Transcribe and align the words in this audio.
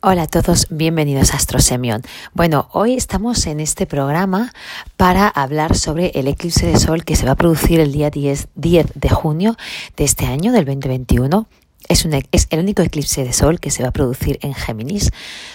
Hola 0.00 0.22
a 0.22 0.26
todos, 0.26 0.66
bienvenidos 0.70 1.32
a 1.32 1.36
Astrosemion. 1.36 2.02
Bueno, 2.32 2.68
hoy 2.72 2.94
estamos 2.94 3.46
en 3.46 3.60
este 3.60 3.86
programa 3.86 4.52
para 4.96 5.28
hablar 5.28 5.76
sobre 5.76 6.10
el 6.14 6.26
eclipse 6.26 6.66
de 6.66 6.78
sol 6.78 7.04
que 7.04 7.14
se 7.14 7.26
va 7.26 7.32
a 7.32 7.36
producir 7.36 7.78
el 7.78 7.92
día 7.92 8.10
10, 8.10 8.48
10 8.54 8.86
de 8.94 9.08
junio 9.10 9.56
de 9.96 10.04
este 10.04 10.26
año, 10.26 10.50
del 10.52 10.64
2021. 10.64 11.46
Es, 11.88 12.06
es, 12.32 12.46
el 12.50 12.60
único 12.60 12.82
eclipse 12.82 13.22
de 13.22 13.32
sol 13.32 13.60
que 13.60 13.70
se 13.70 13.82
va 13.82 13.90
a 13.90 13.92
producir 13.92 14.38
en 14.42 14.54
Géminis. 14.54 15.10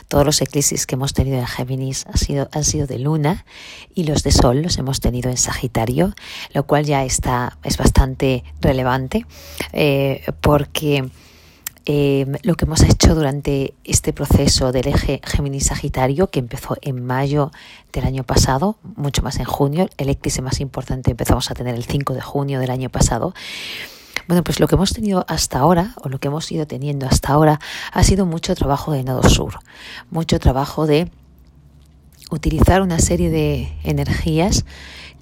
Todos 0.08 0.26
los 0.26 0.42
eclipses 0.42 0.86
que 0.86 0.96
hemos 0.96 1.14
tenido 1.14 1.38
en 1.40 1.48
Géminis 1.48 2.06
han 2.06 2.18
sido, 2.18 2.48
han 2.54 2.64
sido 2.64 2.88
de 2.88 3.00
luna 3.00 3.46
y 3.96 4.04
los 4.04 4.24
de 4.24 4.32
sol 4.32 4.62
los 4.62 4.78
hemos 4.78 5.02
tenido 5.02 5.30
en 5.30 5.38
Sagitario, 5.38 6.14
lo 6.54 6.64
cual 6.64 6.86
ya 6.86 7.04
está, 7.04 7.58
es 7.64 7.78
bastante 7.78 8.44
relevante 8.62 9.26
eh, 9.74 10.24
porque 10.42 11.10
eh, 11.90 12.26
lo 12.44 12.56
que 12.56 12.66
hemos 12.66 12.82
hecho 12.84 13.16
durante 13.16 13.74
este 13.86 14.12
proceso 14.12 14.74
del 14.74 14.90
eje 14.90 15.22
Géminis-Sagitario, 15.24 16.30
que 16.30 16.40
empezó 16.40 16.76
en 16.82 17.02
mayo 17.02 17.54
del 17.94 18.04
año 18.04 18.26
pasado, 18.26 18.76
mucho 18.98 19.22
más 19.22 19.40
en 19.40 19.46
junio, 19.46 19.88
el 19.96 20.10
eclipse 20.10 20.42
más 20.42 20.60
importante 20.60 21.12
empezamos 21.12 21.50
a 21.50 21.54
tener 21.54 21.76
el 21.76 21.86
5 21.86 22.14
de 22.14 22.20
junio 22.20 22.60
del 22.60 22.72
año 22.72 22.90
pasado. 22.90 23.34
Bueno, 24.28 24.44
pues 24.44 24.60
lo 24.60 24.68
que 24.68 24.76
hemos 24.76 24.92
tenido 24.92 25.24
hasta 25.30 25.60
ahora, 25.60 25.94
o 26.04 26.10
lo 26.10 26.20
que 26.20 26.28
hemos 26.28 26.52
ido 26.52 26.68
teniendo 26.68 27.06
hasta 27.06 27.32
ahora, 27.32 27.62
ha 27.94 28.04
sido 28.04 28.26
mucho 28.26 28.54
trabajo 28.54 28.92
de 28.92 29.06
nodo 29.06 29.24
sur, 29.30 29.60
mucho 30.12 30.40
trabajo 30.40 30.88
de 30.88 31.10
utilizar 32.32 32.82
una 32.82 33.00
serie 33.00 33.30
de 33.30 33.72
energías 33.84 34.66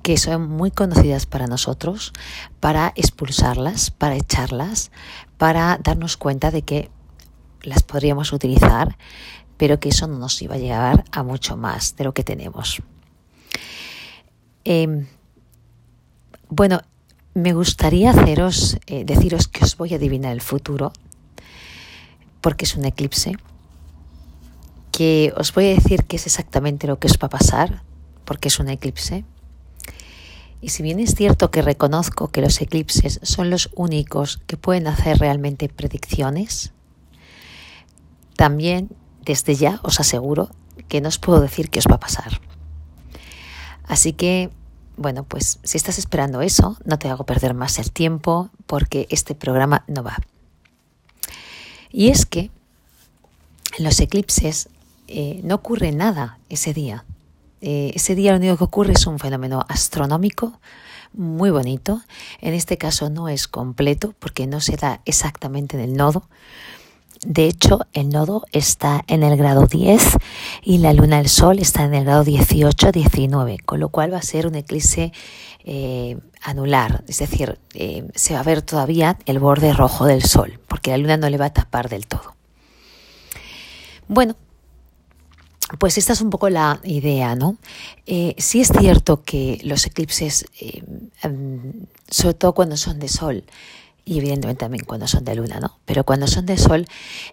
que 0.06 0.18
son 0.18 0.48
muy 0.48 0.70
conocidas 0.70 1.26
para 1.26 1.48
nosotros, 1.48 2.14
para 2.60 2.94
expulsarlas, 2.96 3.90
para 3.90 4.16
echarlas, 4.16 4.92
para 5.40 5.80
darnos 5.84 6.16
cuenta 6.16 6.52
de 6.52 6.62
que 6.62 6.92
las 7.64 7.82
podríamos 7.82 8.32
utilizar, 8.32 9.00
pero 9.58 9.80
que 9.80 9.90
eso 9.90 10.06
no 10.06 10.20
nos 10.20 10.40
iba 10.44 10.54
a 10.54 10.60
llevar 10.60 11.06
a 11.12 11.24
mucho 11.24 11.58
más 11.58 11.96
de 11.96 12.04
lo 12.04 12.14
que 12.14 12.24
tenemos. 12.24 12.84
Eh, 14.64 15.08
bueno, 16.50 16.82
me 17.34 17.54
gustaría 17.54 18.12
haceros, 18.12 18.78
eh, 18.86 19.06
deciros 19.06 19.48
que 19.48 19.66
os 19.66 19.76
voy 19.76 19.94
a 19.94 19.96
adivinar 19.96 20.34
el 20.34 20.42
futuro, 20.42 20.94
porque 22.42 22.66
es 22.66 22.76
un 22.76 22.86
eclipse, 22.86 23.38
que 24.92 25.34
os 25.36 25.52
voy 25.52 25.66
a 25.66 25.74
decir 25.74 26.04
que 26.04 26.18
es 26.18 26.28
exactamente 26.28 26.86
lo 26.86 27.00
que 27.00 27.08
os 27.08 27.18
va 27.18 27.26
a 27.26 27.30
pasar, 27.30 27.82
porque 28.24 28.50
es 28.50 28.60
un 28.60 28.70
eclipse, 28.70 29.26
y 30.66 30.70
si 30.70 30.82
bien 30.82 31.00
es 31.00 31.14
cierto 31.14 31.52
que 31.52 31.62
reconozco 31.62 32.30
que 32.30 32.42
los 32.42 32.60
eclipses 32.60 33.20
son 33.22 33.52
los 33.52 33.70
únicos 33.76 34.42
que 34.48 34.58
pueden 34.58 34.88
hacer 34.88 35.20
realmente 35.20 35.70
predicciones, 35.70 36.74
también 38.36 38.90
desde 39.24 39.54
ya 39.54 39.80
os 39.84 40.00
aseguro 40.00 40.50
que 40.88 41.02
no 41.02 41.10
os 41.10 41.20
puedo 41.20 41.40
decir 41.40 41.70
qué 41.70 41.78
os 41.78 41.86
va 41.86 41.98
a 41.98 42.00
pasar. 42.00 42.42
Así 43.84 44.14
que, 44.14 44.50
bueno, 44.98 45.24
pues 45.24 45.60
si 45.62 45.78
estás 45.78 46.00
esperando 46.00 46.42
eso, 46.42 46.78
no 46.84 46.98
te 46.98 47.10
hago 47.10 47.28
perder 47.28 47.54
más 47.54 47.78
el 47.78 47.92
tiempo 47.92 48.50
porque 48.66 49.06
este 49.12 49.36
programa 49.36 49.84
no 49.88 50.02
va. 50.02 50.18
Y 51.92 52.10
es 52.10 52.26
que 52.26 52.50
en 53.78 53.84
los 53.84 54.00
eclipses 54.00 54.70
eh, 55.08 55.42
no 55.44 55.54
ocurre 55.54 55.92
nada 55.92 56.40
ese 56.50 56.74
día. 56.74 57.06
Eh, 57.62 57.92
ese 57.96 58.16
día 58.16 58.32
lo 58.32 58.38
único 58.38 58.58
que 58.58 58.64
ocurre 58.64 58.94
es 58.94 59.08
un 59.08 59.20
fenómeno 59.20 59.66
astronómico 59.68 60.60
muy 61.14 61.50
bonito. 61.50 62.02
En 62.42 62.54
este 62.54 62.78
caso 62.78 63.10
no 63.10 63.30
es 63.30 63.48
completo 63.48 64.14
porque 64.20 64.48
no 64.48 64.62
se 64.62 64.76
da 64.76 65.02
exactamente 65.06 65.78
en 65.78 65.84
el 65.84 65.94
nodo. 65.96 66.28
De 67.26 67.46
hecho, 67.46 67.80
el 67.94 68.10
nodo 68.10 68.46
está 68.52 69.04
en 69.08 69.24
el 69.24 69.36
grado 69.36 69.66
10 69.66 70.18
y 70.62 70.78
la 70.78 70.94
luna 70.94 71.18
del 71.18 71.30
sol 71.30 71.58
está 71.60 71.84
en 71.84 71.96
el 71.96 72.04
grado 72.04 72.24
18-19, 72.24 73.64
con 73.66 73.80
lo 73.80 73.90
cual 73.90 74.14
va 74.14 74.18
a 74.18 74.22
ser 74.22 74.46
un 74.46 74.54
eclipse 74.54 75.12
eh, 75.64 76.20
anular, 76.44 77.04
es 77.08 77.18
decir, 77.18 77.58
eh, 77.74 78.08
se 78.14 78.36
va 78.36 78.42
a 78.42 78.44
ver 78.44 78.62
todavía 78.62 79.18
el 79.26 79.40
borde 79.40 79.74
rojo 79.74 80.06
del 80.06 80.22
sol, 80.24 80.60
porque 80.68 80.92
la 80.92 80.98
luna 80.98 81.18
no 81.18 81.28
le 81.28 81.40
va 81.40 81.46
a 81.46 81.54
tapar 81.54 81.90
del 81.90 82.06
todo. 82.06 82.36
Bueno, 84.08 84.36
pues 85.80 85.98
esta 85.98 86.14
es 86.14 86.22
un 86.22 86.30
poco 86.30 86.50
la 86.50 86.80
idea, 86.84 87.36
¿no? 87.36 87.58
Eh, 88.06 88.36
sí 88.38 88.62
es 88.62 88.70
cierto 88.70 89.24
que 89.24 89.60
los 89.64 89.86
eclipses, 89.86 90.46
eh, 90.60 90.84
em, 91.24 91.86
sobre 92.10 92.36
todo 92.36 92.54
cuando 92.54 92.78
son 92.78 93.00
de 93.00 93.08
sol, 93.08 93.44
y 94.06 94.20
evidentemente 94.20 94.60
también 94.60 94.86
cuando 94.86 95.08
son 95.08 95.26
de 95.26 95.34
luna, 95.34 95.60
¿no? 95.60 95.80
Pero 95.86 96.04
cuando 96.04 96.28
son 96.28 96.46
de 96.46 96.58
sol, 96.58 96.86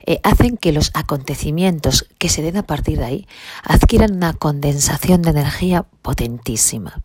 eh, 0.07 0.21
hacen 0.23 0.57
que 0.57 0.73
los 0.73 0.91
acontecimientos 0.95 2.09
que 2.19 2.31
se 2.31 2.41
den 2.41 2.57
a 2.57 2.63
partir 2.63 2.99
de 2.99 3.05
ahí 3.05 3.29
adquieran 3.63 4.15
una 4.17 4.33
condensación 4.33 5.21
de 5.21 5.31
energía 5.31 5.85
potentísima. 6.01 7.03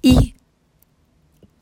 Y 0.00 0.36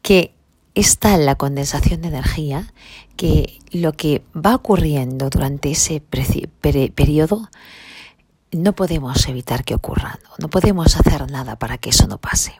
que 0.02 0.34
está 0.74 1.16
la 1.16 1.36
condensación 1.36 2.02
de 2.02 2.08
energía, 2.08 2.72
que 3.16 3.58
lo 3.70 3.92
que 3.92 4.22
va 4.34 4.54
ocurriendo 4.54 5.30
durante 5.30 5.70
ese 5.70 6.00
periodo 6.00 7.48
no 8.52 8.74
podemos 8.74 9.26
evitar 9.28 9.64
que 9.64 9.74
ocurra, 9.74 10.18
no 10.38 10.48
podemos 10.48 10.98
hacer 10.98 11.30
nada 11.30 11.56
para 11.56 11.78
que 11.78 11.90
eso 11.90 12.06
no 12.06 12.18
pase. 12.18 12.54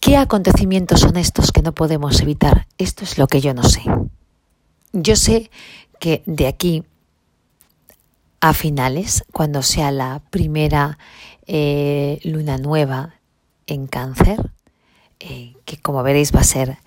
¿Qué 0.00 0.16
acontecimientos 0.16 1.00
son 1.00 1.16
estos 1.16 1.52
que 1.52 1.62
no 1.62 1.72
podemos 1.72 2.20
evitar? 2.20 2.66
Esto 2.78 3.04
es 3.04 3.18
lo 3.18 3.26
que 3.26 3.40
yo 3.40 3.52
no 3.52 3.64
sé. 3.64 3.82
Yo 4.92 5.16
sé 5.16 5.50
que 5.98 6.22
de 6.24 6.46
aquí 6.46 6.84
a 8.40 8.54
finales, 8.54 9.24
cuando 9.32 9.62
sea 9.62 9.90
la 9.90 10.22
primera 10.30 10.98
eh, 11.46 12.20
luna 12.22 12.58
nueva 12.58 13.16
en 13.66 13.86
cáncer, 13.86 14.52
eh, 15.20 15.56
que 15.64 15.76
como 15.78 16.02
veréis 16.02 16.34
va 16.34 16.40
a 16.40 16.44
ser 16.44 16.78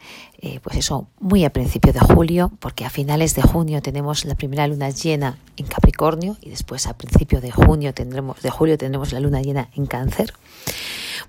eh, 0.44 0.60
pues 0.60 0.76
eso, 0.78 1.08
muy 1.20 1.46
a 1.46 1.52
principios 1.52 1.94
de 1.94 2.00
julio, 2.00 2.52
porque 2.60 2.84
a 2.84 2.90
finales 2.90 3.36
de 3.36 3.44
junio 3.44 3.84
tenemos 3.84 4.26
la 4.26 4.34
primera 4.34 4.66
luna 4.66 4.90
llena 4.90 5.38
en 5.56 5.68
Capricornio 5.68 6.36
y 6.42 6.50
después 6.50 6.88
a 6.88 6.98
principios 6.98 7.44
de 7.44 7.52
junio 7.52 7.94
tendremos, 7.94 8.42
de 8.42 8.50
julio 8.50 8.76
tendremos 8.76 9.14
la 9.14 9.20
luna 9.20 9.44
llena 9.44 9.70
en 9.76 9.86
Cáncer. 9.86 10.34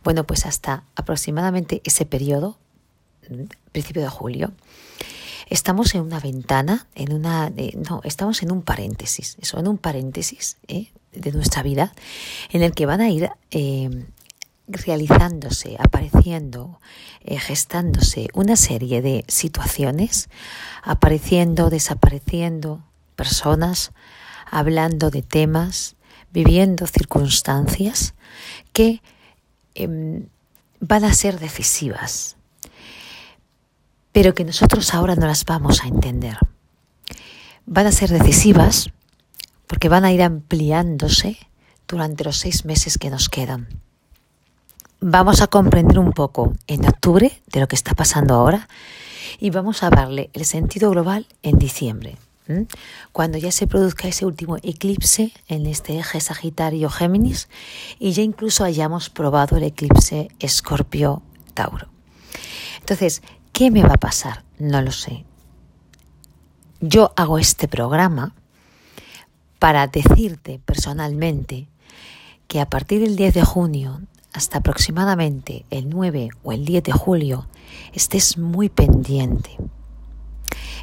Bueno, 0.02 0.24
pues 0.24 0.46
hasta 0.46 0.84
aproximadamente 0.96 1.82
ese 1.84 2.06
periodo, 2.06 2.56
principio 3.70 4.00
de 4.00 4.08
julio, 4.08 4.52
estamos 5.50 5.94
en 5.94 6.00
una 6.00 6.18
ventana, 6.18 6.86
en 6.94 7.12
una, 7.12 7.52
no, 7.90 8.00
estamos 8.04 8.42
en 8.42 8.50
un 8.50 8.62
paréntesis, 8.62 9.36
eso, 9.42 9.58
en 9.58 9.68
un 9.68 9.76
paréntesis 9.76 10.56
¿eh? 10.68 10.90
de 11.12 11.32
nuestra 11.32 11.62
vida, 11.62 11.92
en 12.50 12.62
el 12.62 12.72
que 12.72 12.86
van 12.86 13.02
a 13.02 13.10
ir 13.10 13.28
eh, 13.50 13.90
realizándose, 14.68 15.76
apareciendo, 15.78 16.80
eh, 17.22 17.38
gestándose 17.38 18.28
una 18.34 18.56
serie 18.56 19.02
de 19.02 19.24
situaciones, 19.28 20.28
apareciendo, 20.82 21.70
desapareciendo 21.70 22.84
personas, 23.16 23.92
hablando 24.50 25.10
de 25.10 25.22
temas, 25.22 25.96
viviendo 26.32 26.86
circunstancias 26.86 28.14
que 28.72 29.02
em, 29.74 30.28
van 30.80 31.04
a 31.04 31.14
ser 31.14 31.38
decisivas, 31.38 32.36
pero 34.12 34.34
que 34.34 34.44
nosotros 34.44 34.94
ahora 34.94 35.16
no 35.16 35.26
las 35.26 35.44
vamos 35.44 35.82
a 35.82 35.88
entender. 35.88 36.38
Van 37.66 37.86
a 37.86 37.92
ser 37.92 38.10
decisivas 38.10 38.90
porque 39.66 39.88
van 39.88 40.04
a 40.04 40.12
ir 40.12 40.22
ampliándose 40.22 41.38
durante 41.88 42.24
los 42.24 42.38
seis 42.38 42.64
meses 42.64 42.98
que 42.98 43.10
nos 43.10 43.28
quedan 43.28 43.82
vamos 45.02 45.42
a 45.42 45.48
comprender 45.48 45.98
un 45.98 46.12
poco 46.12 46.54
en 46.68 46.86
octubre 46.86 47.42
de 47.48 47.60
lo 47.60 47.66
que 47.66 47.74
está 47.74 47.92
pasando 47.92 48.34
ahora 48.34 48.68
y 49.40 49.50
vamos 49.50 49.82
a 49.82 49.90
darle 49.90 50.30
el 50.32 50.44
sentido 50.44 50.90
global 50.90 51.26
en 51.42 51.58
diciembre. 51.58 52.16
Cuando 53.12 53.38
ya 53.38 53.50
se 53.50 53.66
produzca 53.66 54.08
ese 54.08 54.26
último 54.26 54.58
eclipse 54.62 55.32
en 55.48 55.66
este 55.66 55.98
eje 55.98 56.20
Sagitario-Géminis 56.20 57.48
y 57.98 58.12
ya 58.12 58.22
incluso 58.22 58.62
hayamos 58.62 59.10
probado 59.10 59.56
el 59.56 59.64
eclipse 59.64 60.28
Escorpio-Tauro. 60.38 61.88
Entonces, 62.78 63.22
¿qué 63.52 63.70
me 63.70 63.82
va 63.82 63.94
a 63.94 63.98
pasar? 63.98 64.44
No 64.58 64.82
lo 64.82 64.92
sé. 64.92 65.24
Yo 66.80 67.12
hago 67.16 67.38
este 67.38 67.68
programa 67.68 68.34
para 69.58 69.86
decirte 69.86 70.60
personalmente 70.64 71.68
que 72.48 72.60
a 72.60 72.68
partir 72.68 73.00
del 73.00 73.16
10 73.16 73.34
de 73.34 73.44
junio 73.44 74.00
hasta 74.32 74.58
aproximadamente 74.58 75.64
el 75.70 75.88
9 75.88 76.30
o 76.42 76.52
el 76.52 76.64
10 76.64 76.84
de 76.84 76.92
julio 76.92 77.46
estés 77.92 78.38
muy 78.38 78.68
pendiente. 78.68 79.56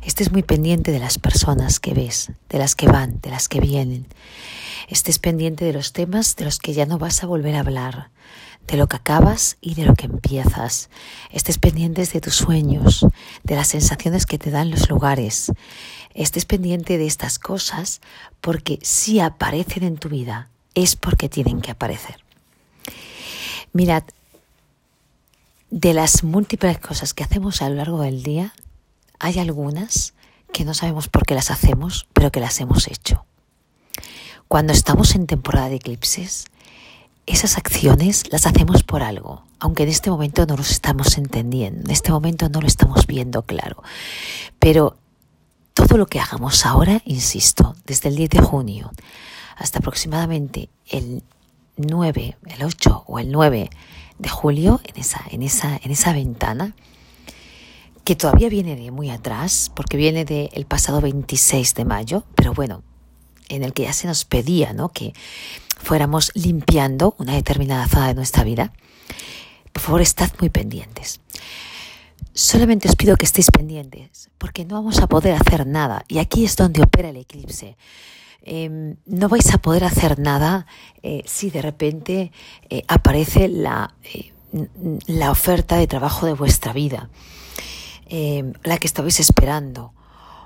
Estés 0.04 0.32
muy 0.32 0.44
pendiente 0.44 0.92
de 0.92 1.00
las 1.00 1.20
personas 1.20 1.80
que 1.80 1.94
ves, 1.94 2.32
de 2.50 2.58
las 2.58 2.76
que 2.76 2.88
van, 2.88 3.20
de 3.22 3.32
las 3.32 3.48
que 3.48 3.60
vienen. 3.60 4.06
estés 4.88 5.20
pendiente 5.20 5.66
de 5.66 5.74
los 5.74 5.94
temas 5.94 6.36
de 6.36 6.46
los 6.46 6.58
que 6.60 6.74
ya 6.74 6.86
no 6.86 6.98
vas 6.98 7.24
a 7.24 7.28
volver 7.28 7.56
a 7.56 7.60
hablar, 7.60 8.10
de 8.66 8.78
lo 8.78 8.88
que 8.88 8.96
acabas 8.96 9.58
y 9.62 9.76
de 9.76 9.86
lo 9.86 9.94
que 9.94 10.06
empiezas. 10.06 10.90
Estés 11.32 11.58
pendientes 11.58 12.14
de 12.14 12.22
tus 12.22 12.36
sueños, 12.36 13.06
de 13.44 13.56
las 13.56 13.68
sensaciones 13.68 14.26
que 14.26 14.38
te 14.38 14.52
dan 14.52 14.72
los 14.72 14.90
lugares. 14.90 15.52
Estés 16.14 16.46
pendiente 16.46 16.98
de 16.98 17.06
estas 17.06 17.38
cosas 17.40 18.02
porque 18.42 18.80
si 18.82 19.20
aparecen 19.20 19.84
en 19.84 19.98
tu 19.98 20.10
vida 20.10 20.50
es 20.76 20.96
porque 20.96 21.30
tienen 21.30 21.62
que 21.62 21.72
aparecer. 21.72 22.29
Mirad, 23.74 24.04
de 25.70 25.94
las 25.94 26.24
múltiples 26.24 26.80
cosas 26.80 27.14
que 27.14 27.24
hacemos 27.24 27.62
a 27.62 27.70
lo 27.70 27.76
largo 27.76 28.02
del 28.02 28.24
día, 28.24 28.54
hay 29.20 29.40
algunas 29.40 30.14
que 30.52 30.66
no 30.66 30.74
sabemos 30.74 31.08
por 31.08 31.26
qué 31.26 31.36
las 31.36 31.52
hacemos, 31.52 32.08
pero 32.14 32.32
que 32.32 32.40
las 32.40 32.60
hemos 32.60 32.88
hecho. 32.88 33.26
Cuando 34.48 34.74
estamos 34.74 35.14
en 35.14 35.28
temporada 35.28 35.70
de 35.70 35.76
eclipses, 35.76 36.46
esas 37.28 37.58
acciones 37.58 38.24
las 38.32 38.48
hacemos 38.48 38.82
por 38.82 39.04
algo, 39.04 39.44
aunque 39.60 39.84
en 39.84 39.90
este 39.90 40.10
momento 40.10 40.48
no 40.48 40.58
los 40.58 40.72
estamos 40.72 41.18
entendiendo, 41.20 41.82
en 41.82 41.92
este 41.92 42.12
momento 42.12 42.50
no 42.50 42.62
lo 42.62 42.68
estamos 42.68 43.06
viendo 43.06 43.44
claro. 43.44 43.84
Pero 44.58 44.98
todo 45.76 45.98
lo 45.98 46.08
que 46.08 46.20
hagamos 46.20 46.66
ahora, 46.66 47.04
insisto, 47.06 47.76
desde 47.86 48.10
el 48.10 48.16
10 48.16 48.30
de 48.32 48.42
junio 48.42 48.92
hasta 49.56 49.80
aproximadamente 49.80 50.70
el 50.88 51.22
9, 51.88 52.38
el 52.48 52.64
8 52.64 53.04
o 53.08 53.20
el 53.20 53.32
9 53.32 53.70
de 54.18 54.30
julio, 54.30 54.82
en 54.84 55.02
esa, 55.02 55.24
en 55.32 55.44
esa, 55.44 55.80
en 55.84 55.92
esa 55.92 56.14
ventana, 56.14 56.76
que 58.04 58.16
todavía 58.16 58.50
viene 58.50 58.76
de 58.76 58.92
muy 58.92 59.10
atrás, 59.10 59.72
porque 59.76 59.98
viene 59.98 60.26
del 60.26 60.66
pasado 60.66 61.02
26 61.02 61.76
de 61.76 61.86
mayo, 61.86 62.24
pero 62.36 62.54
bueno, 62.54 62.84
en 63.50 63.64
el 63.64 63.74
que 63.74 63.84
ya 63.84 63.94
se 63.94 64.08
nos 64.08 64.26
pedía 64.26 64.74
¿no? 64.74 64.90
que 64.90 65.14
fuéramos 65.78 66.32
limpiando 66.36 67.16
una 67.18 67.34
determinada 67.34 67.88
zona 67.88 68.08
de 68.08 68.16
nuestra 68.16 68.44
vida. 68.44 68.74
Por 69.74 69.82
favor, 69.82 70.02
estad 70.02 70.30
muy 70.40 70.50
pendientes. 70.50 71.20
Solamente 72.34 72.88
os 72.88 72.96
pido 72.96 73.18
que 73.18 73.26
estéis 73.26 73.52
pendientes, 73.52 74.30
porque 74.38 74.66
no 74.66 74.76
vamos 74.76 75.00
a 75.00 75.08
poder 75.08 75.36
hacer 75.36 75.68
nada. 75.68 76.06
Y 76.08 76.20
aquí 76.20 76.46
es 76.46 76.56
donde 76.56 76.82
opera 76.82 77.10
el 77.10 77.18
eclipse. 77.18 77.76
Em, 78.44 78.96
no 79.06 79.28
vais 79.28 79.54
a 79.54 79.58
poder 79.58 79.84
hacer 79.84 80.18
nada 80.18 80.66
eh, 81.04 81.24
si 81.26 81.50
de 81.50 81.62
repente 81.62 82.32
eh, 82.70 82.84
aparece 82.88 83.48
la, 83.50 83.94
eh, 84.04 84.32
la 85.08 85.32
oferta 85.32 85.76
de 85.76 85.88
trabajo 85.88 86.26
de 86.26 86.34
vuestra 86.34 86.74
vida, 86.74 87.10
em, 88.08 88.54
la 88.64 88.78
que 88.78 88.88
estabais 88.88 89.20
esperando 89.20 89.94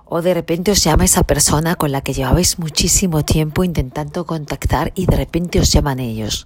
o 0.06 0.22
de 0.22 0.34
repente 0.34 0.70
os 0.70 0.84
llama 0.84 1.06
esa 1.06 1.24
persona 1.24 1.76
con 1.76 1.92
la 1.92 2.02
que 2.02 2.14
llevabais 2.14 2.60
muchísimo 2.60 3.26
tiempo 3.26 3.64
intentando 3.64 4.26
contactar 4.26 4.92
y 4.94 5.08
de 5.08 5.18
repente 5.18 5.60
os 5.60 5.72
llaman 5.72 6.00
ellos. 6.00 6.46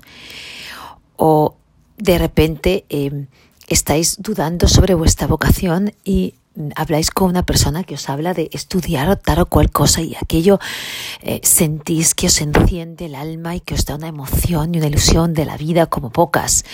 O 1.18 1.58
de 1.98 2.18
repente 2.18 2.86
em, 2.88 3.28
estáis 3.68 4.16
dudando 4.24 4.70
sobre 4.70 4.94
vuestra 4.94 5.28
vocación 5.28 5.92
y 6.06 6.36
habláis 6.76 7.12
con 7.12 7.30
una 7.30 7.44
persona 7.44 7.84
que 7.84 7.96
os 7.96 8.10
habla 8.10 8.34
de 8.34 8.50
estudiar 8.52 9.16
tal 9.18 9.40
o 9.40 9.46
cual 9.46 9.72
cosa 9.72 10.02
y 10.02 10.16
aquello 10.16 10.60
eh, 11.22 11.40
sentís 11.44 12.16
que 12.16 12.28
os 12.28 12.42
enciende 12.42 13.06
el 13.06 13.16
alma 13.16 13.56
y 13.56 13.60
que 13.60 13.74
os 13.74 13.86
da 13.86 13.96
una 13.96 14.08
emoción 14.08 14.74
y 14.74 14.80
una 14.80 14.88
ilusión 14.88 15.34
de 15.34 15.46
la 15.46 15.58
vida 15.58 15.86
como 15.86 16.10
pocas. 16.10 16.66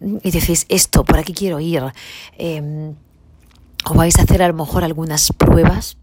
Y 0.00 0.30
decís, 0.30 0.66
esto, 0.68 1.04
por 1.04 1.18
aquí 1.18 1.34
quiero 1.34 1.60
ir. 1.60 1.82
Em, 2.38 2.94
o 3.84 3.94
vais 3.94 4.18
a 4.18 4.22
hacer 4.22 4.42
a 4.42 4.48
lo 4.48 4.54
mejor 4.54 4.84
algunas 4.84 5.32
pruebas 5.32 5.96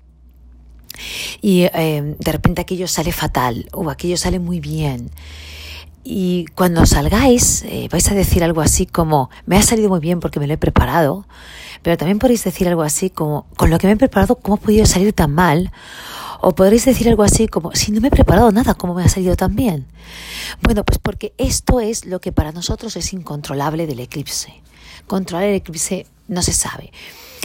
y 1.42 1.64
eh, 1.74 2.16
de 2.18 2.32
repente 2.32 2.62
aquello 2.62 2.88
sale 2.88 3.12
fatal 3.12 3.70
o 3.72 3.90
aquello 3.90 4.18
sale 4.18 4.40
muy 4.40 4.60
bien. 4.60 5.12
Y 6.10 6.46
cuando 6.56 6.86
salgáis 6.86 7.64
eh, 7.64 7.90
vais 7.92 8.10
a 8.10 8.16
decir 8.16 8.42
algo 8.42 8.62
así 8.62 8.86
como, 8.86 9.30
me 9.46 9.58
ha 9.58 9.62
salido 9.62 9.90
muy 9.90 10.00
bien 10.00 10.22
porque 10.22 10.40
me 10.40 10.48
lo 10.48 10.54
he 10.54 10.58
preparado, 10.58 11.28
pero 11.82 11.98
también 11.98 12.18
podéis 12.18 12.46
decir 12.46 12.66
algo 12.70 12.84
así 12.84 13.10
como, 13.10 13.46
con 13.58 13.70
lo 13.70 13.78
que 13.78 13.88
me 13.88 13.94
he 13.94 13.98
preparado, 13.98 14.38
¿cómo 14.38 14.56
ha 14.56 14.58
podido 14.58 14.86
salir 14.86 15.12
tan 15.12 15.34
mal? 15.34 15.70
O 16.40 16.56
podréis 16.56 16.86
decir 16.86 17.10
algo 17.10 17.24
así 17.24 17.50
como, 17.50 17.76
si 17.76 17.92
no 17.92 18.00
me 18.00 18.08
he 18.08 18.12
preparado 18.12 18.50
nada, 18.54 18.74
¿cómo 18.74 18.94
me 18.94 19.04
ha 19.04 19.10
salido 19.10 19.36
tan 19.36 19.58
bien? 19.58 19.86
Bueno, 20.62 20.86
pues 20.86 20.98
porque 20.98 21.34
esto 21.38 21.82
es 21.82 22.06
lo 22.06 22.22
que 22.22 22.32
para 22.32 22.54
nosotros 22.54 22.96
es 22.96 23.12
incontrolable 23.12 23.86
del 23.86 24.00
eclipse. 24.00 24.62
Controlar 25.08 25.50
el 25.50 25.56
eclipse 25.56 26.08
no 26.30 26.42
se 26.42 26.54
sabe. 26.54 26.94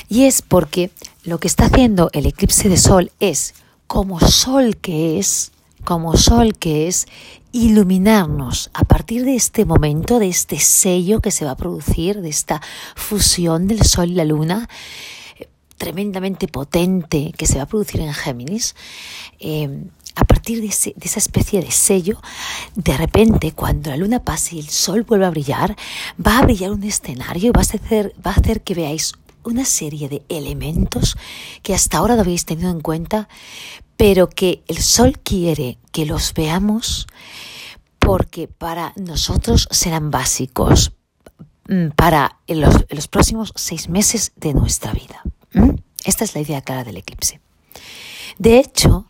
Y 0.08 0.26
es 0.26 0.40
porque 0.40 0.92
lo 1.24 1.40
que 1.40 1.48
está 1.48 1.64
haciendo 1.64 2.10
el 2.12 2.26
eclipse 2.26 2.68
de 2.68 2.76
sol 2.76 3.10
es, 3.18 3.54
como 3.88 4.20
sol 4.20 4.76
que 4.76 5.18
es, 5.18 5.50
como 5.84 6.16
sol 6.16 6.56
que 6.58 6.88
es, 6.88 7.06
iluminarnos 7.52 8.70
a 8.72 8.84
partir 8.84 9.24
de 9.24 9.36
este 9.36 9.64
momento, 9.64 10.18
de 10.18 10.28
este 10.28 10.58
sello 10.58 11.20
que 11.20 11.30
se 11.30 11.44
va 11.44 11.52
a 11.52 11.56
producir, 11.56 12.20
de 12.20 12.30
esta 12.30 12.62
fusión 12.96 13.68
del 13.68 13.82
sol 13.82 14.10
y 14.10 14.14
la 14.14 14.24
luna, 14.24 14.68
eh, 15.38 15.48
tremendamente 15.76 16.48
potente 16.48 17.32
que 17.36 17.46
se 17.46 17.56
va 17.56 17.64
a 17.64 17.66
producir 17.66 18.00
en 18.00 18.14
Géminis, 18.14 18.74
eh, 19.38 19.84
a 20.14 20.24
partir 20.24 20.60
de, 20.60 20.68
de, 20.68 21.06
esa 21.06 21.18
especie 21.18 21.62
de 21.62 21.70
sello, 21.70 22.20
de 22.74 22.96
repente 22.96 23.52
cuando 23.52 23.90
la 23.90 23.96
luna 23.96 24.22
pase 24.22 24.56
y 24.56 24.60
el 24.60 24.68
sol 24.68 25.04
vuelva 25.04 25.28
a 25.28 25.30
brillar, 25.30 25.76
va 26.24 26.38
a 26.38 26.42
brillar 26.42 26.70
un 26.70 26.84
escenario 26.84 27.48
y 27.48 27.52
va 27.52 27.60
a 27.60 28.30
hacer 28.30 28.60
que 28.62 28.74
veáis 28.74 29.14
una 29.44 29.64
serie 29.64 30.08
de 30.08 30.22
elementos 30.28 31.16
que 31.62 31.74
hasta 31.74 31.98
ahora 31.98 32.14
no 32.14 32.22
habéis 32.22 32.44
tenido 32.44 32.70
en 32.70 32.80
cuenta, 32.80 33.28
pero 33.96 34.28
que 34.28 34.62
el 34.68 34.78
sol 34.78 35.18
quiere 35.22 35.78
que 35.92 36.06
los 36.06 36.34
veamos 36.34 37.06
porque 37.98 38.48
para 38.48 38.92
nosotros 38.96 39.68
serán 39.70 40.10
básicos 40.10 40.92
mm, 41.68 41.88
para 41.96 42.38
los, 42.48 42.84
los 42.90 43.08
próximos 43.08 43.52
seis 43.56 43.88
meses 43.88 44.32
de 44.36 44.54
nuestra 44.54 44.92
vida. 44.92 45.22
Esta 46.04 46.24
es 46.24 46.34
la 46.34 46.40
idea 46.40 46.62
clara 46.62 46.82
del 46.84 46.96
eclipse. 46.96 47.40
De 48.38 48.58
hecho, 48.58 49.06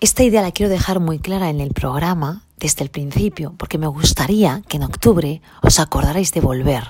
esta 0.00 0.24
idea 0.24 0.42
la 0.42 0.50
quiero 0.50 0.68
dejar 0.68 0.98
muy 0.98 1.20
clara 1.20 1.48
en 1.48 1.60
el 1.60 1.70
programa 1.70 2.44
desde 2.58 2.82
el 2.82 2.90
principio, 2.90 3.54
porque 3.56 3.78
me 3.78 3.86
gustaría 3.86 4.62
que 4.68 4.78
en 4.78 4.82
octubre 4.82 5.42
os 5.62 5.78
acordarais 5.78 6.32
de 6.32 6.40
volver 6.40 6.84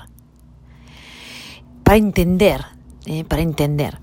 para 1.83 1.97
entender, 1.97 2.65
eh, 3.05 3.23
para 3.23 3.43
entender. 3.43 3.99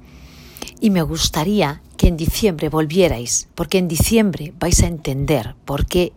Y 0.81 0.91
me 0.91 1.03
gustaría 1.03 1.83
que 2.01 2.09
en 2.09 2.17
diciembre 2.17 2.71
volvierais, 2.71 3.49
porque 3.55 3.77
en 3.77 3.87
diciembre 3.87 4.55
vais 4.59 4.83
a 4.83 4.87
entender 4.87 5.55
por 5.67 5.85
qué 5.85 6.15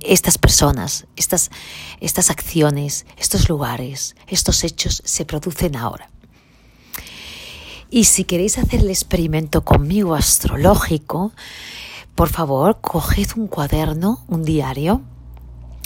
estas 0.00 0.38
personas, 0.38 1.06
estas, 1.14 1.50
estas 2.00 2.30
acciones, 2.30 3.04
estos 3.18 3.50
lugares, 3.50 4.16
estos 4.28 4.64
hechos 4.64 5.02
se 5.04 5.26
producen 5.26 5.76
ahora. 5.76 6.08
Y 7.90 8.04
si 8.04 8.24
queréis 8.24 8.56
hacer 8.56 8.80
el 8.80 8.88
experimento 8.88 9.62
conmigo 9.62 10.14
astrológico, 10.14 11.32
por 12.14 12.30
favor, 12.30 12.80
coged 12.80 13.28
un 13.36 13.46
cuaderno, 13.46 14.24
un 14.28 14.42
diario, 14.42 15.02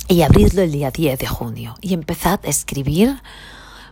y 0.06 0.22
abridlo 0.22 0.62
el 0.62 0.70
día 0.70 0.92
10 0.92 1.18
de 1.18 1.26
junio 1.26 1.74
y 1.80 1.94
empezad 1.94 2.38
a 2.44 2.48
escribir 2.48 3.20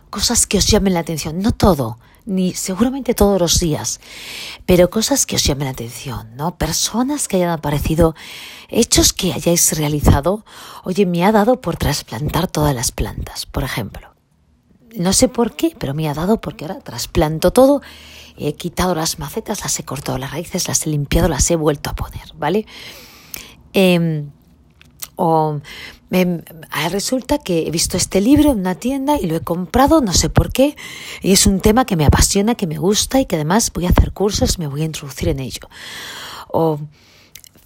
cosas 0.09 0.47
que 0.47 0.57
os 0.57 0.67
llamen 0.67 0.93
la 0.93 1.01
atención, 1.01 1.41
no 1.41 1.51
todo, 1.51 1.97
ni 2.29 2.53
seguramente 2.53 3.13
todos 3.13 3.41
los 3.41 3.59
días, 3.59 3.99
pero 4.65 4.89
cosas 4.89 5.25
que 5.25 5.35
os 5.35 5.43
llamen 5.43 5.65
la 5.65 5.71
atención, 5.71 6.35
¿no? 6.35 6.57
Personas 6.57 7.27
que 7.27 7.37
hayan 7.37 7.49
aparecido, 7.49 8.15
hechos 8.69 9.13
que 9.13 9.33
hayáis 9.33 9.77
realizado. 9.77 10.45
Oye, 10.83 11.05
me 11.05 11.25
ha 11.25 11.31
dado 11.31 11.59
por 11.59 11.75
trasplantar 11.75 12.47
todas 12.47 12.75
las 12.75 12.91
plantas, 12.91 13.45
por 13.45 13.63
ejemplo. 13.63 14.13
No 14.95 15.11
sé 15.11 15.27
por 15.27 15.55
qué, 15.55 15.75
pero 15.77 15.93
me 15.93 16.07
ha 16.07 16.13
dado 16.13 16.39
porque 16.39 16.65
ahora 16.65 16.79
trasplanto 16.79 17.51
todo. 17.51 17.81
He 18.37 18.53
quitado 18.53 18.95
las 18.95 19.19
macetas, 19.19 19.61
las 19.61 19.77
he 19.79 19.83
cortado 19.83 20.17
las 20.17 20.31
raíces, 20.31 20.67
las 20.67 20.85
he 20.85 20.89
limpiado, 20.91 21.27
las 21.27 21.49
he 21.51 21.55
vuelto 21.55 21.89
a 21.89 21.95
poner, 21.95 22.31
¿vale? 22.35 22.65
Eh, 23.73 24.25
o 25.21 25.59
resulta 26.91 27.39
que 27.39 27.67
he 27.67 27.71
visto 27.71 27.97
este 27.97 28.21
libro 28.21 28.51
en 28.51 28.59
una 28.59 28.75
tienda 28.75 29.17
y 29.19 29.27
lo 29.27 29.35
he 29.35 29.41
comprado, 29.41 29.99
no 29.99 30.13
sé 30.13 30.29
por 30.29 30.53
qué, 30.53 30.77
y 31.21 31.33
es 31.33 31.45
un 31.45 31.59
tema 31.59 31.83
que 31.83 31.97
me 31.97 32.05
apasiona, 32.05 32.55
que 32.55 32.67
me 32.67 32.77
gusta 32.77 33.19
y 33.19 33.25
que 33.25 33.35
además 33.35 33.69
voy 33.73 33.85
a 33.85 33.89
hacer 33.89 34.13
cursos, 34.13 34.59
me 34.59 34.67
voy 34.67 34.83
a 34.83 34.85
introducir 34.85 35.27
en 35.27 35.41
ello. 35.41 35.67
O 36.47 36.79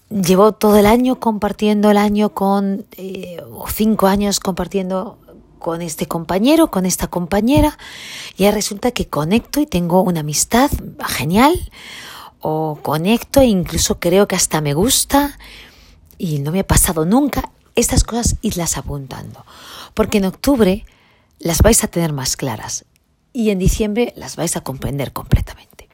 llevo 0.10 0.53
todo 0.53 0.77
el 0.77 0.88
año 0.88 1.19
compartiendo 1.19 1.91
el 1.91 1.98
año 1.98 2.33
con, 2.33 2.88
eh, 2.98 3.38
o 3.53 3.67
cinco 3.69 4.07
años 4.07 4.39
compartiendo 4.39 5.19
con 5.60 5.83
este 5.83 6.07
compañero, 6.07 6.72
con 6.72 6.88
esta 6.88 7.07
compañera, 7.07 7.77
y 8.36 8.50
resulta 8.50 8.89
que 8.89 9.10
conecto 9.10 9.62
y 9.62 9.67
tengo 9.67 10.01
una 10.01 10.22
amistad 10.22 10.72
genial, 11.07 11.53
o 12.41 12.79
conecto 12.81 13.41
e 13.41 13.45
incluso 13.45 14.00
creo 14.00 14.27
que 14.27 14.36
hasta 14.36 14.60
me 14.60 14.74
gusta, 14.74 15.38
y 16.17 16.39
no 16.39 16.51
me 16.51 16.60
ha 16.60 16.67
pasado 16.67 17.05
nunca, 17.05 17.51
estas 17.75 18.03
cosas 18.03 18.36
irlas 18.41 18.77
apuntando. 18.77 19.46
Porque 19.93 20.20
en 20.20 20.25
octubre 20.25 20.86
las 21.39 21.62
vais 21.62 21.84
a 21.84 21.88
tener 21.88 22.13
más 22.13 22.38
claras 22.38 22.86
y 23.34 23.50
en 23.50 23.60
diciembre 23.60 24.13
las 24.15 24.36
vais 24.36 24.55
a 24.55 24.62
comprender 24.62 25.12
completamente. 25.12 25.89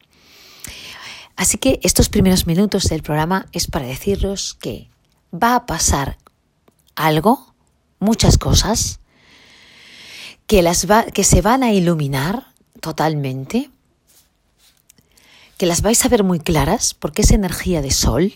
Así 1.35 1.57
que 1.57 1.79
estos 1.83 2.09
primeros 2.09 2.47
minutos 2.47 2.83
del 2.83 3.01
programa 3.01 3.47
es 3.53 3.67
para 3.67 3.85
deciros 3.85 4.57
que 4.59 4.89
va 5.33 5.55
a 5.55 5.65
pasar 5.65 6.17
algo, 6.95 7.53
muchas 7.99 8.37
cosas, 8.37 8.99
que, 10.47 10.61
las 10.61 10.85
que 11.13 11.23
se 11.23 11.41
van 11.41 11.63
a 11.63 11.71
iluminar 11.71 12.47
totalmente, 12.81 13.69
que 15.57 15.65
las 15.65 15.81
vais 15.81 16.03
a 16.03 16.09
ver 16.09 16.23
muy 16.23 16.39
claras 16.39 16.93
porque 16.93 17.21
es 17.21 17.31
energía 17.31 17.81
de 17.81 17.91
sol. 17.91 18.33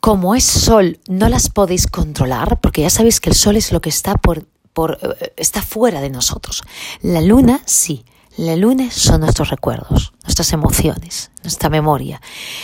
Como 0.00 0.34
es 0.34 0.44
sol, 0.44 0.98
no 1.08 1.28
las 1.28 1.50
podéis 1.50 1.86
controlar 1.86 2.60
porque 2.60 2.82
ya 2.82 2.90
sabéis 2.90 3.20
que 3.20 3.30
el 3.30 3.36
sol 3.36 3.56
es 3.56 3.70
lo 3.70 3.80
que 3.80 3.90
está 3.90 4.14
por, 4.14 4.46
por 4.72 4.98
eh, 5.02 5.34
está 5.36 5.62
fuera 5.62 6.00
de 6.00 6.10
nosotros. 6.10 6.62
La 7.02 7.20
luna 7.20 7.60
sí, 7.66 8.04
la 8.36 8.56
luna 8.56 8.90
son 8.90 9.20
nuestros 9.20 9.50
recuerdos, 9.50 10.14
nuestras 10.22 10.52
emociones, 10.52 11.30
nuestra 11.42 11.68
memoria, 11.68 12.22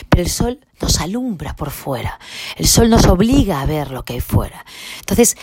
pero 0.09 0.23
el 0.23 0.31
sol 0.31 0.61
nos 0.81 1.00
alumbra 1.00 1.55
por 1.57 1.71
fuera, 1.71 2.19
el 2.57 2.66
sol 2.66 2.88
nos 2.88 3.05
obliga 3.07 3.61
a 3.61 3.66
ver 3.66 3.90
lo 3.90 4.05
que 4.05 4.14
hay 4.14 4.21
fuera. 4.21 4.64
Entonces, 5.00 5.37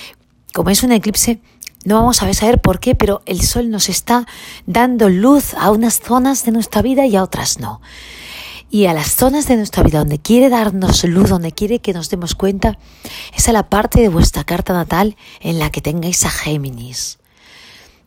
como 0.53 0.71
es 0.71 0.81
un 0.81 0.91
eclipse, 0.91 1.41
no 1.85 1.95
vamos 1.95 2.23
a 2.23 2.33
saber 2.33 2.61
por 2.61 2.79
qué, 2.79 2.95
pero 2.95 3.21
el 3.25 3.41
sol 3.41 3.69
nos 3.69 3.89
está 3.89 4.25
dando 4.65 5.09
luz 5.09 5.53
a 5.53 5.69
unas 5.71 5.99
zonas 5.99 6.45
de 6.45 6.51
nuestra 6.51 6.81
vida 6.81 7.05
y 7.05 7.15
a 7.15 7.23
otras 7.23 7.59
no. 7.59 7.81
Y 8.73 8.87
a 8.87 8.93
las 8.93 9.13
zonas 9.13 9.47
de 9.47 9.55
nuestra 9.55 9.83
vida 9.83 9.99
donde 9.99 10.17
quiere 10.17 10.49
darnos 10.49 11.03
luz, 11.03 11.29
donde 11.29 11.51
quiere 11.51 11.77
que 11.77 11.93
nos 11.93 12.09
demos 12.09 12.33
cuenta, 12.33 12.79
es 13.35 13.47
a 13.47 13.51
la 13.51 13.69
parte 13.69 14.01
de 14.01 14.07
vuestra 14.07 14.45
carta 14.45 14.73
natal 14.73 15.15
en 15.41 15.59
la 15.59 15.69
que 15.69 15.79
tengáis 15.79 16.25
a 16.25 16.31
Géminis. 16.31 17.19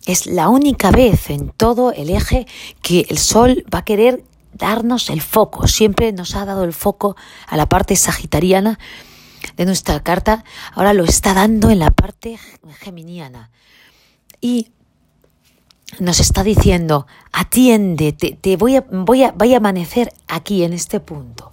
Es 0.07 0.27
la 0.27 0.49
única 0.49 0.91
vez 0.91 1.31
en 1.31 1.51
todo 1.51 1.93
el 1.93 2.11
eje 2.11 2.49
que 2.83 3.07
el 3.09 3.19
Sol 3.19 3.65
va 3.73 3.79
a 3.79 3.85
querer 3.85 4.25
darnos 4.55 5.09
el 5.09 5.21
foco. 5.21 5.69
Siempre 5.69 6.11
nos 6.11 6.35
ha 6.35 6.45
dado 6.45 6.65
el 6.65 6.73
foco 6.73 7.15
a 7.47 7.57
la 7.57 7.67
parte 7.69 7.95
sagitariana 7.95 8.81
de 9.57 9.67
nuestra 9.67 10.03
carta. 10.03 10.43
Ahora 10.73 10.95
lo 10.95 11.05
está 11.05 11.33
dando 11.33 11.71
en 11.71 11.79
la 11.79 11.93
parte 11.93 12.41
geminiana. 12.81 13.53
Y 14.41 14.73
nos 16.01 16.21
está 16.21 16.43
diciendo, 16.43 17.07
atiende, 17.33 18.13
te, 18.13 18.57
voy, 18.57 18.77
a, 18.77 18.85
voy, 18.91 19.25
a, 19.25 19.33
voy 19.33 19.55
a 19.55 19.59
amanecer 19.59 20.13
aquí, 20.29 20.65
en 20.65 20.73
este 20.73 21.01
punto. 21.01 21.53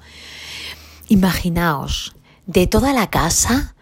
Imaginaos, 1.07 2.15
de 2.45 2.67
toda 2.67 2.93
la 2.93 3.09
casa 3.09 3.75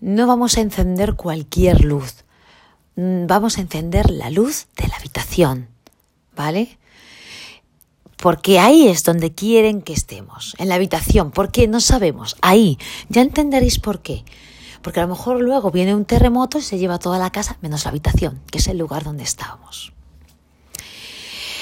no 0.00 0.26
vamos 0.26 0.56
a 0.56 0.60
encender 0.60 1.14
cualquier 1.14 1.84
luz. 1.84 2.24
Mm, 2.96 3.26
vamos 3.26 3.58
a 3.58 3.60
encender 3.60 4.10
la 4.10 4.30
luz 4.30 4.66
de 4.76 4.88
la 4.88 4.96
habitación, 4.96 5.68
¿vale? 6.36 6.78
Porque 8.16 8.58
ahí 8.58 8.88
es 8.88 9.04
donde 9.04 9.32
quieren 9.32 9.82
que 9.82 9.92
estemos, 9.92 10.56
en 10.58 10.68
la 10.68 10.74
habitación, 10.74 11.30
porque 11.30 11.68
no 11.68 11.80
sabemos, 11.80 12.36
ahí, 12.42 12.78
ya 13.08 13.22
entenderéis 13.22 13.78
por 13.78 14.02
qué. 14.02 14.24
Porque 14.82 15.00
a 15.00 15.04
lo 15.04 15.08
mejor 15.10 15.40
luego 15.40 15.70
viene 15.70 15.94
un 15.94 16.04
terremoto 16.04 16.58
y 16.58 16.62
se 16.62 16.78
lleva 16.78 16.98
toda 16.98 17.18
la 17.18 17.30
casa 17.30 17.58
menos 17.60 17.84
la 17.84 17.90
habitación, 17.90 18.40
que 18.50 18.58
es 18.58 18.66
el 18.68 18.78
lugar 18.78 19.04
donde 19.04 19.24
estábamos. 19.24 19.92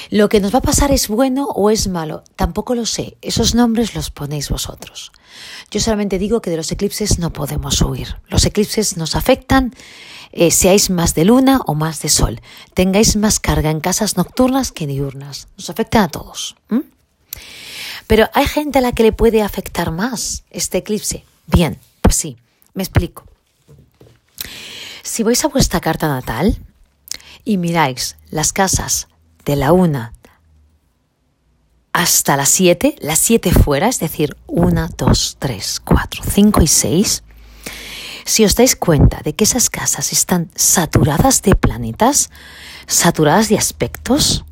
Lo 0.09 0.29
que 0.29 0.39
nos 0.39 0.53
va 0.53 0.59
a 0.59 0.61
pasar 0.61 0.91
es 0.91 1.07
bueno 1.07 1.47
o 1.47 1.69
es 1.69 1.87
malo, 1.87 2.23
tampoco 2.35 2.75
lo 2.75 2.85
sé. 2.85 3.17
Esos 3.21 3.55
nombres 3.55 3.93
los 3.93 4.09
ponéis 4.09 4.49
vosotros. 4.49 5.11
Yo 5.69 5.79
solamente 5.79 6.17
digo 6.17 6.41
que 6.41 6.49
de 6.49 6.57
los 6.57 6.71
eclipses 6.71 7.19
no 7.19 7.33
podemos 7.33 7.81
huir. 7.81 8.15
Los 8.29 8.45
eclipses 8.45 8.95
nos 8.95 9.15
afectan, 9.15 9.75
eh, 10.31 10.51
seáis 10.51 10.89
más 10.89 11.13
de 11.13 11.25
luna 11.25 11.59
o 11.65 11.75
más 11.75 12.01
de 12.01 12.09
sol. 12.09 12.41
Tengáis 12.73 13.15
más 13.17 13.39
carga 13.39 13.69
en 13.69 13.81
casas 13.81 14.15
nocturnas 14.15 14.71
que 14.71 14.87
diurnas. 14.87 15.47
Nos 15.57 15.69
afectan 15.69 16.03
a 16.03 16.09
todos. 16.09 16.55
Pero 18.07 18.29
hay 18.33 18.47
gente 18.47 18.79
a 18.79 18.81
la 18.81 18.93
que 18.93 19.03
le 19.03 19.11
puede 19.11 19.41
afectar 19.41 19.91
más 19.91 20.43
este 20.49 20.77
eclipse. 20.77 21.25
Bien, 21.47 21.77
pues 22.01 22.15
sí, 22.15 22.37
me 22.73 22.83
explico. 22.83 23.25
Si 25.03 25.23
vais 25.23 25.43
a 25.43 25.49
vuestra 25.49 25.81
carta 25.81 26.07
natal 26.07 26.57
y 27.43 27.57
miráis 27.57 28.15
las 28.29 28.53
casas 28.53 29.07
de 29.47 29.55
la 29.55 29.71
1 29.71 30.11
hasta 31.93 32.35
las 32.35 32.49
7, 32.49 32.95
las 32.99 33.17
7 33.17 33.51
fuera, 33.53 33.87
es 33.87 33.97
decir, 33.97 34.35
1, 34.45 34.89
2, 34.95 35.37
3, 35.39 35.79
4, 35.83 36.23
5 36.29 36.61
y 36.61 36.67
6, 36.67 37.23
si 38.25 38.43
os 38.43 38.55
dais 38.55 38.75
cuenta 38.75 39.21
de 39.23 39.33
que 39.33 39.45
esas 39.45 39.69
casas 39.69 40.11
están 40.11 40.51
saturadas 40.53 41.41
de 41.41 41.55
planetas, 41.55 42.29
saturadas 42.87 43.47
de 43.47 43.57
aspectos, 43.57 44.43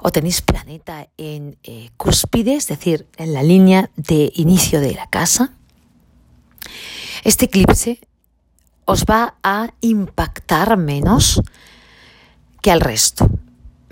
o 0.00 0.10
tenéis 0.10 0.40
planeta 0.40 1.08
en 1.18 1.58
eh, 1.62 1.90
cúspide, 1.98 2.56
es 2.56 2.66
decir, 2.66 3.06
en 3.18 3.34
la 3.34 3.42
línea 3.42 3.90
de 3.96 4.32
inicio 4.34 4.80
de 4.80 4.94
la 4.94 5.06
casa, 5.08 5.52
este 7.22 7.44
eclipse 7.44 8.00
os 8.86 9.04
va 9.04 9.34
a 9.44 9.74
impactar 9.82 10.76
menos 10.78 11.42
que 12.62 12.72
al 12.72 12.80
resto 12.80 13.30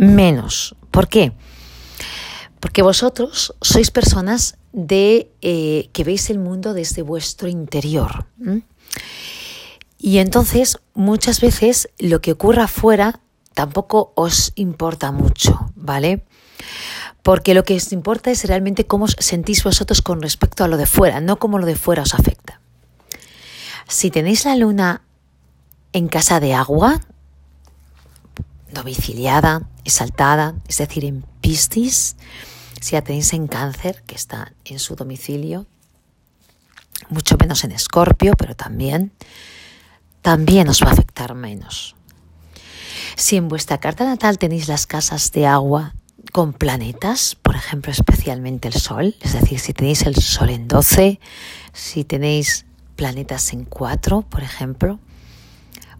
menos. 0.00 0.74
¿Por 0.90 1.08
qué? 1.08 1.32
Porque 2.58 2.82
vosotros 2.82 3.54
sois 3.60 3.90
personas 3.90 4.56
de 4.72 5.30
eh, 5.42 5.88
que 5.92 6.04
veis 6.04 6.30
el 6.30 6.38
mundo 6.38 6.74
desde 6.74 7.02
vuestro 7.02 7.48
interior. 7.48 8.26
Y 9.98 10.18
entonces 10.18 10.78
muchas 10.94 11.40
veces 11.40 11.90
lo 11.98 12.20
que 12.20 12.32
ocurra 12.32 12.64
afuera 12.64 13.20
tampoco 13.54 14.12
os 14.16 14.52
importa 14.54 15.12
mucho, 15.12 15.70
¿vale? 15.74 16.24
Porque 17.22 17.52
lo 17.52 17.64
que 17.64 17.76
os 17.76 17.92
importa 17.92 18.30
es 18.30 18.44
realmente 18.44 18.86
cómo 18.86 19.06
sentís 19.08 19.62
vosotros 19.62 20.00
con 20.00 20.22
respecto 20.22 20.64
a 20.64 20.68
lo 20.68 20.78
de 20.78 20.86
fuera, 20.86 21.20
no 21.20 21.38
cómo 21.38 21.58
lo 21.58 21.66
de 21.66 21.76
fuera 21.76 22.02
os 22.02 22.14
afecta. 22.14 22.60
Si 23.86 24.10
tenéis 24.10 24.44
la 24.44 24.56
luna 24.56 25.02
en 25.92 26.08
casa 26.08 26.40
de 26.40 26.54
agua, 26.54 27.00
domiciliada, 28.72 29.68
exaltada, 29.84 30.54
es 30.68 30.78
decir, 30.78 31.04
en 31.04 31.24
Piscis, 31.40 32.16
si 32.80 32.94
la 32.94 33.02
tenéis 33.02 33.32
en 33.32 33.46
cáncer, 33.46 34.02
que 34.06 34.14
está 34.14 34.52
en 34.64 34.78
su 34.78 34.96
domicilio, 34.96 35.66
mucho 37.08 37.36
menos 37.38 37.64
en 37.64 37.72
Escorpio, 37.72 38.34
pero 38.36 38.54
también, 38.54 39.12
también 40.22 40.68
os 40.68 40.82
va 40.82 40.88
a 40.88 40.92
afectar 40.92 41.34
menos. 41.34 41.96
Si 43.16 43.36
en 43.36 43.48
vuestra 43.48 43.78
carta 43.78 44.04
natal 44.04 44.38
tenéis 44.38 44.68
las 44.68 44.86
casas 44.86 45.32
de 45.32 45.46
agua 45.46 45.94
con 46.32 46.52
planetas, 46.52 47.34
por 47.34 47.56
ejemplo, 47.56 47.92
especialmente 47.92 48.68
el 48.68 48.74
Sol, 48.74 49.16
es 49.20 49.32
decir, 49.32 49.58
si 49.58 49.72
tenéis 49.72 50.02
el 50.02 50.14
Sol 50.16 50.50
en 50.50 50.68
12, 50.68 51.20
si 51.72 52.04
tenéis 52.04 52.66
planetas 52.96 53.52
en 53.52 53.64
4, 53.64 54.22
por 54.22 54.42
ejemplo, 54.42 55.00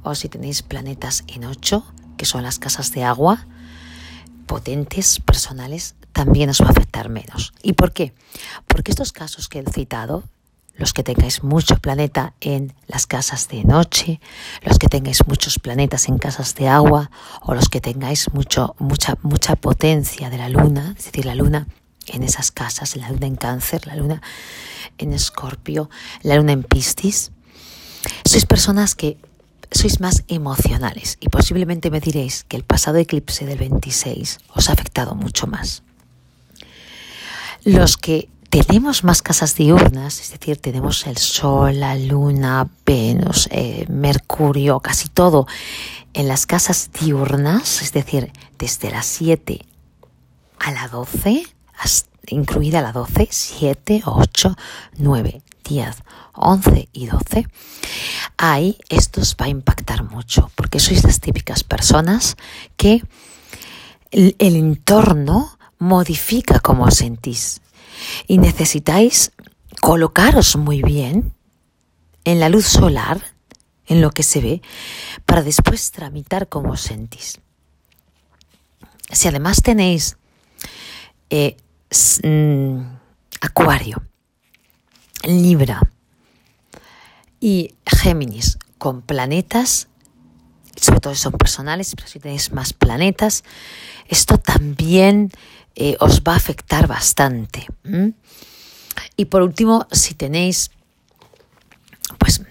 o 0.02 0.14
si 0.14 0.28
tenéis 0.28 0.62
planetas 0.62 1.24
en 1.26 1.44
8, 1.44 1.84
que 2.20 2.26
son 2.26 2.42
las 2.42 2.58
casas 2.58 2.92
de 2.92 3.02
agua, 3.02 3.46
potentes, 4.44 5.20
personales, 5.20 5.94
también 6.12 6.50
os 6.50 6.60
va 6.60 6.66
a 6.66 6.70
afectar 6.72 7.08
menos. 7.08 7.54
¿Y 7.62 7.72
por 7.72 7.94
qué? 7.94 8.12
Porque 8.66 8.90
estos 8.90 9.10
casos 9.10 9.48
que 9.48 9.60
he 9.60 9.64
citado, 9.64 10.24
los 10.74 10.92
que 10.92 11.02
tengáis 11.02 11.42
mucho 11.42 11.76
planeta 11.76 12.34
en 12.42 12.74
las 12.88 13.06
casas 13.06 13.48
de 13.48 13.64
noche, 13.64 14.20
los 14.60 14.78
que 14.78 14.88
tengáis 14.88 15.26
muchos 15.26 15.58
planetas 15.58 16.10
en 16.10 16.18
casas 16.18 16.54
de 16.56 16.68
agua, 16.68 17.10
o 17.40 17.54
los 17.54 17.70
que 17.70 17.80
tengáis 17.80 18.30
mucho, 18.34 18.74
mucha, 18.78 19.16
mucha 19.22 19.56
potencia 19.56 20.28
de 20.28 20.36
la 20.36 20.50
luna, 20.50 20.94
es 20.98 21.06
decir, 21.06 21.24
la 21.24 21.34
luna 21.34 21.68
en 22.06 22.22
esas 22.22 22.50
casas, 22.50 22.96
la 22.96 23.08
luna 23.08 23.28
en 23.28 23.36
cáncer, 23.36 23.86
la 23.86 23.96
luna 23.96 24.20
en 24.98 25.14
escorpio, 25.14 25.88
la 26.20 26.36
luna 26.36 26.52
en 26.52 26.64
piscis, 26.64 27.32
sois 28.26 28.44
personas 28.44 28.94
que 28.94 29.16
sois 29.70 30.00
más 30.00 30.24
emocionales 30.28 31.16
y 31.20 31.28
posiblemente 31.28 31.90
me 31.90 32.00
diréis 32.00 32.44
que 32.44 32.56
el 32.56 32.64
pasado 32.64 32.98
eclipse 32.98 33.46
del 33.46 33.58
26 33.58 34.38
os 34.54 34.68
ha 34.68 34.72
afectado 34.72 35.14
mucho 35.14 35.46
más. 35.46 35.82
Los 37.64 37.96
que 37.96 38.28
tenemos 38.48 39.04
más 39.04 39.22
casas 39.22 39.54
diurnas, 39.54 40.20
es 40.20 40.32
decir, 40.32 40.56
tenemos 40.56 41.06
el 41.06 41.18
Sol, 41.18 41.78
la 41.78 41.94
Luna, 41.94 42.68
Venus, 42.84 43.48
eh, 43.52 43.86
Mercurio, 43.88 44.80
casi 44.80 45.08
todo 45.08 45.46
en 46.14 46.26
las 46.26 46.46
casas 46.46 46.90
diurnas, 47.00 47.82
es 47.82 47.92
decir, 47.92 48.32
desde 48.58 48.90
las 48.90 49.06
7 49.06 49.64
a 50.58 50.72
la 50.72 50.88
12, 50.88 51.44
incluida 52.28 52.82
la 52.82 52.92
12, 52.92 53.28
7, 53.30 54.02
8, 54.04 54.56
9, 54.98 55.42
10, 55.64 55.96
11 56.34 56.88
y 56.92 57.06
12, 57.06 57.46
ahí 58.40 58.78
esto 58.88 59.20
os 59.20 59.36
va 59.38 59.44
a 59.44 59.48
impactar 59.50 60.02
mucho, 60.02 60.50
porque 60.56 60.80
sois 60.80 61.04
las 61.04 61.20
típicas 61.20 61.62
personas 61.62 62.36
que 62.78 63.04
el, 64.10 64.34
entorno 64.40 65.58
modifica 65.78 66.58
cómo 66.58 66.84
os 66.84 66.96
sentís 66.96 67.60
y 68.26 68.38
necesitáis 68.38 69.32
colocaros 69.82 70.56
muy 70.56 70.80
bien 70.80 71.34
en 72.24 72.40
la 72.40 72.48
luz 72.48 72.64
solar, 72.64 73.20
en 73.86 74.00
lo 74.00 74.10
que 74.10 74.22
se 74.22 74.40
ve, 74.40 74.62
para 75.26 75.42
después 75.42 75.92
tramitar 75.92 76.48
cómo 76.48 76.72
os 76.72 76.80
sentís. 76.80 77.40
Si 79.12 79.28
además 79.28 79.60
tenéis 79.60 80.16
eh, 81.28 81.56
mm, 82.22 82.80
Acuario, 83.42 84.02
Libra, 85.24 85.82
y 87.40 87.74
Géminis 87.86 88.58
con 88.78 89.02
planetas, 89.02 89.88
sobre 90.76 91.00
todo 91.00 91.14
si 91.14 91.20
son 91.20 91.32
personales, 91.32 91.94
pero 91.96 92.08
si 92.08 92.20
tenéis 92.20 92.52
más 92.52 92.72
planetas, 92.72 93.44
esto 94.06 94.38
también 94.38 95.30
eh, 95.74 95.96
os 96.00 96.22
va 96.22 96.34
a 96.34 96.36
afectar 96.36 96.86
bastante. 96.86 97.66
Y 99.16 99.24
por 99.26 99.42
último, 99.42 99.86
si 99.90 100.14
tenéis, 100.14 100.70
pues, 102.18 102.42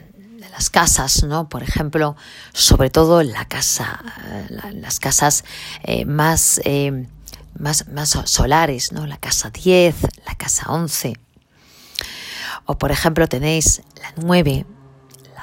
las 0.51 0.69
casas, 0.69 1.23
¿no? 1.23 1.47
Por 1.47 1.63
ejemplo, 1.63 2.15
sobre 2.53 2.89
todo 2.89 3.23
la 3.23 3.45
casa, 3.45 4.03
las 4.49 4.99
casas 4.99 5.45
eh, 5.83 6.05
más, 6.05 6.59
eh, 6.65 7.07
más, 7.57 7.87
más 7.87 8.09
solares, 8.25 8.91
¿no? 8.91 9.05
La 9.05 9.17
casa 9.17 9.51
10, 9.51 9.95
la 10.25 10.35
casa 10.35 10.65
11. 10.69 11.13
O 12.65 12.77
por 12.77 12.91
ejemplo 12.91 13.27
tenéis 13.27 13.81
la 14.01 14.13
9, 14.17 14.65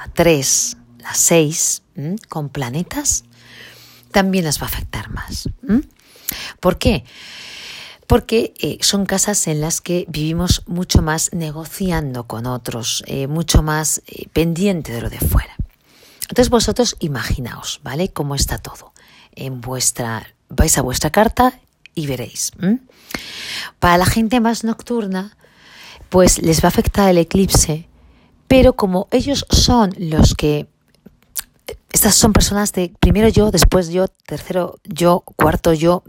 la 0.07 0.13
3, 0.13 0.77
la 0.99 1.13
6, 1.13 1.83
con 2.29 2.49
planetas, 2.49 3.23
también 4.11 4.45
las 4.45 4.59
va 4.59 4.63
a 4.63 4.69
afectar 4.69 5.09
más. 5.09 5.49
¿Por 6.59 6.77
qué? 6.77 7.03
porque 8.07 8.53
eh, 8.59 8.77
son 8.81 9.05
casas 9.05 9.47
en 9.47 9.59
las 9.59 9.81
que 9.81 10.05
vivimos 10.07 10.63
mucho 10.65 11.01
más 11.01 11.29
negociando 11.33 12.25
con 12.25 12.45
otros, 12.45 13.03
eh, 13.05 13.27
mucho 13.27 13.61
más 13.61 14.01
eh, 14.07 14.29
pendiente 14.31 14.93
de 14.93 15.01
lo 15.01 15.09
de 15.09 15.19
fuera. 15.19 15.53
Entonces 16.21 16.49
vosotros 16.49 16.95
imaginaos, 16.99 17.81
¿vale? 17.83 18.11
Cómo 18.11 18.33
está 18.33 18.57
todo. 18.57 18.93
En 19.35 19.59
vuestra, 19.59 20.25
vais 20.47 20.77
a 20.77 20.81
vuestra 20.81 21.09
carta 21.09 21.59
y 21.95 22.07
veréis. 22.07 22.51
Para 23.79 23.97
la 23.97 24.05
gente 24.05 24.39
más 24.39 24.63
nocturna, 24.63 25.37
pues 26.09 26.41
les 26.41 26.61
va 26.61 26.67
a 26.67 26.69
afectar 26.69 27.09
el 27.09 27.17
eclipse, 27.17 27.87
pero 28.47 28.73
como 28.73 29.07
ellos 29.11 29.45
son 29.49 29.93
los 29.97 30.35
que 30.35 30.67
estas 31.91 32.15
son 32.15 32.33
personas 32.33 32.73
de 32.73 32.93
primero 32.99 33.27
yo, 33.27 33.49
después 33.49 33.89
yo, 33.89 34.07
tercero 34.07 34.79
yo, 34.83 35.23
cuarto 35.35 35.73
yo, 35.73 36.03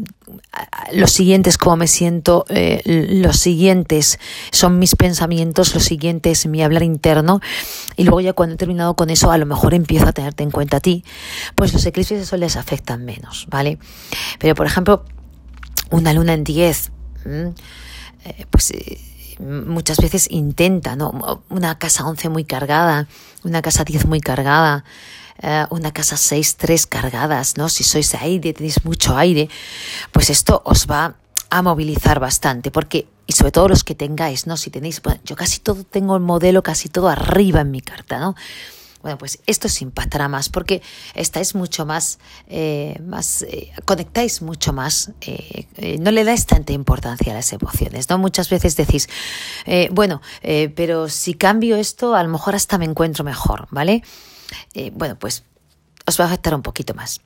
los 0.93 1.13
siguientes 1.13 1.57
cómo 1.57 1.77
me 1.77 1.87
siento, 1.87 2.45
eh, 2.49 2.83
los 2.85 3.39
siguientes 3.39 4.19
son 4.51 4.79
mis 4.79 4.97
pensamientos, 4.97 5.75
los 5.75 5.85
siguientes 5.85 6.47
mi 6.47 6.63
hablar 6.63 6.83
interno 6.83 7.41
y 7.97 8.05
luego 8.05 8.21
ya 8.21 8.33
cuando 8.35 8.55
he 8.55 8.59
terminado 8.59 8.95
con 8.95 9.09
eso 9.09 9.31
a 9.31 9.39
lo 9.39 9.47
mejor 9.47 9.73
empiezo 9.73 10.07
a 10.07 10.13
tenerte 10.13 10.43
en 10.43 10.51
cuenta 10.51 10.79
a 10.79 10.81
ti, 10.81 11.05
pues 11.55 11.73
los 11.73 11.87
eclipses 11.87 12.21
eso 12.21 12.37
les 12.37 12.57
afectan 12.57 13.05
menos, 13.05 13.47
¿vale? 13.49 13.79
Pero 14.39 14.55
por 14.55 14.67
ejemplo, 14.67 15.05
una 15.91 16.13
luna 16.13 16.35
en 16.35 16.45
10, 16.45 16.91
eh, 17.25 18.47
pues... 18.51 18.73
Eh, 18.73 18.99
muchas 19.39 19.99
veces 19.99 20.29
intenta, 20.31 20.97
¿no? 20.97 21.43
Una 21.49 21.79
casa 21.79 22.07
11 22.07 22.29
muy 22.29 22.45
cargada, 22.45 23.07
una 23.45 23.63
casa 23.63 23.85
10 23.85 24.07
muy 24.07 24.21
cargada, 24.21 24.85
eh, 25.41 25.67
una 25.71 25.93
casa 25.93 26.17
6, 26.17 26.57
3 26.57 26.87
cargadas, 26.87 27.57
¿no? 27.57 27.69
Si 27.69 27.85
sois 27.85 28.15
aire, 28.15 28.53
tenéis 28.53 28.85
mucho 28.85 29.17
aire, 29.17 29.49
pues 30.13 30.31
esto 30.31 30.63
os 30.65 30.87
va 30.87 31.15
a 31.51 31.63
movilizar 31.63 32.21
bastante, 32.21 32.71
porque, 32.71 33.07
y 33.27 33.33
sobre 33.33 33.53
todo 33.53 33.69
los 33.69 33.85
que 33.85 33.95
tengáis, 33.95 34.47
¿no? 34.47 34.57
Si 34.57 34.71
tenéis, 34.71 35.01
bueno, 35.01 35.21
yo 35.25 35.37
casi 35.37 35.61
todo 35.61 35.85
tengo 35.85 36.17
el 36.17 36.23
modelo, 36.23 36.63
casi 36.63 36.89
todo 36.89 37.09
arriba 37.09 37.61
en 37.61 37.71
mi 37.71 37.81
carta, 37.81 38.19
¿no? 38.19 38.35
Bueno, 39.03 39.17
pues 39.19 39.39
esto 39.47 39.69
se 39.69 39.85
impactará 39.85 40.29
más 40.29 40.49
porque 40.49 40.83
estáis 41.15 41.55
mucho 41.55 41.87
más, 41.87 42.19
eh, 42.49 43.01
más 43.05 43.43
eh, 43.43 43.71
conectáis 43.85 44.43
mucho 44.43 44.73
más, 44.73 45.13
no 45.99 46.11
le 46.11 46.25
dais 46.25 46.47
tanta 46.47 46.73
importancia 46.73 47.33
a 47.33 47.37
las 47.37 47.53
emociones, 47.53 48.11
¿no? 48.11 48.19
Muchas 48.19 48.51
veces 48.51 48.77
decís, 48.77 49.09
bueno, 49.93 50.21
pero 50.75 51.09
si 51.09 51.35
cambio 51.35 51.77
esto, 51.77 52.15
a 52.15 52.23
lo 52.23 52.29
mejor 52.29 52.55
hasta 52.55 52.79
me 52.79 52.85
encuentro 52.85 53.25
mejor, 53.25 53.69
¿vale? 53.71 54.03
Eh, 54.75 54.91
bueno, 54.95 55.19
pues 55.19 55.45
os 56.07 56.19
va 56.19 56.25
a 56.25 56.27
afectar 56.29 56.55
un 56.55 56.63
poquito 56.63 56.95
más. 56.95 57.21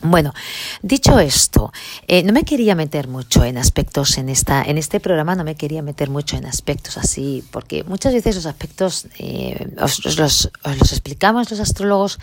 Bueno, 0.00 0.32
dicho 0.80 1.18
esto, 1.18 1.72
eh, 2.06 2.22
no 2.22 2.32
me 2.32 2.44
quería 2.44 2.76
meter 2.76 3.08
mucho 3.08 3.44
en 3.44 3.58
aspectos 3.58 4.16
en 4.18 4.28
esta, 4.28 4.62
en 4.62 4.78
este 4.78 5.00
programa 5.00 5.34
no 5.34 5.42
me 5.42 5.56
quería 5.56 5.82
meter 5.82 6.08
mucho 6.08 6.36
en 6.36 6.46
aspectos 6.46 6.96
así, 6.96 7.42
porque 7.50 7.82
muchas 7.82 8.12
veces 8.12 8.36
los 8.36 8.46
aspectos 8.46 9.08
eh, 9.18 9.74
os, 9.80 10.16
los, 10.16 10.50
explicamos 10.64 11.50
los 11.50 11.58
astrólogos 11.58 12.20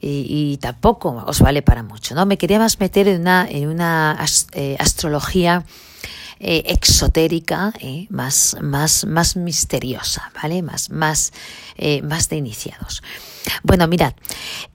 y, 0.00 0.58
tampoco 0.60 1.22
os 1.26 1.40
vale 1.40 1.62
para 1.62 1.82
mucho, 1.84 2.14
¿no? 2.16 2.26
Me 2.26 2.36
quería 2.36 2.58
más 2.58 2.78
meter 2.80 3.06
en 3.06 3.20
una, 3.20 3.46
en 3.48 3.68
una 3.68 4.18
astrología 4.78 5.64
exotérica, 6.40 7.72
más, 8.08 8.56
más, 8.60 9.06
más 9.06 9.36
misteriosa, 9.36 10.32
¿vale? 10.42 10.60
Más, 10.60 10.90
más, 10.90 11.32
más 12.02 12.28
de 12.28 12.36
iniciados. 12.36 13.00
Bueno, 13.62 13.86
mirad, 13.86 14.14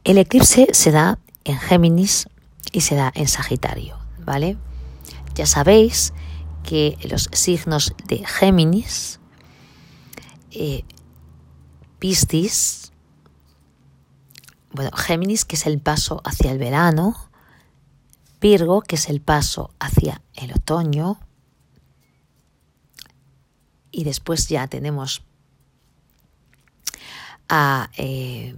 el 0.06 0.18
eclipse 0.18 0.70
se 0.72 0.92
da 0.92 1.20
en 1.48 1.60
Géminis 1.60 2.28
y 2.72 2.82
se 2.82 2.96
da 2.96 3.12
en 3.16 3.28
Sagitario, 3.28 3.98
¿vale? 4.20 4.58
Ya 5.36 5.46
sabéis 5.46 6.14
que 6.64 6.98
los 7.10 7.30
signos 7.32 7.94
de 8.06 8.26
Géminis, 8.26 9.20
eh, 10.52 10.84
Piscis, 12.00 12.92
bueno, 14.72 14.92
Géminis 14.96 15.46
que 15.46 15.56
es 15.56 15.66
el 15.66 15.80
paso 15.80 16.22
hacia 16.26 16.52
el 16.52 16.58
verano, 16.58 17.16
Virgo 18.42 18.82
que 18.82 18.96
es 18.96 19.10
el 19.10 19.22
paso 19.22 19.72
hacia 19.80 20.22
el 20.36 20.52
otoño, 20.52 21.20
y 23.92 24.04
después 24.04 24.48
ya 24.48 24.68
tenemos 24.68 25.24
a 27.50 27.90
eh, 27.98 28.56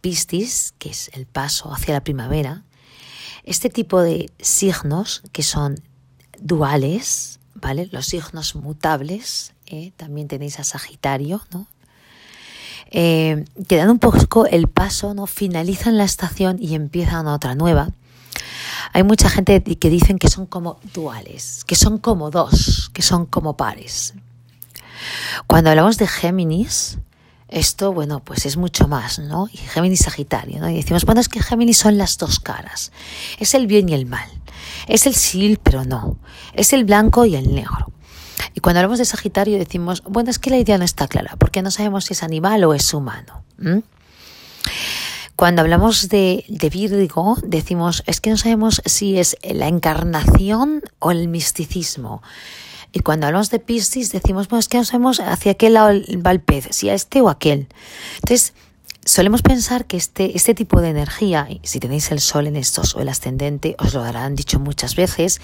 Piscis, 0.00 0.74
que 0.78 0.90
es 0.90 1.10
el 1.14 1.26
paso 1.26 1.72
hacia 1.72 1.94
la 1.94 2.02
primavera, 2.02 2.62
este 3.44 3.70
tipo 3.70 4.00
de 4.00 4.30
signos 4.40 5.22
que 5.32 5.42
son 5.42 5.80
duales, 6.40 7.40
¿vale? 7.54 7.88
Los 7.92 8.06
signos 8.06 8.54
mutables, 8.54 9.54
¿eh? 9.66 9.92
también 9.96 10.28
tenéis 10.28 10.58
a 10.58 10.64
Sagitario, 10.64 11.40
¿no? 11.52 11.66
Eh, 12.90 13.44
que 13.68 13.76
dan 13.76 13.90
un 13.90 13.98
poco 13.98 14.46
el 14.46 14.68
paso, 14.68 15.12
¿no? 15.14 15.26
Finalizan 15.26 15.98
la 15.98 16.04
estación 16.04 16.56
y 16.60 16.74
empiezan 16.74 17.26
otra 17.26 17.54
nueva. 17.54 17.90
Hay 18.92 19.02
mucha 19.02 19.28
gente 19.28 19.62
que 19.62 19.90
dicen 19.90 20.18
que 20.18 20.28
son 20.28 20.46
como 20.46 20.78
duales, 20.94 21.64
que 21.66 21.74
son 21.74 21.98
como 21.98 22.30
dos, 22.30 22.90
que 22.94 23.02
son 23.02 23.26
como 23.26 23.56
pares. 23.56 24.14
Cuando 25.46 25.70
hablamos 25.70 25.98
de 25.98 26.06
Géminis, 26.06 26.98
esto, 27.48 27.92
bueno, 27.92 28.20
pues 28.20 28.44
es 28.46 28.56
mucho 28.56 28.88
más, 28.88 29.18
¿no? 29.18 29.48
Y 29.52 29.56
Géminis 29.56 30.00
Sagitario, 30.00 30.60
¿no? 30.60 30.68
Y 30.68 30.76
decimos, 30.76 31.04
bueno, 31.04 31.20
es 31.20 31.28
que 31.28 31.42
Géminis 31.42 31.78
son 31.78 31.96
las 31.96 32.18
dos 32.18 32.40
caras. 32.40 32.92
Es 33.38 33.54
el 33.54 33.66
bien 33.66 33.88
y 33.88 33.94
el 33.94 34.06
mal. 34.06 34.28
Es 34.86 35.06
el 35.06 35.14
sí, 35.14 35.58
pero 35.62 35.84
no. 35.84 36.18
Es 36.52 36.72
el 36.72 36.84
blanco 36.84 37.24
y 37.24 37.36
el 37.36 37.54
negro. 37.54 37.90
Y 38.54 38.60
cuando 38.60 38.80
hablamos 38.80 38.98
de 38.98 39.04
Sagitario 39.04 39.58
decimos, 39.58 40.02
bueno, 40.04 40.30
es 40.30 40.38
que 40.38 40.50
la 40.50 40.58
idea 40.58 40.78
no 40.78 40.84
está 40.84 41.08
clara, 41.08 41.36
porque 41.38 41.62
no 41.62 41.70
sabemos 41.70 42.04
si 42.04 42.12
es 42.12 42.22
animal 42.22 42.64
o 42.64 42.74
es 42.74 42.92
humano. 42.92 43.42
Cuando 45.34 45.62
hablamos 45.62 46.08
de, 46.08 46.44
de 46.48 46.68
Virgo, 46.68 47.36
decimos, 47.42 48.02
es 48.06 48.20
que 48.20 48.30
no 48.30 48.36
sabemos 48.36 48.82
si 48.84 49.18
es 49.18 49.36
la 49.42 49.68
encarnación 49.68 50.82
o 50.98 51.12
el 51.12 51.28
misticismo. 51.28 52.22
Y 52.92 53.00
cuando 53.00 53.26
hablamos 53.26 53.50
de 53.50 53.58
Piscis 53.58 54.12
decimos, 54.12 54.48
bueno, 54.48 54.60
es 54.60 54.68
que 54.68 54.78
no 54.78 54.84
sabemos 54.84 55.20
hacia 55.20 55.54
qué 55.54 55.70
lado 55.70 56.00
va 56.24 56.30
el 56.30 56.40
pez, 56.40 56.68
si 56.70 56.88
a 56.88 56.94
este 56.94 57.20
o 57.20 57.28
a 57.28 57.32
aquel. 57.32 57.68
Entonces, 58.16 58.54
solemos 59.04 59.42
pensar 59.42 59.86
que 59.86 59.96
este, 59.96 60.36
este 60.36 60.54
tipo 60.54 60.80
de 60.80 60.90
energía, 60.90 61.48
si 61.62 61.80
tenéis 61.80 62.10
el 62.10 62.20
sol 62.20 62.46
en 62.46 62.56
estos 62.56 62.94
o 62.94 63.00
el 63.00 63.08
ascendente, 63.08 63.76
os 63.78 63.94
lo 63.94 64.02
habrán 64.02 64.36
dicho 64.36 64.58
muchas 64.58 64.96
veces, 64.96 65.40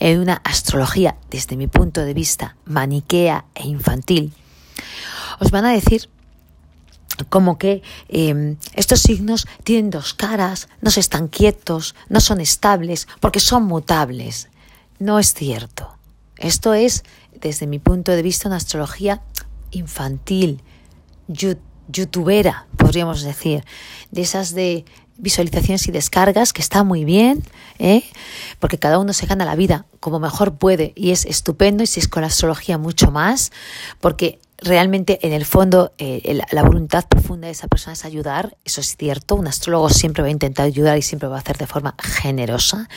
en 0.00 0.20
una 0.20 0.40
astrología, 0.44 1.16
desde 1.30 1.56
mi 1.56 1.66
punto 1.66 2.02
de 2.02 2.14
vista, 2.14 2.56
maniquea 2.64 3.44
e 3.54 3.66
infantil, 3.66 4.32
os 5.38 5.50
van 5.50 5.64
a 5.64 5.72
decir 5.72 6.08
como 7.30 7.56
que 7.56 7.82
em, 8.08 8.56
estos 8.74 9.00
signos 9.00 9.46
tienen 9.64 9.90
dos 9.90 10.12
caras, 10.12 10.68
no 10.82 10.90
se 10.90 11.00
están 11.00 11.28
quietos, 11.28 11.94
no 12.08 12.20
son 12.20 12.40
estables, 12.40 13.08
porque 13.20 13.40
son 13.40 13.64
mutables. 13.64 14.48
No 14.98 15.18
es 15.18 15.32
cierto. 15.32 15.95
Esto 16.38 16.74
es, 16.74 17.04
desde 17.32 17.66
mi 17.66 17.78
punto 17.78 18.12
de 18.12 18.22
vista, 18.22 18.48
una 18.48 18.56
astrología 18.56 19.22
infantil, 19.70 20.62
youtubera, 21.88 22.66
podríamos 22.76 23.22
decir, 23.22 23.64
de 24.10 24.22
esas 24.22 24.54
de 24.54 24.84
visualizaciones 25.18 25.86
y 25.88 25.92
descargas, 25.92 26.52
que 26.52 26.60
está 26.60 26.84
muy 26.84 27.04
bien, 27.04 27.42
¿eh? 27.78 28.04
porque 28.58 28.78
cada 28.78 28.98
uno 28.98 29.12
se 29.12 29.26
gana 29.26 29.44
la 29.44 29.56
vida 29.56 29.86
como 30.00 30.18
mejor 30.18 30.56
puede 30.56 30.92
y 30.94 31.10
es 31.10 31.24
estupendo, 31.24 31.82
y 31.82 31.86
si 31.86 32.00
es 32.00 32.08
con 32.08 32.20
la 32.20 32.28
astrología 32.28 32.78
mucho 32.78 33.10
más, 33.10 33.50
porque 34.00 34.38
realmente 34.58 35.18
en 35.26 35.32
el 35.32 35.44
fondo 35.44 35.92
eh, 35.98 36.40
la 36.50 36.62
voluntad 36.62 37.06
profunda 37.08 37.46
de 37.46 37.52
esa 37.52 37.68
persona 37.68 37.94
es 37.94 38.04
ayudar, 38.04 38.56
eso 38.64 38.80
es 38.80 38.96
cierto, 38.96 39.34
un 39.34 39.46
astrólogo 39.46 39.88
siempre 39.90 40.22
va 40.22 40.28
a 40.28 40.32
intentar 40.32 40.66
ayudar 40.66 40.98
y 40.98 41.02
siempre 41.02 41.28
va 41.28 41.36
a 41.36 41.40
hacer 41.40 41.56
de 41.56 41.66
forma 41.66 41.94
generosa, 41.98 42.88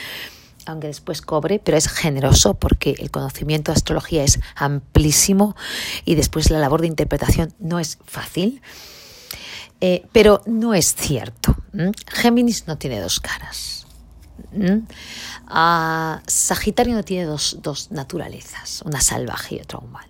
aunque 0.70 0.88
después 0.88 1.22
cobre, 1.22 1.60
pero 1.62 1.76
es 1.76 1.88
generoso 1.88 2.54
porque 2.54 2.96
el 2.98 3.10
conocimiento 3.10 3.72
de 3.72 3.76
astrología 3.76 4.24
es 4.24 4.40
amplísimo 4.54 5.56
y 6.04 6.14
después 6.14 6.50
la 6.50 6.58
labor 6.58 6.80
de 6.80 6.86
interpretación 6.88 7.54
no 7.58 7.78
es 7.78 7.98
fácil. 8.04 8.62
Eh, 9.80 10.06
pero 10.12 10.42
no 10.46 10.74
es 10.74 10.94
cierto. 10.94 11.56
Géminis 12.06 12.66
no 12.66 12.76
tiene 12.76 13.00
dos 13.00 13.18
caras. 13.18 13.86
Ah, 15.46 16.22
Sagitario 16.26 16.94
no 16.94 17.02
tiene 17.02 17.24
dos, 17.24 17.88
naturalezas, 17.90 18.82
una 18.82 19.00
salvaje 19.00 19.56
y 19.56 19.60
otra 19.60 19.78
humana. 19.78 20.06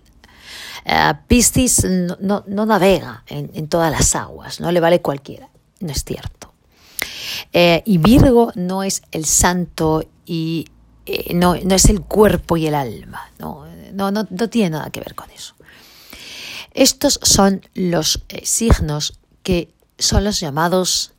Uh, 0.83 1.15
Piscis 1.27 1.85
no, 2.19 2.43
navega 2.47 3.23
en, 3.27 3.67
todas 3.67 3.91
las 3.91 4.15
aguas, 4.15 4.59
no 4.59 4.71
le 4.71 4.79
vale 4.79 4.99
cualquiera, 4.99 5.47
no 5.79 5.91
es 5.91 6.03
cierto. 6.03 6.53
Eh, 7.53 7.83
y 7.85 7.99
Virgo 7.99 8.51
no 8.55 8.81
es 8.81 9.03
el 9.11 9.25
santo 9.25 10.03
y 10.31 10.65
no, 11.33 11.57
no, 11.61 11.75
es 11.75 11.85
el 11.89 11.99
cuerpo 11.99 12.55
y 12.55 12.65
el 12.65 12.73
alma, 12.73 13.29
no, 13.37 13.65
no, 13.91 14.11
no, 14.11 14.25
tiene 14.49 14.69
nada 14.69 14.89
que 14.89 15.01
ver 15.01 15.13
con 15.13 15.29
eso. 15.29 15.55
Estos 16.73 17.19
son 17.21 17.67
los 17.73 18.23
signos 18.43 19.19
que 19.43 19.73
son 19.99 20.23
los 20.23 20.39
llamados 20.39 21.11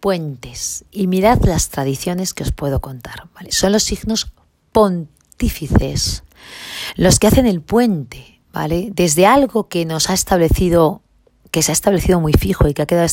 puentes. 0.00 0.86
Y 0.90 1.08
mirad 1.08 1.42
las 1.44 1.68
tradiciones 1.68 2.32
que 2.32 2.42
os 2.42 2.52
puedo 2.52 2.80
contar. 2.80 3.28
¿vale? 3.34 3.52
Son 3.52 3.70
los 3.70 3.82
signos 3.82 4.32
pontífices, 4.72 6.22
los 6.96 7.18
que 7.18 7.26
hacen 7.26 7.44
el 7.44 7.60
puente, 7.60 8.40
¿vale? 8.50 8.92
Desde 8.94 9.26
algo 9.26 9.68
que 9.68 9.84
nos 9.84 10.08
ha 10.08 10.14
establecido, 10.14 11.02
que 11.50 11.60
se 11.60 11.70
ha 11.70 11.74
establecido 11.74 12.18
muy 12.18 12.32
fijo 12.32 12.66
y 12.66 12.72
que 12.72 12.80
ha 12.80 12.86
quedado 12.86 13.04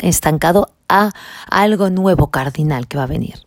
estancado 0.00 0.74
a 0.90 1.12
algo 1.50 1.88
nuevo 1.88 2.30
cardinal 2.30 2.86
que 2.86 2.98
va 2.98 3.04
a 3.04 3.06
venir. 3.06 3.46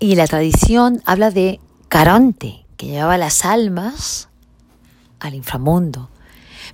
Y 0.00 0.14
la 0.14 0.28
tradición 0.28 1.02
habla 1.06 1.32
de 1.32 1.58
Caronte, 1.88 2.64
que 2.76 2.86
llevaba 2.86 3.18
las 3.18 3.44
almas 3.44 4.28
al 5.18 5.34
inframundo. 5.34 6.08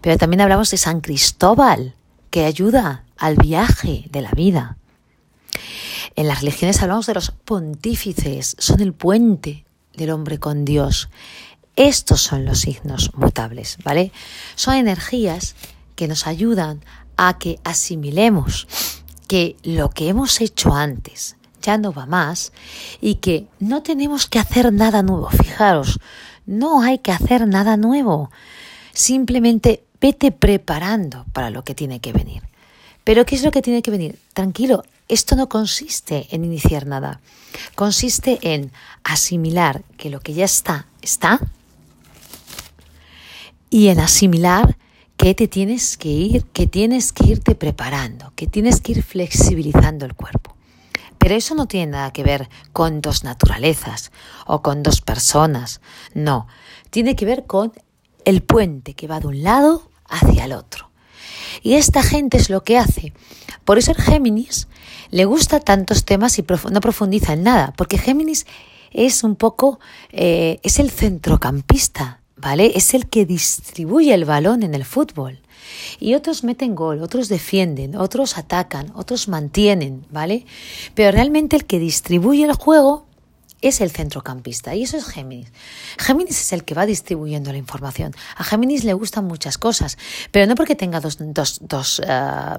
Pero 0.03 0.19
también 0.19 0.43
hablamos 0.43 0.71
de 0.71 0.77
San 0.77 1.01
Cristóbal, 1.01 1.95
que 2.29 2.45
ayuda 2.45 3.05
al 3.17 3.37
viaje 3.37 4.05
de 4.11 4.21
la 4.21 4.31
vida. 4.33 4.77
En 6.17 6.29
las 6.29 6.41
religiones 6.41 6.83
hablamos 6.83 7.07
de 7.07 7.15
los 7.15 7.31
pontífices, 7.31 8.57
son 8.59 8.81
el 8.81 8.93
puente 8.93 9.65
del 9.97 10.11
hombre 10.11 10.39
con 10.39 10.67
Dios. 10.67 11.09
Estos 11.77 12.21
son 12.21 12.45
los 12.45 12.61
signos 12.61 13.11
mutables, 13.15 13.79
¿vale? 13.83 14.13
Son 14.55 14.75
energías 14.75 15.55
que 15.97 16.09
nos 16.09 16.27
ayudan 16.27 16.85
a 17.17 17.39
que 17.39 17.59
asimilemos 17.65 18.69
que 19.29 19.57
lo 19.63 19.89
que 19.89 20.09
hemos 20.09 20.43
hecho 20.43 20.75
antes 20.75 21.37
no 21.79 21.93
va 21.93 22.07
más 22.07 22.53
y 23.01 23.17
que 23.17 23.47
no 23.59 23.83
tenemos 23.83 24.27
que 24.27 24.39
hacer 24.39 24.73
nada 24.73 25.03
nuevo. 25.03 25.31
Fijaros, 25.31 25.99
no 26.47 26.83
hay 26.83 26.99
que 26.99 27.13
hacer 27.13 27.47
nada 27.49 27.77
nuevo. 27.77 28.31
Simplemente 28.93 29.85
vete 30.01 30.31
preparando 30.33 31.25
para 31.33 31.51
lo 31.51 31.65
que 31.65 31.75
tiene 31.75 32.01
que 32.01 32.13
venir. 32.13 32.43
Pero 33.05 33.25
¿qué 33.27 33.35
es 33.35 33.43
lo 33.43 33.51
que 33.51 33.63
tiene 33.63 33.83
que 33.83 33.91
venir? 33.91 34.19
Tranquilo, 34.33 34.85
esto 35.09 35.37
no 35.37 35.49
consiste 35.49 36.27
en 36.31 36.45
iniciar 36.45 36.87
nada. 36.87 37.21
Consiste 37.75 38.39
en 38.43 38.71
asimilar 39.03 39.83
que 39.97 40.11
lo 40.11 40.21
que 40.21 40.35
ya 40.35 40.45
está, 40.45 40.87
está. 41.03 41.41
Y 43.71 43.89
en 43.89 44.01
asimilar 44.01 44.77
que 45.17 45.35
te 45.35 45.49
tienes 45.49 45.97
que 45.97 46.09
ir, 46.09 46.45
que 46.47 46.67
tienes 46.67 47.13
que 47.13 47.27
irte 47.27 47.55
preparando, 47.55 48.33
que 48.37 48.47
tienes 48.47 48.81
que 48.81 48.93
ir 48.93 49.03
flexibilizando 49.03 50.07
el 50.07 50.15
cuerpo. 50.15 50.54
Pero 51.25 51.37
eso 51.37 51.55
no 51.55 51.65
tiene 51.65 51.93
nada 51.93 52.13
que 52.13 52.23
ver 52.23 52.51
con 52.75 53.01
dos 53.01 53.25
naturalezas 53.25 54.13
o 54.45 54.61
con 54.61 54.83
dos 54.83 55.01
personas. 55.01 55.81
No, 56.13 56.47
tiene 56.91 57.17
que 57.17 57.25
ver 57.25 57.47
con 57.47 57.73
el 58.27 58.43
puente 58.43 58.93
que 58.93 59.07
va 59.07 59.21
de 59.21 59.29
un 59.29 59.43
lado 59.43 59.89
hacia 60.07 60.45
el 60.45 60.53
otro. 60.53 60.91
Y 61.63 61.77
esta 61.77 62.03
gente 62.03 62.37
es 62.37 62.51
lo 62.51 62.63
que 62.63 62.77
hace. 62.77 63.15
Por 63.65 63.79
eso 63.79 63.93
el 63.93 64.03
Géminis 64.03 64.69
le 65.09 65.25
gusta 65.25 65.61
tantos 65.61 66.05
temas 66.05 66.39
y 66.39 66.45
no 66.71 66.81
profundiza 66.83 67.33
en 67.33 67.45
nada, 67.45 67.73
porque 67.75 67.97
Géminis 67.97 68.45
es 68.91 69.25
un 69.25 69.35
poco, 69.35 69.81
eh, 70.11 70.61
es 70.63 70.79
el 70.79 70.91
centrocampista, 70.91 72.21
¿vale? 72.37 72.73
Es 72.75 72.93
el 72.93 73.09
que 73.09 73.25
distribuye 73.25 74.13
el 74.13 74.27
balón 74.27 74.63
en 74.63 74.75
el 74.75 74.85
fútbol. 74.85 75.41
Y 76.01 76.15
otros 76.15 76.45
meten 76.45 76.75
gol, 76.75 77.03
otros 77.03 77.29
defienden, 77.29 77.97
otros 77.97 78.39
atacan, 78.39 78.93
otros 78.95 79.29
mantienen, 79.29 80.07
¿vale? 80.11 80.47
Pero 80.95 81.11
realmente 81.13 81.57
el 81.57 81.65
que 81.65 81.79
distribuye 81.79 82.45
el 82.45 82.53
juego 82.55 83.07
es 83.69 83.81
el 83.81 83.91
centrocampista 83.91 84.75
y 84.75 84.83
eso 84.83 84.99
es 84.99 85.07
Géminis. 85.07 85.51
Géminis 85.99 86.39
es 86.39 86.53
el 86.53 86.65
que 86.65 86.75
va 86.75 86.85
distribuyendo 86.85 87.51
la 87.51 87.57
información. 87.57 88.15
A 88.37 88.45
Géminis 88.45 88.85
le 88.85 88.93
gustan 88.93 89.25
muchas 89.25 89.57
cosas, 89.57 89.97
pero 90.31 90.47
no 90.47 90.55
porque 90.55 90.77
tenga 90.77 91.01
dos, 91.01 91.17
dos, 91.19 91.61
dos, 91.63 92.03
eh, 92.07 92.59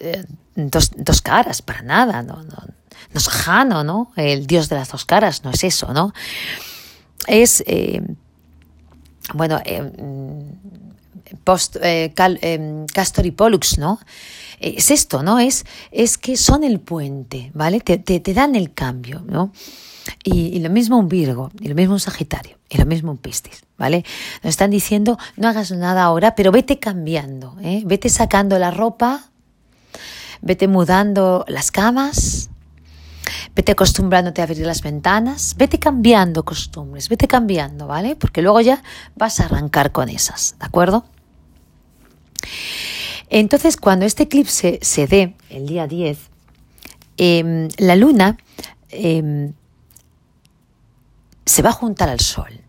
eh, 0.00 0.24
dos, 0.54 1.22
caras, 1.22 1.62
para 1.62 1.80
nada. 1.80 2.22
No, 2.22 2.42
no, 2.42 2.42
no, 2.42 2.74
es 3.14 3.28
Jano, 3.28 3.84
¿no? 3.84 4.12
El 4.16 4.46
dios 4.46 4.68
de 4.68 4.76
las 4.76 4.90
dos 4.90 5.06
caras, 5.06 5.44
no 5.44 5.50
es 5.50 5.64
eso, 5.64 5.94
¿no? 5.94 6.12
Es, 7.26 7.64
eh, 7.66 8.02
bueno, 9.32 9.60
post, 11.44 11.76
Castor 12.92 13.26
y 13.26 13.30
Pollux, 13.30 13.78
¿no? 13.78 14.00
Es 14.60 14.90
esto, 14.90 15.22
¿no? 15.22 15.38
Es, 15.38 15.64
es 15.92 16.18
que 16.18 16.36
son 16.36 16.64
el 16.64 16.80
puente, 16.80 17.50
¿vale? 17.54 17.80
Te, 17.80 17.98
te, 17.98 18.20
te 18.20 18.34
dan 18.34 18.54
el 18.54 18.74
cambio, 18.74 19.22
¿no? 19.26 19.52
Y, 20.24 20.58
lo 20.60 20.70
mismo 20.70 20.98
un 20.98 21.08
Virgo, 21.08 21.50
y 21.60 21.68
lo 21.68 21.74
mismo 21.74 21.94
un 21.94 22.00
Sagitario, 22.00 22.58
y 22.68 22.78
lo 22.78 22.86
mismo 22.86 23.10
un 23.10 23.18
Piscis, 23.18 23.64
¿vale? 23.76 24.04
Nos 24.42 24.50
están 24.50 24.70
diciendo, 24.70 25.18
no 25.36 25.48
hagas 25.48 25.70
nada 25.72 26.02
ahora, 26.04 26.34
pero 26.34 26.52
vete 26.52 26.78
cambiando, 26.78 27.56
¿eh? 27.62 27.82
vete 27.84 28.08
sacando 28.08 28.58
la 28.58 28.70
ropa, 28.70 29.30
vete 30.40 30.68
mudando 30.68 31.44
las 31.48 31.70
camas, 31.70 32.50
vete 33.54 33.72
acostumbrándote 33.72 34.40
a 34.40 34.44
abrir 34.44 34.66
las 34.66 34.82
ventanas, 34.82 35.54
vete 35.56 35.78
cambiando 35.78 36.44
costumbres, 36.44 37.08
vete 37.08 37.28
cambiando, 37.28 37.86
¿vale? 37.86 38.16
Porque 38.16 38.42
luego 38.42 38.60
ya 38.60 38.82
vas 39.16 39.40
a 39.40 39.44
arrancar 39.44 39.92
con 39.92 40.08
esas, 40.08 40.56
¿de 40.58 40.66
acuerdo? 40.66 41.04
Entonces, 43.30 43.76
cuando 43.76 44.06
este 44.06 44.24
eclipse 44.24 44.78
se 44.82 45.06
dé 45.06 45.34
el 45.50 45.66
día 45.66 45.86
10, 45.86 46.18
em, 47.16 47.68
la 47.78 47.96
luna 47.96 48.38
em, 48.90 49.52
se 51.44 51.62
va 51.62 51.70
a 51.70 51.72
juntar 51.72 52.08
al 52.08 52.20
Sol. 52.20 52.60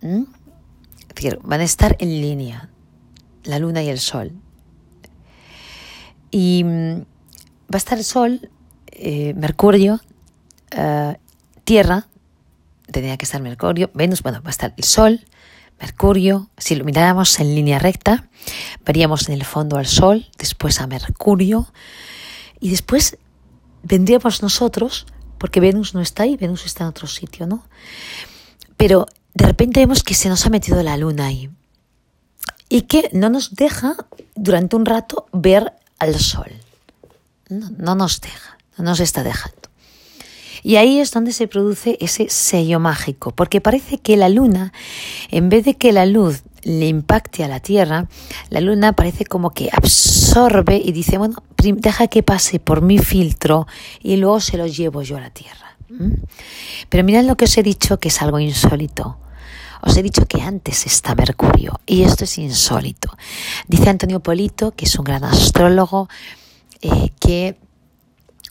Es 0.00 1.14
decir, 1.14 1.40
van 1.42 1.60
a 1.60 1.64
estar 1.64 1.96
en 1.98 2.20
línea, 2.20 2.70
la 3.42 3.58
Luna 3.58 3.82
y 3.82 3.88
el 3.88 3.98
Sol. 3.98 4.32
Y 6.30 6.62
mm, 6.64 7.00
va 7.00 7.74
a 7.74 7.76
estar 7.76 7.98
el 7.98 8.04
Sol, 8.04 8.50
eh, 8.92 9.34
Mercurio, 9.34 10.00
eh, 10.70 11.16
Tierra, 11.64 12.06
tendría 12.92 13.16
que 13.16 13.24
estar 13.24 13.42
Mercurio, 13.42 13.90
Venus, 13.94 14.22
bueno, 14.22 14.40
va 14.42 14.48
a 14.48 14.50
estar 14.50 14.72
el 14.76 14.84
Sol, 14.84 15.24
Mercurio, 15.80 16.50
si 16.56 16.74
lo 16.74 16.84
miráramos 16.84 17.38
en 17.40 17.54
línea 17.54 17.78
recta, 17.78 18.28
veríamos 18.84 19.28
en 19.28 19.34
el 19.34 19.44
fondo 19.44 19.76
al 19.76 19.86
Sol, 19.86 20.28
después 20.38 20.80
a 20.80 20.86
Mercurio, 20.86 21.72
y 22.60 22.70
después 22.70 23.18
vendríamos 23.82 24.42
nosotros, 24.42 25.06
porque 25.38 25.60
Venus 25.60 25.94
no 25.94 26.00
está 26.00 26.24
ahí, 26.24 26.36
Venus 26.36 26.66
está 26.66 26.84
en 26.84 26.90
otro 26.90 27.06
sitio, 27.06 27.46
¿no? 27.46 27.64
Pero 28.76 29.06
de 29.34 29.46
repente 29.46 29.80
vemos 29.80 30.02
que 30.02 30.14
se 30.14 30.28
nos 30.28 30.44
ha 30.46 30.50
metido 30.50 30.82
la 30.82 30.96
luna 30.96 31.26
ahí 31.26 31.50
y 32.68 32.82
que 32.82 33.08
no 33.12 33.30
nos 33.30 33.54
deja 33.54 33.96
durante 34.34 34.76
un 34.76 34.84
rato 34.84 35.26
ver 35.32 35.72
al 35.98 36.18
sol. 36.18 36.52
No, 37.48 37.94
nos 37.94 38.20
deja, 38.20 38.58
no 38.76 38.84
nos 38.84 39.00
está 39.00 39.22
dejando. 39.22 39.67
Y 40.62 40.76
ahí 40.76 41.00
es 41.00 41.10
donde 41.10 41.32
se 41.32 41.48
produce 41.48 41.96
ese 42.00 42.28
sello 42.28 42.80
mágico, 42.80 43.32
porque 43.32 43.60
parece 43.60 43.98
que 43.98 44.16
la 44.16 44.28
luna, 44.28 44.72
en 45.30 45.48
vez 45.48 45.64
de 45.64 45.74
que 45.74 45.92
la 45.92 46.06
luz 46.06 46.42
le 46.62 46.88
impacte 46.88 47.44
a 47.44 47.48
la 47.48 47.60
Tierra, 47.60 48.08
la 48.50 48.60
luna 48.60 48.92
parece 48.92 49.24
como 49.24 49.50
que 49.50 49.70
absorbe 49.72 50.80
y 50.84 50.92
dice, 50.92 51.18
bueno, 51.18 51.42
deja 51.56 52.08
que 52.08 52.22
pase 52.22 52.60
por 52.60 52.82
mi 52.82 52.98
filtro 52.98 53.66
y 54.02 54.16
luego 54.16 54.40
se 54.40 54.58
lo 54.58 54.66
llevo 54.66 55.02
yo 55.02 55.16
a 55.16 55.20
la 55.20 55.30
Tierra. 55.30 55.76
Pero 56.88 57.04
mirad 57.04 57.24
lo 57.24 57.36
que 57.36 57.46
os 57.46 57.56
he 57.56 57.62
dicho, 57.62 57.98
que 57.98 58.08
es 58.08 58.20
algo 58.20 58.38
insólito. 58.38 59.18
Os 59.80 59.96
he 59.96 60.02
dicho 60.02 60.26
que 60.26 60.42
antes 60.42 60.86
está 60.86 61.14
Mercurio 61.14 61.80
y 61.86 62.02
esto 62.02 62.24
es 62.24 62.36
insólito. 62.38 63.16
Dice 63.68 63.88
Antonio 63.88 64.20
Polito, 64.20 64.72
que 64.72 64.86
es 64.86 64.98
un 64.98 65.04
gran 65.04 65.24
astrólogo, 65.24 66.08
eh, 66.82 67.10
que 67.20 67.56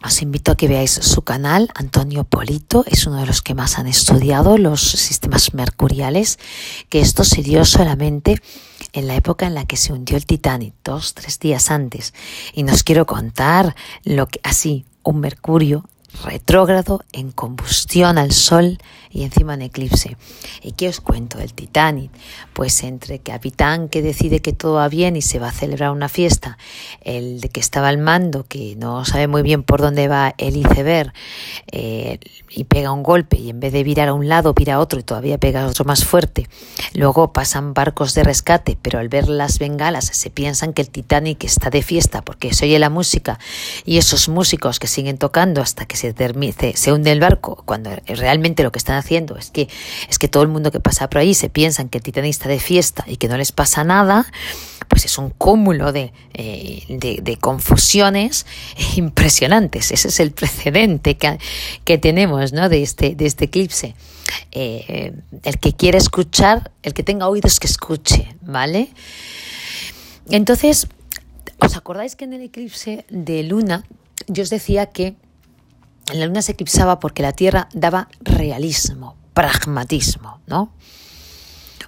os 0.04 0.22
invito 0.22 0.52
a 0.52 0.56
que 0.56 0.68
veáis 0.68 0.92
su 0.92 1.24
canal, 1.24 1.70
Antonio 1.74 2.24
Polito, 2.24 2.86
es 2.88 3.08
uno 3.08 3.18
de 3.18 3.26
los 3.26 3.42
que 3.42 3.56
más 3.56 3.80
han 3.80 3.88
estudiado 3.88 4.58
los 4.58 4.82
sistemas 4.82 5.54
mercuriales, 5.54 6.38
que 6.90 7.00
esto 7.00 7.24
se 7.24 7.42
dio 7.42 7.66
solamente 7.66 8.42
en 8.94 9.08
la 9.08 9.16
época 9.16 9.48
en 9.48 9.56
la 9.56 9.66
que 9.66 9.78
se 9.78 9.94
hundió 9.94 10.18
el 10.18 10.26
Titanic, 10.26 10.74
dos, 10.84 11.14
tres 11.14 11.40
días 11.40 11.72
antes. 11.72 12.14
Y 12.54 12.64
nos 12.64 12.84
quiero 12.84 13.06
contar 13.06 13.76
lo 14.04 14.28
que, 14.28 14.40
así, 14.44 14.86
un 15.04 15.20
Mercurio 15.20 15.84
retrógrado, 16.24 17.04
en 17.12 17.32
combustión 17.32 18.18
al 18.18 18.32
sol 18.32 18.80
y 19.18 19.24
encima 19.24 19.56
en 19.56 19.64
eclipse. 19.64 20.16
¿Y 20.62 20.74
qué 20.74 20.90
os 20.90 21.02
cuento 21.02 21.40
del 21.40 21.52
Titanic? 21.52 22.12
Pues 22.54 22.84
entre 22.84 23.18
capitán 23.18 23.90
que 23.90 24.04
decide 24.04 24.42
que 24.42 24.54
todo 24.54 24.76
va 24.76 24.90
bien 24.90 25.16
y 25.16 25.24
se 25.24 25.40
va 25.40 25.48
a 25.48 25.52
celebrar 25.52 25.90
una 25.90 26.08
fiesta, 26.08 26.60
el 27.02 27.42
de 27.42 27.50
que 27.50 27.60
estaba 27.60 27.88
al 27.88 27.98
mando, 27.98 28.46
que 28.48 28.76
no 28.76 29.06
sabe 29.06 29.28
muy 29.28 29.42
bien 29.42 29.64
por 29.64 29.82
dónde 29.82 30.08
va 30.08 30.36
el 30.38 30.56
iceberg 30.56 31.14
eh, 31.72 32.20
y 32.52 32.66
pega 32.66 32.92
un 32.92 33.02
golpe 33.02 33.38
y 33.38 33.50
en 33.50 33.60
vez 33.60 33.74
de 33.74 33.84
virar 33.84 34.10
a 34.10 34.14
un 34.14 34.30
lado 34.30 34.54
vira 34.54 34.76
a 34.76 34.80
otro 34.80 35.00
y 35.00 35.04
todavía 35.04 35.40
pega 35.40 35.66
otro 35.66 35.84
más 35.84 36.06
fuerte. 36.06 36.48
Luego 36.94 37.34
pasan 37.34 37.74
barcos 37.74 38.14
de 38.14 38.24
rescate, 38.24 38.78
pero 38.80 39.00
al 39.00 39.10
ver 39.10 39.30
las 39.30 39.58
bengalas 39.58 40.06
se 40.06 40.30
piensan 40.30 40.74
que 40.74 40.84
el 40.84 40.92
Titanic 40.92 41.44
está 41.44 41.72
de 41.72 41.82
fiesta 41.82 42.22
porque 42.22 42.54
se 42.54 42.66
oye 42.66 42.78
la 42.78 42.92
música 42.92 43.40
y 43.84 43.98
esos 43.98 44.30
músicos 44.30 44.78
que 44.78 44.86
siguen 44.86 45.18
tocando 45.18 45.62
hasta 45.62 45.88
que 45.88 45.98
se, 45.98 46.14
termine, 46.14 46.76
se 46.76 46.94
hunde 46.94 47.12
el 47.12 47.20
barco, 47.20 47.64
cuando 47.66 47.90
realmente 48.06 48.62
lo 48.62 48.72
que 48.72 48.78
están 48.78 48.96
haciendo 48.98 49.07
es 49.10 49.52
que, 49.52 49.68
es 50.10 50.20
que 50.20 50.28
todo 50.28 50.44
el 50.44 50.50
mundo 50.50 50.72
que 50.72 50.80
pasa 50.80 51.10
por 51.10 51.20
ahí 51.20 51.34
se 51.34 51.50
piensan 51.50 51.90
que 51.90 52.00
el 52.00 52.04
Titanic 52.04 52.32
está 52.32 52.50
de 52.50 52.60
fiesta 52.60 53.06
y 53.08 53.18
que 53.18 53.28
no 53.28 53.38
les 53.38 53.52
pasa 53.52 53.84
nada, 53.84 54.26
pues 54.88 55.06
es 55.06 55.18
un 55.18 55.30
cúmulo 55.30 55.92
de, 55.92 56.14
eh, 56.34 56.84
de, 56.90 57.38
confusiones 57.38 58.46
impresionantes. 58.96 59.92
Ese 59.92 60.10
es 60.10 60.20
el 60.20 60.32
precedente 60.32 61.18
que, 61.18 61.38
que 61.84 61.98
tenemos 61.98 62.54
¿no? 62.54 62.70
de, 62.70 62.84
este, 62.84 63.16
de 63.16 63.26
este 63.26 63.46
eclipse. 63.46 63.96
Eh, 64.52 65.14
el 65.44 65.58
que 65.60 65.74
quiera 65.74 65.98
escuchar, 65.98 66.72
el 66.84 66.94
que 66.94 67.04
tenga 67.04 67.30
oídos 67.30 67.60
que 67.60 67.68
escuche, 67.68 68.36
¿vale? 68.42 68.90
Entonces, 70.30 70.88
¿os 71.60 71.78
acordáis 71.78 72.16
que 72.16 72.26
en 72.26 72.34
el 72.34 72.42
eclipse 72.42 73.06
de 73.10 73.44
luna 73.44 73.86
yo 74.28 74.44
os 74.44 74.50
decía 74.50 74.88
que 74.88 75.16
la 76.14 76.26
luna 76.26 76.42
se 76.42 76.54
eclipsaba 76.54 77.00
porque 77.00 77.22
la 77.22 77.34
Tierra 77.34 77.68
daba 77.74 78.08
realismo, 78.22 79.16
pragmatismo, 79.34 80.40
¿no? 80.48 80.72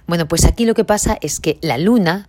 Bueno, 0.06 0.26
pues 0.28 0.44
aquí 0.44 0.64
lo 0.64 0.74
que 0.74 0.84
pasa 0.84 1.18
es 1.20 1.40
que 1.40 1.58
la 1.62 1.78
luna 1.78 2.28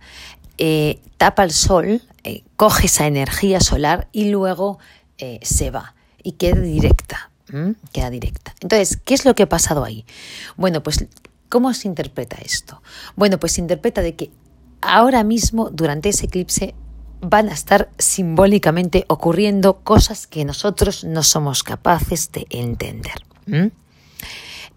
eh, 0.58 1.00
tapa 1.16 1.44
el 1.44 1.50
sol, 1.52 2.02
eh, 2.24 2.44
coge 2.56 2.86
esa 2.86 3.06
energía 3.06 3.60
solar 3.60 4.08
y 4.12 4.30
luego 4.30 4.78
eh, 5.18 5.40
se 5.42 5.70
va 5.70 5.94
y 6.22 6.32
queda 6.32 6.60
directa. 6.60 7.30
Queda 7.92 8.08
directa. 8.08 8.54
Entonces, 8.60 8.98
¿qué 9.04 9.12
es 9.12 9.26
lo 9.26 9.34
que 9.34 9.42
ha 9.42 9.48
pasado 9.48 9.84
ahí? 9.84 10.06
Bueno, 10.56 10.82
pues, 10.82 11.04
¿cómo 11.50 11.74
se 11.74 11.86
interpreta 11.86 12.38
esto? 12.42 12.80
Bueno, 13.14 13.38
pues 13.38 13.52
se 13.52 13.60
interpreta 13.60 14.00
de 14.00 14.14
que 14.14 14.30
ahora 14.80 15.22
mismo, 15.22 15.68
durante 15.68 16.08
ese 16.08 16.26
eclipse, 16.26 16.74
van 17.22 17.48
a 17.48 17.52
estar 17.52 17.88
simbólicamente 17.98 19.04
ocurriendo 19.08 19.78
cosas 19.78 20.26
que 20.26 20.44
nosotros 20.44 21.04
no 21.04 21.22
somos 21.22 21.62
capaces 21.62 22.30
de 22.32 22.46
entender. 22.50 23.24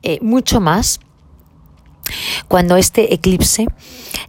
Eh, 0.03 0.19
mucho 0.21 0.61
más 0.61 0.99
cuando 2.47 2.77
este 2.77 3.13
eclipse 3.13 3.65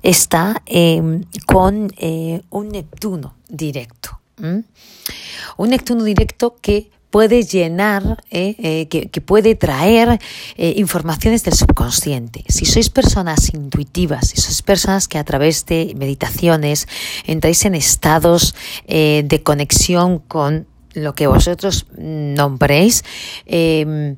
está 0.03 0.63
em, 0.65 1.25
con 1.47 1.93
eh, 1.99 2.43
un 2.51 2.71
Neptuno 2.71 3.35
directo. 3.49 4.21
Un 4.39 5.71
Neptuno 5.71 6.05
directo 6.05 6.57
que 6.61 6.91
puede 7.17 7.45
llenar, 7.45 8.23
eh, 8.31 8.57
eh, 8.59 8.89
que, 8.89 9.21
puede 9.23 9.55
traer 9.55 10.21
eh, 10.59 10.75
informaciones 10.77 11.45
del 11.45 11.55
subconsciente. 11.55 12.45
Si 12.47 12.67
sois 12.67 12.91
personas 12.91 13.55
intuitivas, 13.55 14.29
si 14.29 14.37
sois 14.37 14.61
personas 14.61 15.09
que 15.09 15.17
a 15.17 15.25
través 15.25 15.65
de 15.65 15.95
meditaciones 15.97 16.87
entráis 17.25 17.65
en 17.65 17.75
estados 17.75 18.55
de 18.87 19.41
conexión 19.43 20.19
con 20.19 20.67
lo 20.93 21.15
que 21.15 21.27
vosotros 21.27 21.87
nombréis, 21.97 23.03
em, 23.47 24.17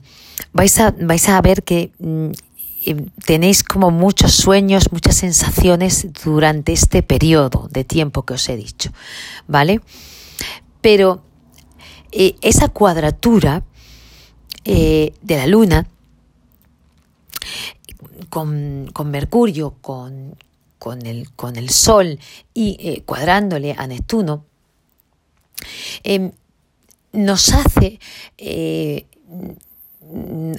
vais, 0.53 0.81
a, 0.81 0.91
vais 0.99 1.29
a 1.29 1.41
ver 1.41 1.63
que 1.63 1.93
mm, 2.01 2.35
em, 2.85 3.07
tenéis 3.25 3.63
como 3.63 3.93
muchos 3.93 4.35
sueños, 4.35 4.91
muchas 4.91 5.15
sensaciones 5.15 6.09
durante 6.25 6.73
este 6.73 7.05
periodo 7.05 7.69
de 7.71 7.85
tiempo 7.85 8.27
que 8.27 8.35
os 8.35 8.49
he 8.49 8.57
dicho, 8.57 8.91
¿vale? 9.47 9.81
Pero 10.81 11.28
eh, 12.13 12.37
esa 12.41 12.69
cuadratura 12.69 13.65
eh, 14.65 15.13
de 15.23 15.37
la 15.37 15.47
Luna 15.47 15.87
con, 18.31 18.93
Mercurio, 19.07 19.77
con, 19.81 20.37
el, 21.05 21.31
con, 21.33 21.57
el, 21.57 21.71
Sol 21.71 22.19
y 22.55 22.77
eh, 22.81 23.03
cuadrándole 23.05 23.75
a 23.77 23.87
Neptuno, 23.87 24.45
em, 26.03 26.33
nos 27.13 27.53
hace 27.53 27.99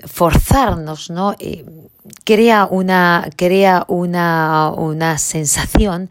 forzarnos, 0.05 1.09
¿no? 1.09 1.35
crea 2.23 2.67
una, 2.69 3.29
crea 3.35 3.85
una, 3.87 4.71
una 4.75 5.17
sensación 5.17 6.09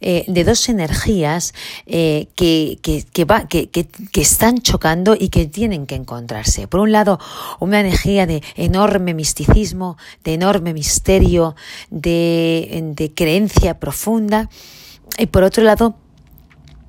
eh, 0.00 0.24
de 0.28 0.44
dos 0.44 0.68
energías 0.68 1.54
eh, 1.86 2.28
que, 2.34 2.78
que, 2.82 3.04
que, 3.12 3.24
va, 3.24 3.46
que, 3.46 3.68
están 4.14 4.58
chocando 4.60 5.14
y 5.18 5.28
que 5.28 5.46
tienen 5.46 5.86
que 5.86 5.94
encontrarse. 5.94 6.68
Por 6.68 6.80
un 6.80 6.92
lado, 6.92 7.18
una 7.60 7.80
energía 7.80 8.26
de 8.26 8.42
enorme 8.56 9.14
misticismo, 9.14 9.96
de 10.24 10.34
enorme 10.34 10.74
misterio, 10.74 11.54
de, 11.90 12.92
de 12.96 13.14
creencia 13.14 13.78
profunda. 13.78 14.48
Y 15.18 15.26
por 15.26 15.42
otro 15.42 15.62
lado, 15.62 15.94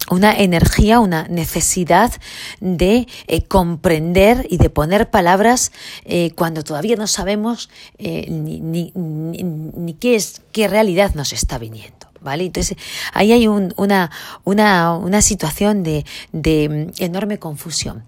una 0.10 0.38
energía, 0.38 1.00
una 1.00 1.28
necesidad 1.28 2.12
de 2.60 3.08
eh, 3.28 3.44
comprender 3.44 4.46
y 4.50 4.58
de 4.58 4.70
poner 4.70 5.10
palabras 5.10 5.72
eh, 6.06 6.32
cuando 6.36 6.64
todavía 6.64 6.96
no 6.96 7.08
sabemos 7.08 7.70
eh, 7.98 8.28
ni, 8.30 8.60
ni, 8.62 9.94
qué 9.94 10.16
es, 10.16 10.42
qué 10.52 10.68
realidad 10.68 11.14
nos 11.16 11.34
está 11.34 11.58
viniendo. 11.58 12.08
¿Vale? 12.22 12.46
Entonces, 12.46 12.78
ahí 13.12 13.34
hay 13.34 13.48
un, 13.48 13.74
una, 13.76 14.10
una, 14.46 14.96
una 14.96 15.22
situación 15.22 15.84
de, 15.84 16.06
de 16.32 16.92
mm, 16.98 17.04
enorme 17.04 17.38
confusión. 17.38 18.06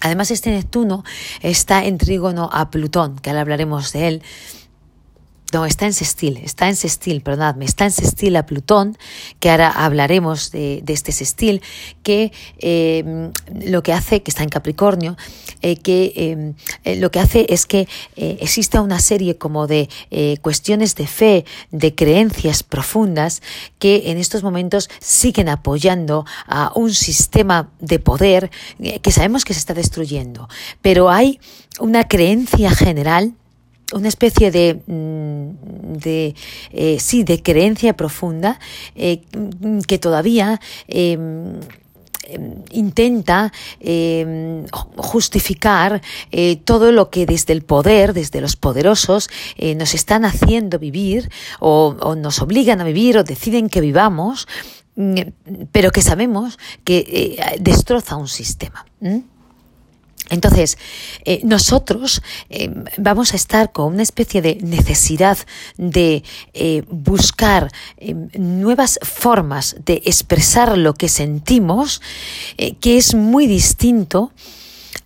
Además, 0.00 0.30
este 0.30 0.50
Neptuno 0.50 1.04
está 1.42 1.84
en 1.84 1.98
trígono 1.98 2.48
a 2.50 2.70
Plutón, 2.70 3.18
que 3.18 3.30
ahora 3.30 3.42
hablaremos 3.42 3.92
de 3.92 4.08
él, 4.08 4.22
no, 5.52 5.66
está 5.66 5.86
en 5.86 5.92
sextil, 5.92 6.38
está 6.38 6.68
en 6.68 6.76
sextil, 6.76 7.20
perdonadme, 7.20 7.64
está 7.64 7.84
en 7.84 7.90
sextil 7.90 8.36
a 8.36 8.46
Plutón, 8.46 8.96
que 9.38 9.50
ahora 9.50 9.70
hablaremos 9.70 10.50
de, 10.50 10.82
este 10.86 11.12
sextil, 11.12 11.60
que 12.02 12.32
eh, 12.58 13.30
lo 13.64 13.82
que 13.82 13.92
hace, 13.92 14.22
que 14.22 14.30
está 14.30 14.42
en 14.42 14.48
Capricornio, 14.48 15.16
eh, 15.60 15.76
que 15.76 16.54
eh, 16.84 16.96
lo 16.96 17.10
que 17.10 17.20
hace 17.20 17.46
es 17.48 17.66
que 17.66 17.86
exista 18.16 18.80
una 18.80 18.98
serie 18.98 19.36
como 19.36 19.66
de 19.66 19.88
cuestiones 20.40 20.94
de 20.94 21.06
fe, 21.06 21.44
de 21.70 21.94
creencias 21.94 22.62
profundas, 22.62 23.42
que 23.78 24.10
en 24.10 24.18
estos 24.18 24.42
momentos 24.42 24.88
siguen 25.00 25.48
apoyando 25.48 26.24
a 26.46 26.72
un 26.74 26.94
sistema 26.94 27.70
de 27.80 27.98
poder 27.98 28.50
que 29.02 29.12
sabemos 29.12 29.44
que 29.44 29.54
se 29.54 29.60
está 29.60 29.74
destruyendo. 29.74 30.48
Pero 30.80 31.10
hay 31.10 31.40
una 31.78 32.08
creencia 32.08 32.70
general 32.70 33.34
una 33.92 34.08
especie 34.08 34.50
de, 34.50 34.80
mm, 34.86 35.96
de 35.98 36.34
eh, 36.72 36.98
sí, 37.00 37.24
de 37.24 37.42
creencia 37.42 37.94
profunda 37.94 38.58
eh, 38.94 39.22
que 39.86 39.98
todavía 39.98 40.60
em, 40.88 41.60
em, 42.24 42.54
intenta 42.70 43.52
em, 43.80 44.64
justificar 44.96 46.00
eh, 46.30 46.56
todo 46.56 46.92
lo 46.92 47.10
que 47.10 47.26
desde 47.26 47.52
el 47.52 47.62
poder, 47.62 48.12
desde 48.12 48.40
los 48.40 48.56
poderosos, 48.56 49.28
nos 49.76 49.94
están 49.94 50.24
haciendo 50.24 50.78
vivir 50.78 51.30
o, 51.60 52.14
nos 52.16 52.40
obligan 52.40 52.80
a 52.80 52.84
vivir 52.84 53.18
o 53.18 53.24
deciden 53.24 53.68
que 53.68 53.80
vivamos, 53.80 54.46
mm, 54.96 55.20
pero 55.72 55.90
que 55.90 56.02
sabemos 56.02 56.58
que 56.84 57.36
destroza 57.60 58.16
un 58.16 58.28
sistema. 58.28 58.86
Entonces, 60.32 60.78
eh, 61.26 61.40
nosotros 61.44 62.22
eh, 62.48 62.70
vamos 62.96 63.34
a 63.34 63.36
estar 63.36 63.70
con 63.70 63.92
una 63.92 64.02
especie 64.02 64.40
de 64.40 64.56
necesidad 64.62 65.36
de 65.76 66.24
eh, 66.54 66.84
buscar 66.88 67.70
nuevas 68.38 68.98
formas 69.02 69.76
de 69.84 70.00
expresar 70.06 70.78
lo 70.78 70.94
que 70.94 71.10
sentimos, 71.10 72.00
que 72.80 72.96
es 72.96 73.14
muy 73.14 73.46
distinto 73.46 74.32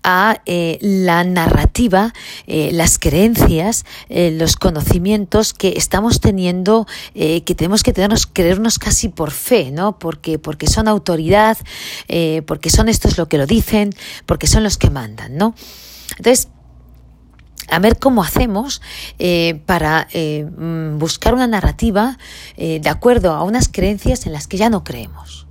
a 0.09 0.40
eh, 0.47 0.79
la 0.81 1.25
narrativa, 1.25 2.14
eh, 2.47 2.71
las 2.73 3.01
creencias, 3.01 3.85
eh, 4.09 4.31
los 4.31 4.55
conocimientos 4.55 5.53
que 5.53 5.75
estamos 5.77 6.21
teniendo, 6.21 6.87
que 7.14 7.55
tenemos 7.57 7.83
que 7.83 7.92
tenernos, 7.92 8.27
creernos 8.27 8.79
casi 8.79 9.09
por 9.09 9.33
fe, 9.33 9.73
¿no? 9.73 9.99
Porque, 9.99 10.38
porque 10.38 10.69
son 10.69 10.87
autoridad, 10.87 11.59
porque 12.47 12.71
son 12.71 12.88
estos 12.88 13.19
lo 13.19 13.29
que 13.29 13.37
lo 13.37 13.47
dicen, 13.47 13.92
porque 14.27 14.47
son 14.47 14.62
los 14.62 14.79
que 14.79 14.90
mandan, 14.90 15.37
¿no? 15.37 15.55
Entonces, 16.16 16.49
a 17.69 17.81
ver 17.81 17.99
cómo 17.99 18.23
hacemos 18.23 18.81
para 19.66 20.07
mm, 20.14 20.99
buscar 20.99 21.35
una 21.35 21.49
narrativa 21.49 22.19
de 22.57 22.88
acuerdo 22.88 23.33
a 23.33 23.42
unas 23.42 23.69
creencias 23.69 24.27
en 24.27 24.33
las 24.33 24.47
que 24.47 24.57
ya 24.57 24.71
no 24.71 24.85
creemos. 24.85 25.47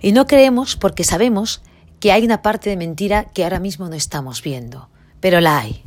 Y 0.00 0.12
no 0.12 0.26
creemos 0.26 0.76
porque 0.76 1.02
sabemos 1.02 1.62
que 2.00 2.12
hay 2.12 2.24
una 2.24 2.42
parte 2.42 2.70
de 2.70 2.76
mentira 2.76 3.24
que 3.24 3.44
ahora 3.44 3.60
mismo 3.60 3.88
no 3.88 3.94
estamos 3.94 4.42
viendo, 4.42 4.88
pero 5.20 5.40
la 5.40 5.60
hay. 5.60 5.82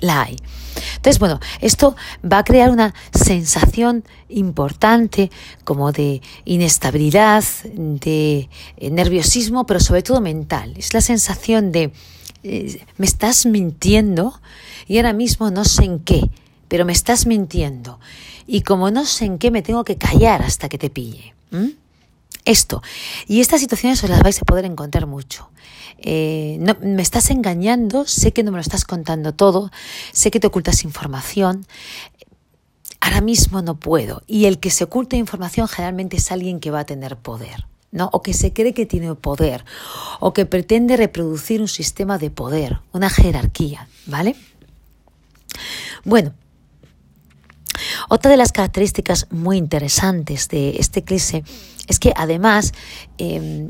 La 0.00 0.22
hay. 0.22 0.36
Entonces, 0.96 1.18
bueno, 1.18 1.40
esto 1.60 1.96
va 2.24 2.38
a 2.38 2.44
crear 2.44 2.70
una 2.70 2.94
sensación 3.12 4.04
importante 4.28 5.30
como 5.64 5.92
de 5.92 6.20
inestabilidad, 6.44 7.44
de 7.64 8.48
eh, 8.76 8.90
nerviosismo, 8.90 9.66
pero 9.66 9.80
sobre 9.80 10.02
todo 10.02 10.20
mental. 10.20 10.74
Es 10.76 10.92
la 10.94 11.00
sensación 11.00 11.72
de 11.72 11.92
eh, 12.42 12.84
me 12.98 13.06
estás 13.06 13.46
mintiendo 13.46 14.40
y 14.86 14.98
ahora 14.98 15.12
mismo 15.12 15.50
no 15.50 15.64
sé 15.64 15.84
en 15.84 16.00
qué, 16.00 16.30
pero 16.68 16.84
me 16.84 16.92
estás 16.92 17.26
mintiendo. 17.26 17.98
Y 18.46 18.62
como 18.62 18.90
no 18.90 19.04
sé 19.04 19.24
en 19.24 19.38
qué, 19.38 19.50
me 19.50 19.62
tengo 19.62 19.84
que 19.84 19.96
callar 19.96 20.42
hasta 20.42 20.68
que 20.68 20.78
te 20.78 20.90
pille. 20.90 21.34
Esto. 22.46 22.80
Y 23.26 23.40
estas 23.40 23.60
situaciones 23.60 24.02
os 24.04 24.08
las 24.08 24.22
vais 24.22 24.40
a 24.40 24.44
poder 24.44 24.64
encontrar 24.64 25.06
mucho. 25.06 25.50
Eh, 25.98 26.56
no, 26.60 26.76
me 26.80 27.02
estás 27.02 27.30
engañando, 27.30 28.06
sé 28.06 28.32
que 28.32 28.44
no 28.44 28.52
me 28.52 28.56
lo 28.56 28.62
estás 28.62 28.84
contando 28.84 29.34
todo, 29.34 29.72
sé 30.12 30.30
que 30.30 30.38
te 30.38 30.46
ocultas 30.46 30.84
información. 30.84 31.66
Ahora 33.00 33.20
mismo 33.20 33.62
no 33.62 33.74
puedo. 33.74 34.22
Y 34.28 34.44
el 34.46 34.60
que 34.60 34.70
se 34.70 34.84
oculta 34.84 35.16
información 35.16 35.66
generalmente 35.66 36.18
es 36.18 36.30
alguien 36.30 36.60
que 36.60 36.70
va 36.70 36.80
a 36.80 36.86
tener 36.86 37.16
poder. 37.16 37.66
¿no? 37.92 38.10
o 38.12 38.20
que 38.20 38.34
se 38.34 38.52
cree 38.52 38.74
que 38.74 38.84
tiene 38.84 39.14
poder, 39.14 39.64
o 40.20 40.34
que 40.34 40.44
pretende 40.44 40.98
reproducir 40.98 41.62
un 41.62 41.68
sistema 41.68 42.18
de 42.18 42.30
poder, 42.30 42.80
una 42.92 43.08
jerarquía, 43.08 43.88
¿vale? 44.04 44.36
Bueno, 46.04 46.34
otra 48.08 48.30
de 48.30 48.36
las 48.36 48.52
características 48.52 49.26
muy 49.30 49.56
interesantes 49.56 50.48
de 50.48 50.76
este 50.78 51.00
eclipse 51.00 51.44
es 51.88 51.98
que 51.98 52.12
además 52.16 52.72
em, 53.18 53.68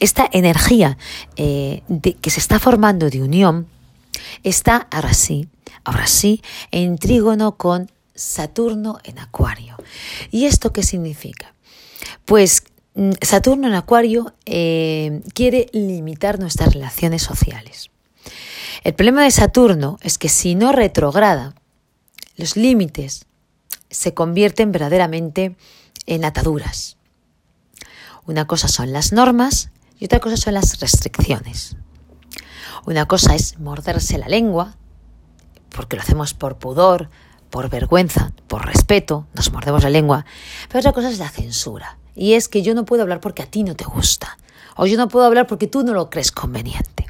esta 0.00 0.28
energía 0.32 0.98
eh, 1.36 1.82
que 2.20 2.30
se 2.30 2.40
está 2.40 2.58
formando 2.58 3.10
de 3.10 3.22
unión 3.22 3.66
está 4.42 4.88
ahora 4.90 5.14
sí, 5.14 5.48
ahora 5.84 6.06
sí, 6.06 6.42
en 6.70 6.98
trígono 6.98 7.56
con 7.56 7.90
Saturno 8.14 8.98
en 9.04 9.18
Acuario. 9.18 9.76
¿Y 10.30 10.46
esto 10.46 10.72
qué 10.72 10.82
significa? 10.82 11.54
Pues 12.24 12.64
Mm, 12.98 13.12
Saturno 13.22 13.68
en 13.68 13.74
Acuario 13.74 14.34
eh, 14.44 15.20
quiere 15.32 15.66
limitar 15.72 16.40
nuestras 16.40 16.74
relaciones 16.74 17.22
sociales. 17.22 17.90
El 18.82 18.92
problema 18.94 19.22
de 19.22 19.30
Saturno 19.30 19.98
es 20.02 20.18
que 20.18 20.28
si 20.28 20.56
no 20.56 20.72
retrograda, 20.72 21.54
los 22.36 22.56
límites 22.56 23.26
se 23.90 24.14
convierten 24.14 24.72
verdaderamente 24.72 25.56
en 26.06 26.24
ataduras. 26.24 26.96
Una 28.26 28.46
cosa 28.46 28.68
son 28.68 28.92
las 28.92 29.12
normas 29.12 29.70
y 29.98 30.04
otra 30.04 30.20
cosa 30.20 30.36
son 30.36 30.54
las 30.54 30.80
restricciones. 30.80 31.76
Una 32.86 33.06
cosa 33.06 33.34
es 33.34 33.58
morderse 33.58 34.18
la 34.18 34.28
lengua, 34.28 34.76
porque 35.70 35.96
lo 35.96 36.02
hacemos 36.02 36.34
por 36.34 36.58
pudor, 36.58 37.10
por 37.50 37.70
vergüenza, 37.70 38.32
por 38.46 38.66
respeto, 38.66 39.26
nos 39.34 39.52
mordemos 39.52 39.82
la 39.82 39.90
lengua, 39.90 40.26
pero 40.68 40.80
otra 40.80 40.92
cosa 40.92 41.10
es 41.10 41.18
la 41.18 41.28
censura. 41.28 41.98
Y 42.14 42.34
es 42.34 42.48
que 42.48 42.62
yo 42.62 42.74
no 42.74 42.84
puedo 42.84 43.02
hablar 43.02 43.20
porque 43.20 43.42
a 43.42 43.46
ti 43.46 43.62
no 43.62 43.76
te 43.76 43.84
gusta. 43.84 44.38
O 44.76 44.86
yo 44.86 44.96
no 44.96 45.08
puedo 45.08 45.24
hablar 45.24 45.46
porque 45.46 45.66
tú 45.66 45.82
no 45.82 45.92
lo 45.92 46.10
crees 46.10 46.32
conveniente. 46.32 47.06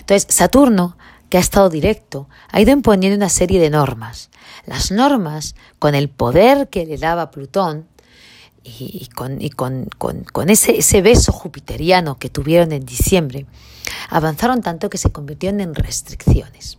Entonces, 0.00 0.26
Saturno, 0.34 0.96
que 1.28 1.36
ha 1.36 1.40
estado 1.40 1.68
directo, 1.68 2.28
ha 2.50 2.60
ido 2.60 2.72
imponiendo 2.72 3.16
una 3.16 3.28
serie 3.28 3.60
de 3.60 3.70
normas. 3.70 4.30
Las 4.68 4.90
normas, 4.90 5.54
con 5.78 5.94
el 5.94 6.08
poder 6.08 6.68
que 6.68 6.86
le 6.86 6.98
daba 6.98 7.30
Plutón, 7.30 7.86
y, 8.64 9.08
con, 9.14 9.40
y 9.40 9.50
con, 9.50 9.88
con, 9.96 10.50
ese, 10.50 10.78
ese, 10.78 11.00
beso 11.00 11.32
jupiteriano 11.32 12.18
que 12.18 12.28
tuvieron 12.28 12.72
en 12.72 12.84
diciembre, 12.84 13.46
avanzaron 14.10 14.62
tanto 14.62 14.90
que 14.90 14.98
se 14.98 15.10
convirtieron 15.10 15.60
en 15.60 15.74
restricciones. 15.74 16.78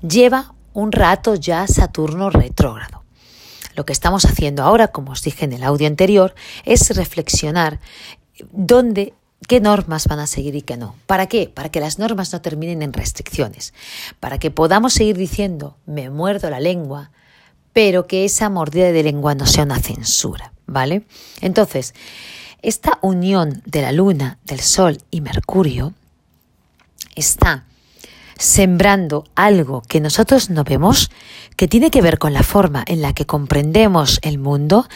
Lleva 0.00 0.54
un 0.72 0.90
rato 0.90 1.34
ya 1.34 1.66
Saturno 1.66 2.30
retrógrado. 2.30 3.02
Lo 3.74 3.84
que 3.84 3.92
estamos 3.92 4.24
haciendo 4.24 4.62
ahora, 4.62 4.88
como 4.88 5.12
os 5.12 5.22
dije 5.22 5.44
en 5.44 5.52
el 5.52 5.64
audio 5.64 5.86
anterior, 5.86 6.34
es 6.64 6.94
reflexionar 6.96 7.80
dónde 8.50 9.14
qué 9.48 9.60
normas 9.60 10.06
van 10.06 10.18
a 10.18 10.26
seguir 10.26 10.54
y 10.54 10.62
qué 10.62 10.76
no. 10.76 10.94
¿Para 11.06 11.26
qué? 11.26 11.50
Para 11.52 11.70
que 11.70 11.80
las 11.80 11.98
normas 11.98 12.32
no 12.32 12.40
terminen 12.40 12.82
en 12.82 12.92
restricciones, 12.92 13.74
para 14.20 14.38
que 14.38 14.50
podamos 14.50 14.94
seguir 14.94 15.16
diciendo 15.16 15.76
me 15.86 16.10
muerdo 16.10 16.50
la 16.50 16.60
lengua, 16.60 17.10
pero 17.72 18.06
que 18.06 18.24
esa 18.24 18.48
mordida 18.48 18.92
de 18.92 19.02
lengua 19.02 19.34
no 19.34 19.46
sea 19.46 19.64
una 19.64 19.78
censura, 19.78 20.52
¿vale? 20.66 21.04
Entonces, 21.40 21.94
esta 22.60 22.98
unión 23.02 23.62
de 23.66 23.82
la 23.82 23.92
luna, 23.92 24.38
del 24.44 24.60
sol 24.60 24.98
y 25.10 25.20
Mercurio 25.20 25.94
está 27.16 27.64
sembrando 28.42 29.24
algo 29.36 29.82
que 29.82 30.00
nosotros 30.00 30.50
no 30.50 30.64
vemos, 30.64 31.12
que 31.56 31.68
tiene 31.68 31.92
que 31.92 32.02
ver 32.02 32.18
con 32.18 32.32
la 32.32 32.42
forma 32.42 32.82
en 32.88 33.00
la 33.00 33.12
que 33.12 33.24
comprendemos 33.24 34.18
el 34.22 34.38
mundo, 34.38 34.88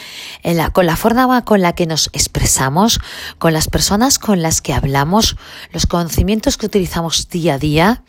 con 0.73 0.85
la 0.85 0.97
forma 0.97 1.45
con 1.45 1.61
la 1.61 1.73
que 1.73 1.87
nos 1.87 2.09
expresamos, 2.13 2.99
con 3.39 3.53
las 3.53 3.69
personas 3.69 4.19
con 4.19 4.43
las 4.43 4.61
que 4.61 4.73
hablamos, 4.73 5.37
los 5.73 5.87
conocimientos 5.87 6.57
que 6.57 6.67
utilizamos 6.67 7.29
día 7.29 7.55
a 7.55 7.59
día, 7.59 8.03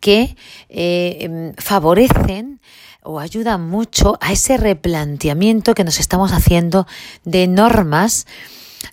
que 0.00 0.36
eh, 0.68 1.52
favorecen 1.58 2.60
o 3.04 3.20
ayudan 3.20 3.68
mucho 3.70 4.18
a 4.20 4.32
ese 4.32 4.56
replanteamiento 4.56 5.74
que 5.74 5.84
nos 5.84 6.00
estamos 6.00 6.32
haciendo 6.32 6.88
de 7.24 7.46
normas, 7.46 8.26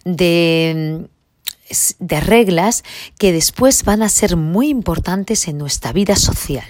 de 0.06 1.10
de 2.00 2.20
reglas 2.20 2.84
que 3.18 3.32
después 3.32 3.84
van 3.84 4.02
a 4.04 4.10
ser 4.10 4.36
muy 4.36 4.70
importantes 4.70 5.48
en 5.48 5.58
nuestra 5.58 5.94
vida 5.94 6.16
social. 6.16 6.66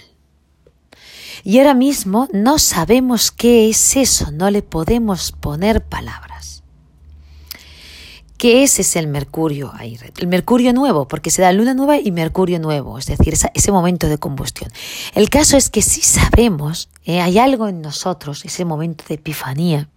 Y 1.44 1.60
ahora 1.60 1.74
mismo 1.74 2.30
no 2.32 2.58
sabemos 2.58 3.32
qué 3.32 3.70
es 3.70 3.98
eso, 3.98 4.32
no 4.32 4.50
le 4.50 4.62
podemos 4.62 5.34
poner 5.34 5.84
palabras. 5.84 6.63
¿Qué 8.38 8.63
es 8.63 8.78
ese 8.78 9.00
el 9.00 9.08
Mercurio? 9.08 9.72
El 10.18 10.28
Mercurio 10.28 10.74
nuevo, 10.74 11.08
porque 11.08 11.32
se 11.32 11.42
da 11.42 11.54
luna 11.54 11.74
nueva 11.74 11.98
y 11.98 12.12
Mercurio 12.12 12.60
nuevo, 12.60 12.98
es 12.98 13.06
decir, 13.06 13.36
ese 13.54 13.72
momento 13.72 14.08
de 14.10 14.18
combustión. 14.18 14.70
El 15.13 15.30
caso 15.30 15.56
es 15.56 15.70
que 15.70 15.82
sí 15.82 16.02
sabemos, 16.02 16.89
eh, 17.06 17.22
hay 17.22 17.39
algo 17.39 17.70
en 17.70 17.82
nosotros, 17.82 18.44
ese 18.44 18.66
momento 18.66 19.06
de 19.08 19.16
epifanía, 19.16 19.88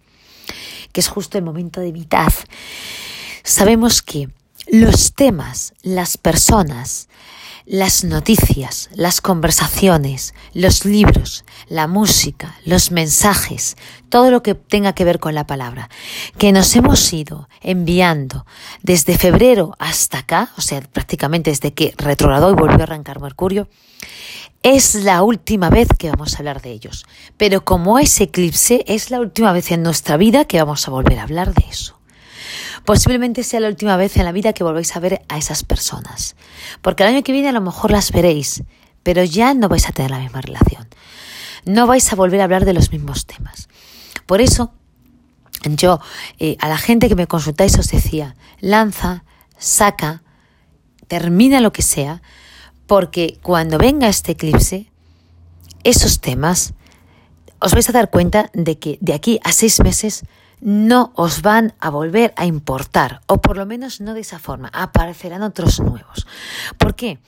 que 0.93 1.01
es 1.01 1.09
justo 1.09 1.37
el 1.37 1.43
momento 1.43 1.81
de 1.81 1.91
mitad. 1.91 2.31
Sabemos 3.43 4.01
que 4.01 4.29
los 4.69 5.13
temas, 5.13 5.73
las 5.81 6.17
personas, 6.17 7.07
las 7.65 8.05
noticias, 8.05 8.89
las 8.93 9.19
conversaciones, 9.19 10.33
los 10.53 10.85
libros, 10.85 11.43
la 11.67 11.87
música, 11.87 12.55
los 12.65 12.91
mensajes, 12.91 13.75
todo 14.09 14.31
lo 14.31 14.41
que 14.41 14.55
tenga 14.55 14.93
que 14.93 15.03
ver 15.03 15.19
con 15.19 15.35
la 15.35 15.45
palabra, 15.45 15.89
que 16.37 16.53
nos 16.53 16.73
hemos 16.75 17.11
ido 17.11 17.49
enviando 17.61 18.45
desde 18.83 19.17
febrero 19.17 19.75
hasta 19.79 20.19
acá, 20.19 20.51
o 20.57 20.61
sea, 20.61 20.81
prácticamente 20.81 21.49
desde 21.49 21.73
que 21.73 21.93
retrogradó 21.97 22.51
y 22.51 22.55
volvió 22.55 22.79
a 22.79 22.83
arrancar 22.83 23.19
Mercurio, 23.19 23.67
es 24.63 24.95
la 24.95 25.23
última 25.23 25.69
vez 25.69 25.89
que 25.97 26.09
vamos 26.09 26.35
a 26.35 26.37
hablar 26.39 26.61
de 26.61 26.71
ellos. 26.71 27.05
Pero 27.37 27.63
como 27.63 27.99
es 27.99 28.19
eclipse, 28.19 28.83
es 28.87 29.11
la 29.11 29.19
última 29.19 29.51
vez 29.51 29.71
en 29.71 29.83
nuestra 29.83 30.17
vida 30.17 30.45
que 30.45 30.59
vamos 30.59 30.87
a 30.87 30.91
volver 30.91 31.19
a 31.19 31.23
hablar 31.23 31.53
de 31.53 31.65
eso. 31.69 31.96
Posiblemente 32.87 33.43
sea 33.43 33.59
la 33.59 33.67
última 33.67 33.97
vez 33.97 34.15
en 34.15 34.23
la 34.23 34.31
vida 34.31 34.53
que 34.53 34.63
volvéis 34.63 34.95
a 34.95 35.01
ver 35.01 35.21
a 35.27 35.37
esas 35.37 35.65
personas. 35.65 36.37
Porque 36.81 37.03
el 37.03 37.09
año 37.09 37.21
que 37.21 37.33
viene 37.33 37.49
a 37.49 37.51
lo 37.51 37.59
mejor 37.59 37.91
las 37.91 38.13
veréis, 38.13 38.63
pero 39.03 39.25
ya 39.25 39.53
no 39.53 39.67
vais 39.67 39.89
a 39.89 39.91
tener 39.91 40.09
la 40.09 40.19
misma 40.19 40.39
relación. 40.39 40.87
No 41.65 41.85
vais 41.85 42.09
a 42.13 42.15
volver 42.15 42.39
a 42.39 42.45
hablar 42.45 42.63
de 42.63 42.71
los 42.71 42.93
mismos 42.93 43.25
temas. 43.25 43.67
Por 44.25 44.39
eso, 44.39 44.71
yo 45.65 45.99
eh, 46.39 46.55
a 46.61 46.69
la 46.69 46.77
gente 46.77 47.09
que 47.09 47.15
me 47.15 47.27
consultáis 47.27 47.77
os 47.77 47.89
decía, 47.89 48.37
lanza, 48.61 49.25
saca, 49.57 50.23
termina 51.09 51.59
lo 51.59 51.73
que 51.73 51.81
sea, 51.81 52.21
porque 52.85 53.37
cuando 53.41 53.77
venga 53.77 54.07
este 54.07 54.31
eclipse, 54.31 54.89
esos 55.83 56.21
temas, 56.21 56.73
os 57.59 57.73
vais 57.73 57.89
a 57.89 57.91
dar 57.91 58.09
cuenta 58.09 58.49
de 58.53 58.79
que 58.79 58.97
de 59.01 59.13
aquí 59.13 59.41
a 59.43 59.51
seis 59.51 59.81
meses 59.81 60.23
no 60.61 61.11
os 61.15 61.41
van 61.41 61.73
a 61.79 61.89
volver 61.89 62.33
a 62.35 62.45
importar, 62.45 63.21
o 63.27 63.39
por 63.41 63.57
lo 63.57 63.65
menos 63.65 64.01
no 64.01 64.13
de 64.13 64.21
esa 64.21 64.39
forma, 64.39 64.69
aparecerán 64.73 65.43
otros 65.43 65.79
nuevos. 65.79 66.27
¿Por 66.77 66.95
qué? 66.95 67.19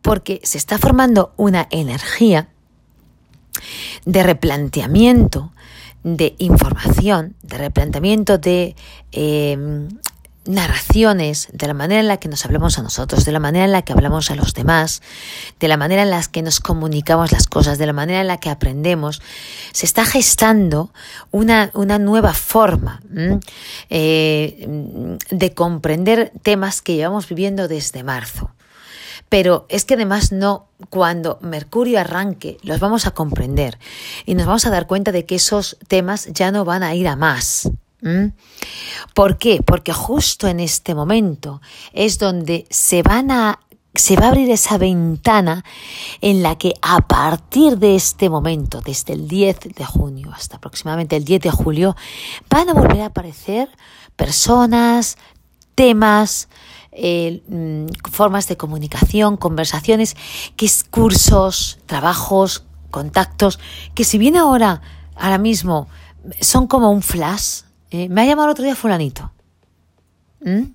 Porque 0.00 0.40
se 0.44 0.58
está 0.58 0.78
formando 0.78 1.32
una 1.36 1.66
energía 1.70 2.48
de 4.04 4.22
replanteamiento 4.22 5.52
de 6.04 6.34
información, 6.38 7.36
de 7.42 7.58
replanteamiento 7.58 8.38
de, 8.38 8.74
em, 9.12 9.88
narraciones, 10.44 11.48
de 11.52 11.66
la 11.66 11.74
manera 11.74 12.00
en 12.00 12.08
la 12.08 12.16
que 12.16 12.28
nos 12.28 12.44
hablamos 12.44 12.78
a 12.78 12.82
nosotros, 12.82 13.24
de 13.24 13.32
la 13.32 13.38
manera 13.38 13.64
en 13.64 13.72
la 13.72 13.82
que 13.82 13.92
hablamos 13.92 14.30
a 14.30 14.34
los 14.34 14.54
demás, 14.54 15.02
de 15.60 15.68
la 15.68 15.76
manera 15.76 16.02
en 16.02 16.10
la 16.10 16.22
que 16.22 16.42
nos 16.42 16.60
comunicamos 16.60 17.32
las 17.32 17.46
cosas, 17.46 17.78
de 17.78 17.86
la 17.86 17.92
manera 17.92 18.20
en 18.20 18.26
la 18.26 18.38
que 18.38 18.50
aprendemos, 18.50 19.22
se 19.72 19.86
está 19.86 20.04
gestando 20.04 20.92
una, 21.30 21.70
una 21.74 21.98
nueva 21.98 22.34
forma 22.34 23.02
eh, 23.90 25.18
de 25.30 25.54
comprender 25.54 26.32
temas 26.42 26.82
que 26.82 26.96
llevamos 26.96 27.28
viviendo 27.28 27.68
desde 27.68 28.02
marzo. 28.02 28.50
Pero 29.28 29.64
es 29.70 29.86
que 29.86 29.94
además 29.94 30.30
no, 30.30 30.68
cuando 30.90 31.38
Mercurio 31.40 32.00
arranque, 32.00 32.58
los 32.62 32.80
vamos 32.80 33.06
a 33.06 33.12
comprender 33.12 33.78
y 34.26 34.34
nos 34.34 34.46
vamos 34.46 34.66
a 34.66 34.70
dar 34.70 34.86
cuenta 34.86 35.10
de 35.10 35.24
que 35.24 35.36
esos 35.36 35.78
temas 35.88 36.26
ya 36.26 36.52
no 36.52 36.66
van 36.66 36.82
a 36.82 36.94
ir 36.94 37.08
a 37.08 37.16
más. 37.16 37.70
¿Por 39.14 39.38
qué? 39.38 39.62
Porque 39.64 39.92
justo 39.92 40.48
en 40.48 40.60
este 40.60 40.94
momento 40.94 41.60
es 41.92 42.18
donde 42.18 42.66
se 42.70 43.02
van 43.02 43.30
a 43.30 43.60
se 43.94 44.16
va 44.16 44.24
a 44.24 44.28
abrir 44.28 44.50
esa 44.50 44.78
ventana 44.78 45.64
en 46.22 46.42
la 46.42 46.56
que 46.56 46.72
a 46.80 47.00
partir 47.02 47.78
de 47.78 47.94
este 47.94 48.30
momento, 48.30 48.80
desde 48.80 49.12
el 49.12 49.28
10 49.28 49.74
de 49.74 49.84
junio 49.84 50.30
hasta 50.32 50.56
aproximadamente 50.56 51.16
el 51.16 51.24
10 51.24 51.42
de 51.42 51.50
julio, 51.50 51.94
van 52.48 52.70
a 52.70 52.72
volver 52.72 53.02
a 53.02 53.06
aparecer 53.06 53.68
personas, 54.16 55.18
temas, 55.74 56.48
mm, 56.96 57.86
formas 58.10 58.48
de 58.48 58.56
comunicación, 58.56 59.36
conversaciones, 59.36 60.16
que 60.56 60.70
cursos, 60.90 61.78
trabajos, 61.86 62.64
contactos, 62.90 63.58
que 63.94 64.04
si 64.04 64.16
bien 64.16 64.36
ahora, 64.36 64.80
ahora 65.16 65.38
mismo, 65.38 65.88
son 66.40 66.66
como 66.66 66.90
un 66.90 67.02
flash, 67.02 67.62
eh, 67.92 68.08
me 68.08 68.22
ha 68.22 68.24
llamado 68.24 68.48
el 68.48 68.52
otro 68.52 68.64
día 68.64 68.74
fulanito. 68.74 69.32
¿Mm? 70.40 70.72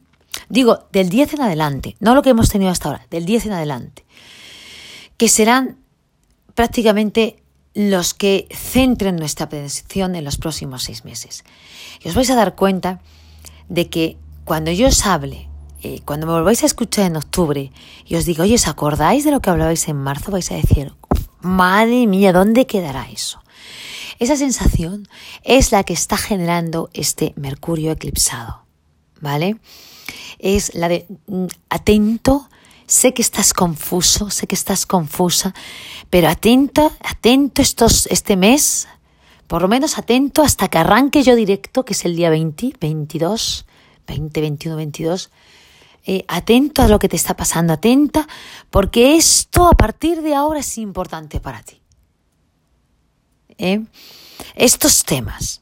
Digo, 0.49 0.87
del 0.91 1.09
10 1.09 1.33
en 1.33 1.41
adelante, 1.41 1.97
no 1.99 2.13
lo 2.13 2.21
que 2.21 2.29
hemos 2.29 2.49
tenido 2.49 2.71
hasta 2.71 2.89
ahora, 2.89 3.07
del 3.09 3.25
10 3.25 3.47
en 3.47 3.53
adelante, 3.53 4.05
que 5.17 5.27
serán 5.27 5.77
prácticamente 6.53 7.41
los 7.73 8.13
que 8.13 8.47
centren 8.51 9.15
nuestra 9.15 9.47
atención 9.47 10.15
en 10.15 10.23
los 10.23 10.37
próximos 10.37 10.83
seis 10.83 11.05
meses. 11.05 11.43
Y 12.03 12.07
os 12.07 12.15
vais 12.15 12.29
a 12.29 12.35
dar 12.35 12.55
cuenta 12.55 13.01
de 13.67 13.89
que 13.89 14.17
cuando 14.45 14.71
yo 14.71 14.87
os 14.87 15.05
hable, 15.05 15.49
eh, 15.81 16.01
cuando 16.05 16.27
me 16.27 16.33
volváis 16.33 16.63
a 16.63 16.67
escuchar 16.67 17.05
en 17.05 17.17
octubre 17.17 17.71
y 18.05 18.15
os 18.15 18.25
digo, 18.25 18.43
oye, 18.43 18.55
¿os 18.55 18.67
acordáis 18.67 19.25
de 19.25 19.31
lo 19.31 19.41
que 19.41 19.49
hablabais 19.49 19.87
en 19.87 19.97
marzo? 19.97 20.31
Vais 20.31 20.51
a 20.51 20.55
decir, 20.55 20.93
madre 21.41 22.05
mía, 22.05 22.31
¿dónde 22.31 22.67
quedará 22.67 23.09
eso? 23.09 23.41
Esa 24.19 24.35
sensación 24.35 25.07
es 25.43 25.71
la 25.71 25.83
que 25.83 25.93
está 25.93 26.17
generando 26.17 26.89
este 26.93 27.33
Mercurio 27.35 27.91
eclipsado, 27.91 28.63
¿vale? 29.21 29.57
Es 30.39 30.73
la 30.73 30.87
de 30.87 31.05
mm, 31.27 31.45
atento, 31.69 32.49
sé 32.87 33.13
que 33.13 33.21
estás 33.21 33.53
confuso, 33.53 34.31
sé 34.31 34.47
que 34.47 34.55
estás 34.55 34.87
confusa, 34.87 35.53
pero 36.09 36.29
atento, 36.29 36.91
atento 37.01 37.61
estos, 37.61 38.07
este 38.07 38.37
mes, 38.37 38.87
por 39.45 39.61
lo 39.61 39.67
menos 39.67 39.99
atento 39.99 40.41
hasta 40.41 40.67
que 40.67 40.79
arranque 40.79 41.21
yo 41.21 41.35
directo, 41.35 41.85
que 41.85 41.93
es 41.93 42.03
el 42.03 42.15
día 42.15 42.31
20, 42.31 42.73
22, 42.79 43.65
20, 44.07 44.41
21, 44.41 44.75
22. 44.77 45.29
atento 46.27 46.81
a 46.81 46.87
lo 46.87 46.97
que 46.97 47.09
te 47.09 47.17
está 47.17 47.35
pasando, 47.35 47.73
atenta, 47.73 48.27
porque 48.71 49.15
esto 49.15 49.67
a 49.67 49.73
partir 49.73 50.23
de 50.23 50.33
ahora 50.33 50.61
es 50.61 50.77
importante 50.79 51.39
para 51.39 51.61
ti. 51.61 51.81
¿Eh? 53.57 53.83
estos 54.55 55.03
temas. 55.03 55.61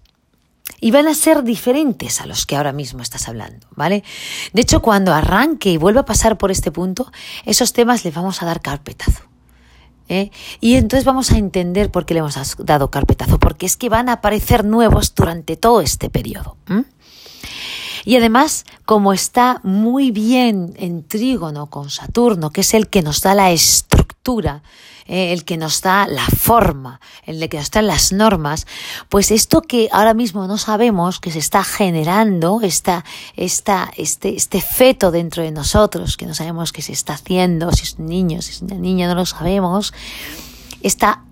Y 0.82 0.92
van 0.92 1.08
a 1.08 1.16
ser 1.16 1.44
diferentes 1.44 2.22
a 2.22 2.26
los 2.26 2.46
que 2.46 2.56
ahora 2.56 2.74
mismo 2.74 3.02
estás 3.02 3.28
hablando, 3.28 3.68
¿vale? 3.76 4.04
De 4.54 4.62
hecho, 4.62 4.82
cuando 4.82 5.14
arranque 5.14 5.70
y 5.72 5.78
vuelva 5.78 6.02
a 6.02 6.06
pasar 6.06 6.38
por 6.38 6.52
este 6.52 6.72
punto, 6.72 7.12
esos 7.46 7.74
temas 7.74 8.04
les 8.04 8.14
vamos 8.14 8.42
a 8.42 8.46
dar 8.46 8.62
carpetazo. 8.62 9.24
¿eh? 10.10 10.32
Y 10.60 10.76
entonces 10.76 11.06
vamos 11.06 11.32
a 11.32 11.38
entender 11.38 11.92
por 11.92 12.06
qué 12.06 12.14
le 12.14 12.20
hemos 12.20 12.36
dado 12.58 12.92
carpetazo, 12.92 13.40
porque 13.40 13.66
es 13.66 13.78
que 13.78 13.90
van 13.90 14.10
a 14.10 14.14
aparecer 14.14 14.66
nuevos 14.66 15.16
durante 15.16 15.56
todo 15.56 15.82
este 15.82 16.10
periodo. 16.10 16.58
Y 18.04 18.18
además, 18.18 18.66
como 18.86 19.14
está 19.14 19.62
muy 19.64 20.12
bien 20.12 20.74
en 20.78 21.04
trígono 21.04 21.68
con 21.68 21.90
Saturno, 21.90 22.52
que 22.52 22.62
es 22.62 22.74
el 22.76 22.88
que 22.88 23.02
nos 23.02 23.22
da 23.22 23.34
la 23.34 23.52
estructura, 23.52 24.05
eh, 25.08 25.34
el 25.34 25.46
que 25.46 25.58
nos 25.58 25.82
da 25.82 26.08
la 26.08 26.26
forma, 26.26 27.00
el 27.26 27.48
que 27.48 27.58
nos 27.58 27.70
da 27.70 27.84
las 27.84 28.12
normas, 28.12 28.66
pues 29.08 29.30
esto 29.30 29.62
que 29.62 29.88
ahora 29.92 30.16
mismo 30.16 30.48
no 30.48 30.58
sabemos, 30.58 31.20
que 31.20 31.32
se 31.32 31.40
está 31.40 31.64
generando, 31.64 32.60
esta, 32.62 33.04
este, 33.36 34.36
este 34.36 34.62
feto 34.62 35.12
dentro 35.12 35.44
de 35.44 35.52
nosotros, 35.52 36.18
que 36.18 36.26
no 36.26 36.34
sabemos 36.34 36.74
qué 36.74 36.82
se 36.82 36.92
está 36.92 37.14
haciendo, 37.14 37.72
si 37.72 37.84
es 37.84 37.96
un 38.00 38.08
niño, 38.08 38.42
si 38.42 38.52
es 38.52 38.62
una 38.64 38.76
niña, 38.76 39.08
no 39.08 39.14
lo 39.14 39.28
sabemos, 39.28 39.94
está 40.82 41.24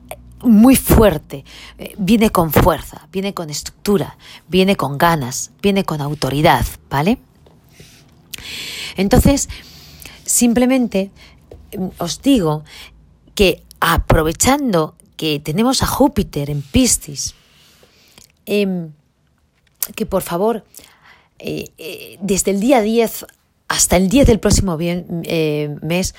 muy 0.41 0.75
fuerte, 0.75 1.43
eh, 1.79 1.95
viene 1.97 2.29
con 2.29 2.51
fuerza, 2.51 3.07
viene 3.11 3.33
con 3.33 3.49
estructura, 3.49 4.17
viene 4.47 4.75
con 4.75 4.99
ganas, 4.99 5.49
viene 5.63 5.83
con 5.83 5.99
autoridad, 5.99 6.65
¿vale? 6.91 7.17
Entonces, 8.97 9.49
simplemente 10.25 11.11
os 11.97 12.21
digo 12.21 12.63
que 13.35 13.63
aprovechando 13.79 14.95
que 15.17 15.39
tenemos 15.39 15.83
a 15.83 15.87
Júpiter 15.87 16.49
en 16.49 16.61
Piscis, 16.61 17.35
em, 18.45 18.91
que 19.95 20.05
por 20.05 20.21
favor, 20.21 20.63
eh, 21.39 21.71
eh, 21.77 22.17
desde 22.21 22.51
el 22.51 22.59
día 22.59 22.81
10 22.81 23.25
hasta 23.67 23.97
el 23.97 24.09
10 24.09 24.27
del 24.27 24.39
próximo 24.39 24.77
eh, 24.79 25.75
mes, 25.81 26.15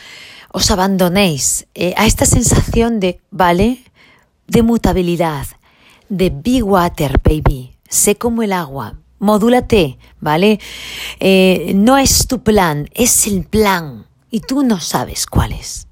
os 0.53 0.71
abandonéis 0.71 1.67
a 1.97 2.07
esta 2.07 2.27
sensación 2.27 3.01
de, 3.01 3.21
¿vale? 3.31 3.85
De 4.47 4.63
mutabilidad, 4.63 5.47
de 6.09 6.31
be 6.31 6.63
water, 6.63 7.21
baby, 7.23 7.77
sé 7.89 8.17
como 8.17 8.43
el 8.43 8.53
agua, 8.53 8.99
modúlate, 9.19 9.99
¿vale? 10.21 10.61
no 11.75 11.97
es 11.97 12.27
tu 12.27 12.43
plan, 12.43 12.89
es 12.95 13.27
el 13.27 13.45
plan 13.45 14.07
y 14.35 14.41
tú 14.41 14.65
no 14.65 14.81
sabes 14.81 15.27
cuál 15.27 15.53
es. 15.53 15.87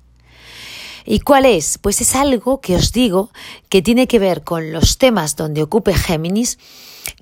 ¿Y 1.04 1.20
cuál 1.20 1.44
es? 1.44 1.78
Pues 1.78 2.00
es 2.00 2.16
algo 2.16 2.60
que 2.60 2.74
os 2.74 2.90
digo 2.90 3.30
que 3.68 3.82
tiene 3.82 4.08
que 4.08 4.18
ver 4.18 4.42
con 4.42 4.72
los 4.72 4.98
temas 4.98 5.36
donde 5.36 5.62
ocupe 5.62 5.94
Géminis, 5.94 6.58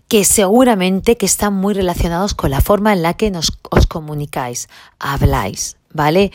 que 0.09 0.25
seguramente 0.25 1.19
que 1.19 1.27
están 1.27 1.53
muy 1.53 1.75
relacionados 1.75 2.33
con 2.33 2.51
la 2.51 2.63
forma 2.63 2.95
en 2.95 3.03
la 3.03 3.13
que 3.19 3.31
nos, 3.31 3.53
os 3.71 3.87
comunicáis, 3.87 4.71
habláis. 4.99 5.77
¿Vale? 5.93 6.31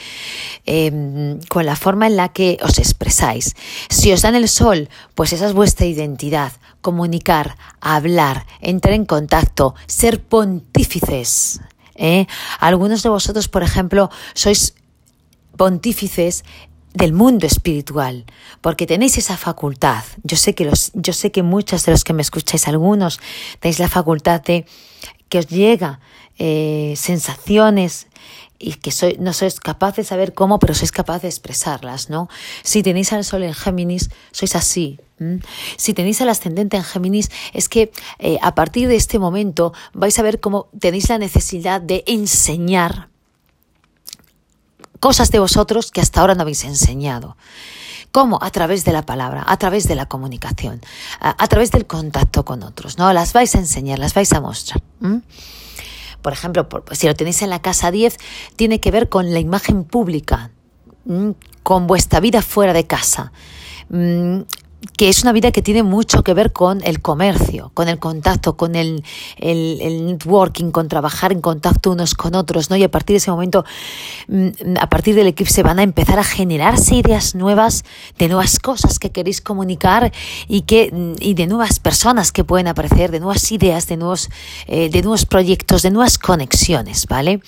Em, 0.66 1.40
con 1.48 1.66
la 1.66 1.78
forma 1.78 2.08
en 2.08 2.18
la 2.18 2.30
que 2.30 2.58
os 2.62 2.78
expresáis. 2.78 3.56
Si 3.90 4.12
os 4.12 4.22
dan 4.22 4.36
el 4.36 4.50
sol, 4.50 4.90
pues 5.16 5.32
esa 5.32 5.48
es 5.48 5.54
vuestra 5.54 5.86
identidad. 5.86 6.52
Comunicar, 6.82 7.58
hablar, 7.80 8.46
entrar 8.60 8.94
en 8.94 9.06
contacto, 9.06 9.74
ser 9.88 10.22
pontífices. 10.22 11.62
¿Eh? 11.96 12.28
Algunos 12.60 13.04
de 13.04 13.10
vosotros, 13.10 13.48
por 13.48 13.64
ejemplo, 13.64 14.10
sois 14.34 14.76
pontífices 15.58 16.43
del 16.93 17.12
mundo 17.12 17.46
espiritual, 17.46 18.26
porque 18.62 18.88
tenéis 18.88 19.18
esa 19.18 19.36
facultad. 19.36 20.04
Yo 20.24 20.38
sé 20.38 20.56
que 20.56 20.66
los, 20.66 20.91
yo 20.93 21.12
sé 21.12 21.32
que 21.32 21.43
muchos 21.43 21.86
de 21.86 21.91
los 21.91 22.04
que 22.04 22.14
me 22.14 22.22
escucháis, 22.22 22.68
algunos, 22.68 23.20
tenéis 23.60 23.80
la 23.80 23.89
facultad 23.89 24.41
de 24.41 24.66
que 25.28 25.39
os 25.39 25.48
llega 25.48 26.00
eh, 26.38 26.93
sensaciones 26.96 28.08
y 28.60 28.74
que 28.76 28.91
soy, 28.91 29.18
no 29.20 29.34
sois 29.34 29.60
capaces 29.60 30.06
de 30.06 30.10
saber 30.10 30.34
cómo, 30.34 30.60
pero 30.60 30.74
sois 30.74 30.91
capaces 30.91 31.24
de 31.24 31.28
expresarlas, 31.30 32.10
¿no? 32.10 32.30
Si 32.64 32.84
tenéis 32.84 33.14
al 33.14 33.24
sol 33.24 33.43
en 33.43 33.53
Géminis, 33.53 34.10
sois 34.32 34.56
así. 34.56 34.99
Si 35.78 35.93
tenéis 35.93 36.22
al 36.22 36.30
ascendente 36.30 36.78
en 36.78 36.84
Géminis, 36.84 37.30
es 37.53 37.70
que 37.70 37.91
eh, 38.20 38.38
a 38.41 38.56
partir 38.56 38.88
de 38.88 38.95
este 38.95 39.20
momento 39.20 39.74
vais 39.93 40.18
a 40.20 40.24
ver 40.24 40.39
cómo 40.39 40.68
tenéis 40.80 41.10
la 41.10 41.18
necesidad 41.18 41.82
de 41.82 42.03
enseñar 42.08 43.10
cosas 44.99 45.32
de 45.32 45.39
vosotros 45.39 45.91
que 45.91 46.01
hasta 46.01 46.22
ahora 46.22 46.36
no 46.36 46.41
habéis 46.41 46.64
enseñado. 46.64 47.38
¿Cómo? 48.12 48.39
A 48.41 48.49
través 48.49 48.86
de 48.86 48.93
la 48.93 49.06
palabra, 49.06 49.43
a 49.45 49.58
través 49.58 49.88
de 49.88 49.95
la 49.95 50.06
comunicación, 50.06 50.82
a, 51.20 51.47
través 51.47 51.72
del 51.72 51.86
contacto 51.86 52.45
con 52.45 52.64
otros, 52.64 52.97
¿no? 52.97 53.12
Las 53.12 53.34
vais 53.34 53.53
a 53.56 53.60
enseñar, 53.60 53.99
las 53.99 54.14
vais 54.14 54.32
a 54.32 54.39
mostrar. 54.39 54.82
Por 56.26 56.34
ejemplo, 56.34 56.67
si 56.93 57.05
lo 57.05 57.13
tenéis 57.13 57.43
en 57.43 57.51
la 57.51 57.61
casa 57.61 57.91
10, 57.91 58.17
tiene 58.55 58.80
que 58.80 58.89
ver 58.89 59.09
con 59.09 59.32
la 59.32 59.39
imagen 59.39 59.84
pública, 59.84 60.49
con 61.61 61.86
vuestra 61.86 62.19
vida 62.19 62.41
fuera 62.41 62.73
de 62.73 62.88
casa. 62.88 63.32
Que 64.98 65.10
es 65.10 65.24
una 65.24 65.32
vida 65.32 65.52
que 65.52 65.62
tiene 65.62 65.84
mucho 65.84 66.24
que 66.24 66.34
ver 66.34 66.52
con 66.52 66.82
el 66.84 67.02
comercio, 67.02 67.72
con 67.74 67.88
el 67.88 68.00
contacto, 68.00 68.56
con 68.58 68.76
el, 68.76 69.04
networking, 69.40 70.72
con 70.72 70.88
trabajar 70.88 71.32
en 71.32 71.42
contacto 71.42 71.92
unos 71.92 72.16
con 72.16 72.36
otros, 72.36 72.70
¿no? 72.70 72.76
Y 72.76 72.84
a 72.84 72.92
partir 72.92 73.16
de 73.16 73.18
ese 73.18 73.32
momento, 73.32 73.66
mm, 74.28 74.78
a 74.80 74.90
partir 74.90 75.16
del 75.16 75.28
eclipse 75.28 75.64
van 75.64 75.80
a 75.80 75.84
empezar 75.84 76.20
a 76.20 76.24
generarse 76.24 76.96
ideas 76.96 77.36
nuevas 77.36 77.84
de 78.18 78.28
nuevas 78.28 78.60
cosas 78.60 79.00
que 79.00 79.12
queréis 79.12 79.42
comunicar 79.42 80.12
y 80.48 80.62
que 80.62 80.92
mm, 80.92 81.14
y 81.20 81.34
de 81.34 81.48
nuevas 81.48 81.80
personas 81.80 82.32
que 82.32 82.44
pueden 82.44 82.68
aparecer, 82.68 83.12
de 83.12 83.20
nuevas 83.20 83.52
ideas, 83.52 83.88
de 83.88 83.98
nuevos, 83.98 84.30
eh, 84.68 84.90
de 84.90 85.02
nuevos 85.02 85.26
proyectos, 85.26 85.82
de 85.82 85.92
nuevas 85.92 86.18
conexiones, 86.18 87.08
¿vale? 87.08 87.42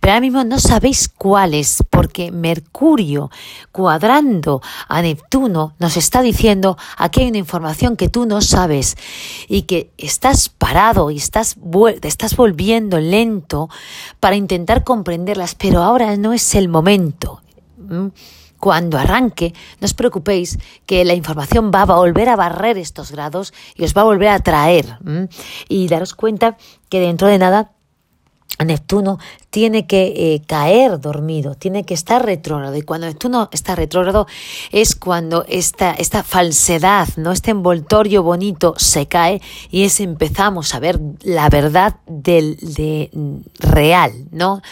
Pero 0.00 0.12
ahora 0.12 0.20
mismo 0.20 0.44
no 0.44 0.58
sabéis 0.58 1.08
cuáles, 1.08 1.82
porque 1.90 2.30
Mercurio 2.30 3.30
cuadrando 3.72 4.62
a 4.88 5.02
Neptuno 5.02 5.74
nos 5.78 5.96
está 5.96 6.22
diciendo 6.22 6.76
aquí 6.96 7.22
hay 7.22 7.28
una 7.28 7.38
información 7.38 7.96
que 7.96 8.08
tú 8.08 8.26
no 8.26 8.40
sabes 8.40 8.96
y 9.48 9.62
que 9.62 9.90
estás 9.98 10.48
parado 10.48 11.10
y 11.10 11.16
estás, 11.16 11.56
te 12.00 12.08
estás 12.08 12.36
volviendo 12.36 12.98
lento 12.98 13.68
para 14.20 14.36
intentar 14.36 14.84
comprenderlas, 14.84 15.54
pero 15.54 15.82
ahora 15.82 16.16
no 16.16 16.32
es 16.32 16.54
el 16.54 16.68
momento. 16.68 17.42
Cuando 18.58 18.96
arranque, 18.96 19.54
no 19.80 19.86
os 19.86 19.94
preocupéis 19.94 20.58
que 20.86 21.04
la 21.04 21.14
información 21.14 21.72
va 21.74 21.82
a 21.82 21.86
volver 21.86 22.28
a 22.28 22.36
barrer 22.36 22.78
estos 22.78 23.10
grados 23.10 23.52
y 23.74 23.82
os 23.82 23.92
va 23.92 24.02
a 24.02 24.04
volver 24.04 24.28
a 24.28 24.38
traer. 24.38 24.98
Y 25.68 25.88
daros 25.88 26.14
cuenta 26.14 26.56
que 26.88 27.00
dentro 27.00 27.26
de 27.26 27.38
nada 27.38 27.72
Neptuno 28.64 29.18
tiene 29.50 29.86
que 29.86 30.34
eh, 30.34 30.42
caer 30.46 31.00
dormido, 31.00 31.54
tiene 31.54 31.84
que 31.84 31.94
estar 31.94 32.24
retrógrado. 32.24 32.76
Y 32.76 32.82
cuando 32.82 33.06
Neptuno 33.06 33.48
está 33.52 33.74
retrógrado 33.74 34.26
es 34.70 34.94
cuando 34.94 35.44
esta, 35.48 35.92
esta 35.92 36.22
falsedad, 36.22 37.08
¿no? 37.16 37.32
este 37.32 37.50
envoltorio 37.50 38.22
bonito 38.22 38.74
se 38.76 39.06
cae 39.06 39.40
y 39.70 39.84
es 39.84 40.00
empezamos 40.00 40.74
a 40.74 40.80
ver 40.80 41.00
la 41.22 41.48
verdad 41.48 41.96
del 42.06 42.56
de, 42.56 43.10
real, 43.58 44.12
¿no? 44.30 44.62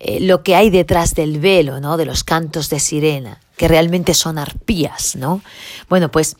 Eh, 0.00 0.20
lo 0.20 0.42
que 0.42 0.54
hay 0.56 0.70
detrás 0.70 1.14
del 1.14 1.38
velo, 1.40 1.80
¿no? 1.80 1.96
de 1.96 2.06
los 2.06 2.24
cantos 2.24 2.70
de 2.70 2.80
sirena, 2.80 3.40
que 3.56 3.68
realmente 3.68 4.14
son 4.14 4.38
arpías. 4.38 5.16
¿no? 5.16 5.42
Bueno, 5.88 6.10
pues, 6.10 6.36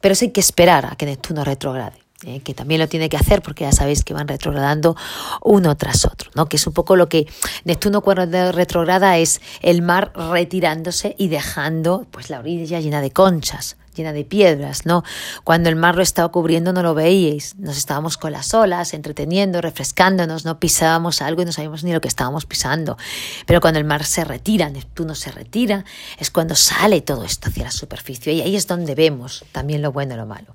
pero 0.00 0.12
eso 0.12 0.24
hay 0.24 0.32
que 0.32 0.40
esperar 0.40 0.86
a 0.86 0.96
que 0.96 1.06
Neptuno 1.06 1.44
retrograde. 1.44 2.05
Eh, 2.24 2.40
que 2.40 2.54
también 2.54 2.80
lo 2.80 2.88
tiene 2.88 3.10
que 3.10 3.18
hacer 3.18 3.42
porque 3.42 3.64
ya 3.64 3.72
sabéis 3.72 4.02
que 4.02 4.14
van 4.14 4.26
retrogradando 4.26 4.96
uno 5.42 5.76
tras 5.76 6.06
otro, 6.06 6.30
¿no? 6.34 6.48
Que 6.48 6.56
es 6.56 6.66
un 6.66 6.72
poco 6.72 6.96
lo 6.96 7.10
que 7.10 7.26
Neptuno 7.64 8.00
cuando 8.00 8.52
retrograda 8.52 9.18
es 9.18 9.42
el 9.60 9.82
mar 9.82 10.12
retirándose 10.14 11.14
y 11.18 11.28
dejando 11.28 12.06
pues 12.10 12.30
la 12.30 12.38
orilla 12.38 12.80
llena 12.80 13.02
de 13.02 13.10
conchas, 13.10 13.76
llena 13.94 14.14
de 14.14 14.24
piedras, 14.24 14.86
¿no? 14.86 15.04
Cuando 15.44 15.68
el 15.68 15.76
mar 15.76 15.96
lo 15.96 16.02
estaba 16.02 16.30
cubriendo 16.32 16.72
no 16.72 16.82
lo 16.82 16.94
veíais, 16.94 17.54
nos 17.58 17.76
estábamos 17.76 18.16
con 18.16 18.32
las 18.32 18.54
olas, 18.54 18.94
entreteniendo, 18.94 19.60
refrescándonos, 19.60 20.46
no 20.46 20.58
pisábamos 20.58 21.20
algo 21.20 21.42
y 21.42 21.44
no 21.44 21.52
sabíamos 21.52 21.84
ni 21.84 21.92
lo 21.92 22.00
que 22.00 22.08
estábamos 22.08 22.46
pisando. 22.46 22.96
Pero 23.44 23.60
cuando 23.60 23.78
el 23.78 23.84
mar 23.84 24.06
se 24.06 24.24
retira, 24.24 24.70
Neptuno 24.70 25.14
se 25.14 25.32
retira, 25.32 25.84
es 26.18 26.30
cuando 26.30 26.54
sale 26.54 27.02
todo 27.02 27.24
esto 27.24 27.50
hacia 27.50 27.64
la 27.64 27.70
superficie 27.70 28.32
y 28.32 28.40
ahí 28.40 28.56
es 28.56 28.66
donde 28.66 28.94
vemos 28.94 29.44
también 29.52 29.82
lo 29.82 29.92
bueno 29.92 30.14
y 30.14 30.16
lo 30.16 30.24
malo. 30.24 30.54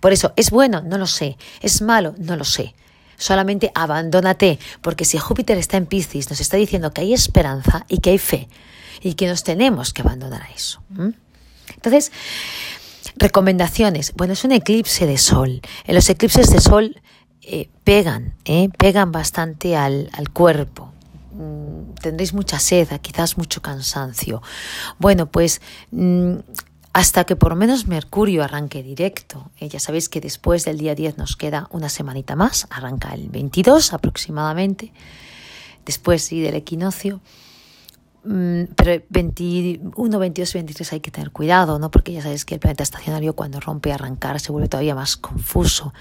Por 0.00 0.12
eso, 0.12 0.32
¿es 0.36 0.50
bueno? 0.50 0.82
No 0.82 0.98
lo 0.98 1.06
sé. 1.06 1.36
¿Es 1.60 1.82
malo? 1.82 2.14
No 2.18 2.36
lo 2.36 2.44
sé. 2.44 2.74
Solamente 3.16 3.72
abandónate, 3.74 4.58
porque 4.80 5.04
si 5.04 5.18
Júpiter 5.18 5.58
está 5.58 5.76
en 5.76 5.86
Piscis, 5.86 6.30
nos 6.30 6.40
está 6.40 6.56
diciendo 6.56 6.92
que 6.92 7.00
hay 7.00 7.12
esperanza 7.12 7.84
y 7.88 7.98
que 7.98 8.10
hay 8.10 8.18
fe 8.18 8.48
y 9.02 9.14
que 9.14 9.26
nos 9.26 9.42
tenemos 9.42 9.92
que 9.92 10.02
abandonar 10.02 10.42
a 10.42 10.50
eso. 10.50 10.80
Entonces, 11.74 12.12
recomendaciones. 13.16 14.12
Bueno, 14.14 14.32
es 14.32 14.44
un 14.44 14.52
eclipse 14.52 15.06
de 15.06 15.18
sol. 15.18 15.60
En 15.84 15.94
los 15.94 16.08
eclipses 16.08 16.50
de 16.50 16.60
sol 16.60 17.00
eh, 17.42 17.68
pegan, 17.84 18.34
eh, 18.44 18.68
pegan 18.78 19.12
bastante 19.12 19.76
al, 19.76 20.10
cuerpo 20.32 20.92
mm, 21.32 21.94
tendréis 22.00 22.34
mucha 22.34 22.58
sed, 22.58 22.88
quizás 23.00 23.38
mucho 23.38 23.62
cansancio. 23.62 24.42
Bueno, 24.98 25.26
pues 25.26 25.60
mm, 25.90 26.34
hasta 26.98 27.22
que 27.22 27.36
por 27.36 27.54
menos 27.54 27.86
Mercurio 27.86 28.42
arranque 28.42 28.82
directo. 28.82 29.52
Eh, 29.60 29.68
ya 29.68 29.78
sabéis 29.78 30.08
que 30.08 30.20
después 30.20 30.64
del 30.64 30.78
día 30.78 30.96
10 30.96 31.16
nos 31.16 31.36
queda 31.36 31.68
una 31.70 31.90
semanita 31.90 32.34
más, 32.34 32.66
arranca 32.70 33.14
el 33.14 33.28
22 33.28 33.92
aproximadamente, 33.92 34.92
después 35.86 36.28
del 36.28 36.56
equinoccio. 36.56 37.20
Mm, 38.24 38.74
pero 38.74 39.00
21, 39.10 40.18
22 40.18 40.52
23 40.54 40.92
hay 40.92 40.98
que 40.98 41.12
tener 41.12 41.30
cuidado, 41.30 41.78
¿no? 41.78 41.92
Porque 41.92 42.12
ya 42.12 42.20
sabéis 42.20 42.44
que 42.44 42.54
el 42.54 42.60
planeta 42.60 42.82
estacionario 42.82 43.34
cuando 43.34 43.60
rompe 43.60 43.92
a 43.92 43.94
arrancar 43.94 44.40
se 44.40 44.50
vuelve 44.50 44.66
todavía 44.66 44.96
más 44.96 45.16
confuso. 45.16 45.94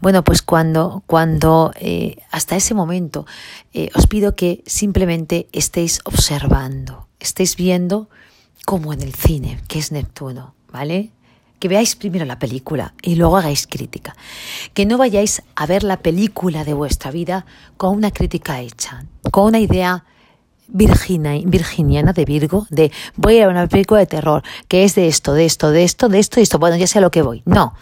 Bueno, 0.00 0.24
pues 0.24 0.40
cuando, 0.40 1.02
cuando 1.06 1.70
eh, 1.78 2.16
hasta 2.30 2.56
ese 2.56 2.72
momento 2.72 3.26
eh, 3.74 3.90
os 3.94 4.06
pido 4.06 4.36
que 4.36 4.62
simplemente 4.64 5.50
estéis 5.52 6.00
observando, 6.04 7.08
estéis 7.18 7.56
viendo 7.56 8.08
como 8.64 8.92
en 8.92 9.02
el 9.02 9.14
cine, 9.14 9.60
que 9.68 9.78
es 9.78 9.92
Neptuno, 9.92 10.54
¿vale? 10.72 11.10
Que 11.58 11.68
veáis 11.68 11.96
primero 11.96 12.24
la 12.24 12.38
película 12.38 12.94
y 13.02 13.16
luego 13.16 13.36
hagáis 13.36 13.66
crítica. 13.66 14.16
Que 14.72 14.86
no 14.86 14.96
vayáis 14.96 15.42
a 15.54 15.66
ver 15.66 15.82
la 15.82 15.98
película 15.98 16.64
de 16.64 16.74
vuestra 16.74 17.10
vida 17.10 17.44
con 17.76 17.96
una 17.96 18.10
crítica 18.10 18.60
hecha, 18.60 19.04
con 19.30 19.46
una 19.46 19.58
idea 19.58 20.04
virginiana 20.72 22.12
de 22.12 22.24
Virgo, 22.24 22.66
de 22.70 22.92
voy 23.16 23.38
a 23.38 23.46
ver 23.46 23.48
una 23.48 23.66
película 23.66 24.00
de 24.00 24.06
terror, 24.06 24.42
que 24.68 24.84
es 24.84 24.94
de 24.94 25.08
esto, 25.08 25.34
de 25.34 25.44
esto, 25.44 25.70
de 25.70 25.84
esto, 25.84 26.08
de 26.08 26.18
esto 26.18 26.40
y 26.40 26.42
esto, 26.44 26.58
bueno, 26.58 26.76
ya 26.76 26.86
sé 26.86 26.98
a 26.98 27.02
lo 27.02 27.10
que 27.10 27.22
voy. 27.22 27.42
No, 27.44 27.74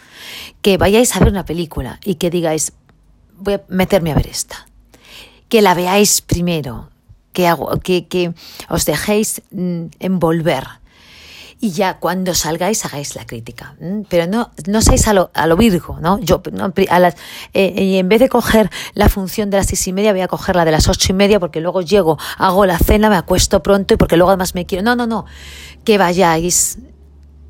que 0.62 0.78
vayáis 0.78 1.14
a 1.14 1.20
ver 1.20 1.28
una 1.28 1.44
película 1.44 2.00
y 2.04 2.16
que 2.16 2.30
digáis, 2.30 2.72
voy 3.36 3.54
a 3.54 3.62
meterme 3.68 4.12
a 4.12 4.14
ver 4.14 4.26
esta. 4.26 4.66
Que 5.48 5.62
la 5.62 5.74
veáis 5.74 6.20
primero, 6.20 6.90
que, 7.32 7.46
hago, 7.46 7.78
que, 7.80 8.06
que 8.08 8.32
os 8.68 8.84
dejéis 8.84 9.42
mm, 9.50 9.86
envolver 10.00 10.64
y 11.60 11.72
ya 11.72 11.98
cuando 11.98 12.34
salgáis 12.34 12.84
hagáis 12.84 13.14
la 13.16 13.26
crítica. 13.26 13.74
Pero 14.08 14.26
no, 14.26 14.50
no 14.66 14.80
seáis 14.80 15.08
a 15.08 15.12
lo, 15.12 15.30
a 15.34 15.46
lo 15.46 15.56
virgo, 15.56 15.98
¿no? 16.00 16.18
Yo 16.20 16.40
a 16.88 16.98
las, 16.98 17.16
eh, 17.52 17.82
y 17.82 17.96
en 17.96 18.08
vez 18.08 18.20
de 18.20 18.28
coger 18.28 18.70
la 18.94 19.08
función 19.08 19.50
de 19.50 19.56
las 19.56 19.66
seis 19.66 19.86
y 19.88 19.92
media, 19.92 20.12
voy 20.12 20.20
a 20.20 20.28
coger 20.28 20.56
la 20.56 20.64
de 20.64 20.70
las 20.70 20.88
ocho 20.88 21.12
y 21.12 21.14
media 21.14 21.40
porque 21.40 21.60
luego 21.60 21.82
llego, 21.82 22.18
hago 22.36 22.64
la 22.66 22.78
cena, 22.78 23.10
me 23.10 23.16
acuesto 23.16 23.62
pronto 23.62 23.94
y 23.94 23.96
porque 23.96 24.16
luego 24.16 24.30
además 24.30 24.54
me 24.54 24.66
quiero. 24.66 24.84
No, 24.84 24.94
no, 24.94 25.06
no. 25.06 25.26
Que 25.84 25.98
vayáis 25.98 26.78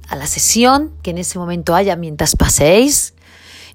a 0.09 0.16
la 0.16 0.26
sesión, 0.26 0.93
que 1.03 1.11
en 1.11 1.18
ese 1.18 1.39
momento 1.39 1.74
haya 1.74 1.95
mientras 1.97 2.35
paséis, 2.35 3.14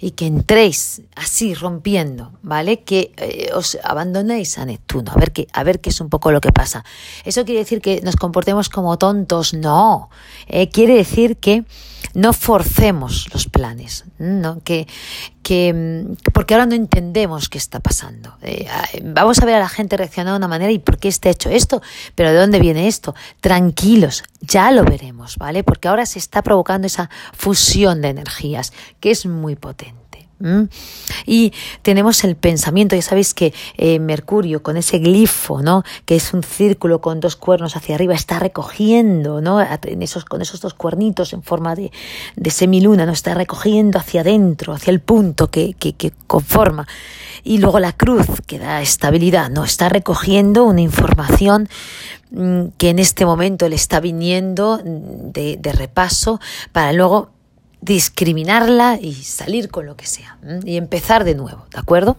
y 0.04 0.12
que 0.12 0.26
entréis 0.26 1.02
así 1.16 1.54
rompiendo, 1.54 2.34
¿vale? 2.42 2.82
Que 2.82 3.14
eh, 3.16 3.52
os 3.56 3.78
abandonéis 3.86 4.58
a 4.58 4.66
Neptuno, 4.66 5.14
a 5.14 5.16
ver, 5.16 5.32
qué, 5.32 5.48
a 5.54 5.64
ver 5.64 5.80
qué 5.80 5.92
es 5.92 6.02
un 6.02 6.10
poco 6.10 6.34
lo 6.34 6.42
que 6.42 6.52
pasa. 6.52 6.84
¿Eso 7.24 7.46
quiere 7.46 7.62
decir 7.62 7.80
que 7.80 8.02
nos 8.02 8.18
comportemos 8.18 8.68
como 8.68 8.98
tontos? 8.98 9.54
No. 9.54 10.10
Eh, 10.48 10.68
quiere 10.68 10.96
decir 10.96 11.38
que 11.38 11.64
no 12.14 12.34
forcemos 12.34 13.28
los 13.34 13.48
planes, 13.48 14.06
¿no? 14.20 14.62
Que, 14.64 14.88
que, 15.42 16.06
porque 16.34 16.54
ahora 16.54 16.66
no 16.66 16.76
entendemos 16.76 17.50
qué 17.50 17.58
está 17.58 17.80
pasando. 17.80 18.38
Eh, 18.42 18.68
vamos 19.04 19.40
a 19.40 19.46
ver 19.46 19.56
a 19.56 19.60
la 19.60 19.70
gente 19.70 19.98
reaccionar 19.98 20.34
de 20.34 20.38
una 20.38 20.48
manera 20.48 20.72
y 20.72 20.80
por 20.80 20.98
qué 20.98 21.08
está 21.08 21.30
hecho 21.30 21.50
esto, 21.50 21.82
pero 22.16 22.32
¿de 22.32 22.38
dónde 22.38 22.60
viene 22.60 22.88
esto? 22.88 23.16
Tranquilos, 23.42 24.24
ya 24.42 24.72
lo 24.72 24.84
veremos, 24.84 25.38
¿vale? 25.38 25.64
Porque 25.64 25.88
ahora 25.88 26.06
se 26.06 26.20
está 26.20 26.42
provocando 26.42 26.88
esa 26.88 27.10
fusión 27.34 28.02
de 28.02 28.10
energías 28.10 28.74
que 29.00 29.12
es 29.12 29.26
muy 29.26 29.56
potente. 29.56 30.03
Y 31.26 31.54
tenemos 31.84 32.24
el 32.26 32.36
pensamiento, 32.36 32.96
ya 32.96 33.02
sabéis 33.02 33.34
que 33.34 33.54
eh, 33.78 34.00
Mercurio 34.00 34.62
con 34.62 34.76
ese 34.76 35.00
glifo, 35.00 35.62
¿no? 35.62 35.84
que 36.06 36.18
es 36.18 36.34
un 36.34 36.44
círculo 36.44 37.00
con 37.00 37.22
dos 37.22 37.38
cuernos 37.38 37.78
hacia 37.78 37.96
arriba, 37.96 38.14
está 38.14 38.40
recogiendo 38.40 39.40
¿no? 39.40 39.60
con 40.28 40.42
esos 40.42 40.60
dos 40.60 40.74
cuernitos 40.74 41.32
en 41.32 41.44
forma 41.44 41.76
de, 41.76 41.92
semiluna, 42.50 43.06
¿no? 43.06 43.14
está 43.14 43.34
recogiendo 43.34 44.00
hacia 44.00 44.22
adentro, 44.22 44.74
hacia 44.74 44.92
el 44.92 45.00
punto 45.00 45.50
que, 45.50 45.76
que, 45.76 45.94
que 45.94 46.12
conforma. 46.28 46.88
Y 47.44 47.60
luego 47.60 47.80
la 47.80 47.94
cruz, 47.94 48.28
que 48.46 48.60
da 48.60 48.82
estabilidad, 48.82 49.50
¿no? 49.50 49.64
está 49.64 49.88
recogiendo 49.88 50.66
una 50.66 50.82
información 50.82 51.70
mm, 52.32 52.66
que 52.78 52.90
en 52.90 53.00
este 53.00 53.26
momento 53.26 53.70
le 53.70 53.76
está 53.76 54.02
viniendo 54.02 54.80
de, 54.84 55.58
de 55.58 55.72
repaso 55.72 56.42
para 56.74 56.92
luego 56.92 57.30
discriminarla 57.84 58.98
y 59.00 59.14
salir 59.14 59.70
con 59.70 59.86
lo 59.86 59.98
que 59.98 60.08
sea 60.08 60.38
y 60.64 60.78
empezar 60.78 61.26
de 61.26 61.36
nuevo, 61.36 61.66
¿de 61.70 61.80
acuerdo? 61.80 62.18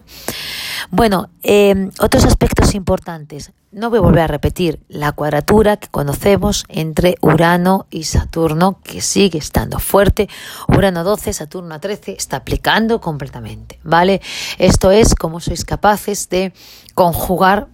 Bueno, 0.91 1.29
em, 1.41 1.89
otros 1.99 2.23
aspectos 2.23 2.75
importantes. 2.75 3.51
No 3.71 3.89
voy 3.89 3.97
a 3.97 4.03
volver 4.03 4.21
a 4.21 4.27
repetir 4.27 4.79
la 4.87 5.11
cuadratura 5.11 5.77
que 5.77 5.87
conocemos 5.87 6.65
entre 6.69 7.15
Urano 7.21 7.87
y 7.89 8.03
Saturno, 8.03 8.79
que 8.83 9.01
sigue 9.01 9.39
estando 9.39 9.79
fuerte. 9.79 10.29
Urano 10.67 11.03
12, 11.03 11.33
Saturno 11.33 11.79
13, 11.79 12.13
está 12.13 12.37
aplicando 12.37 13.01
completamente, 13.01 13.79
¿vale? 13.83 14.21
Esto 14.59 14.91
es 14.91 15.15
cómo 15.15 15.39
sois 15.39 15.65
capaces 15.65 16.29
de 16.29 16.53
conjugar 16.93 17.67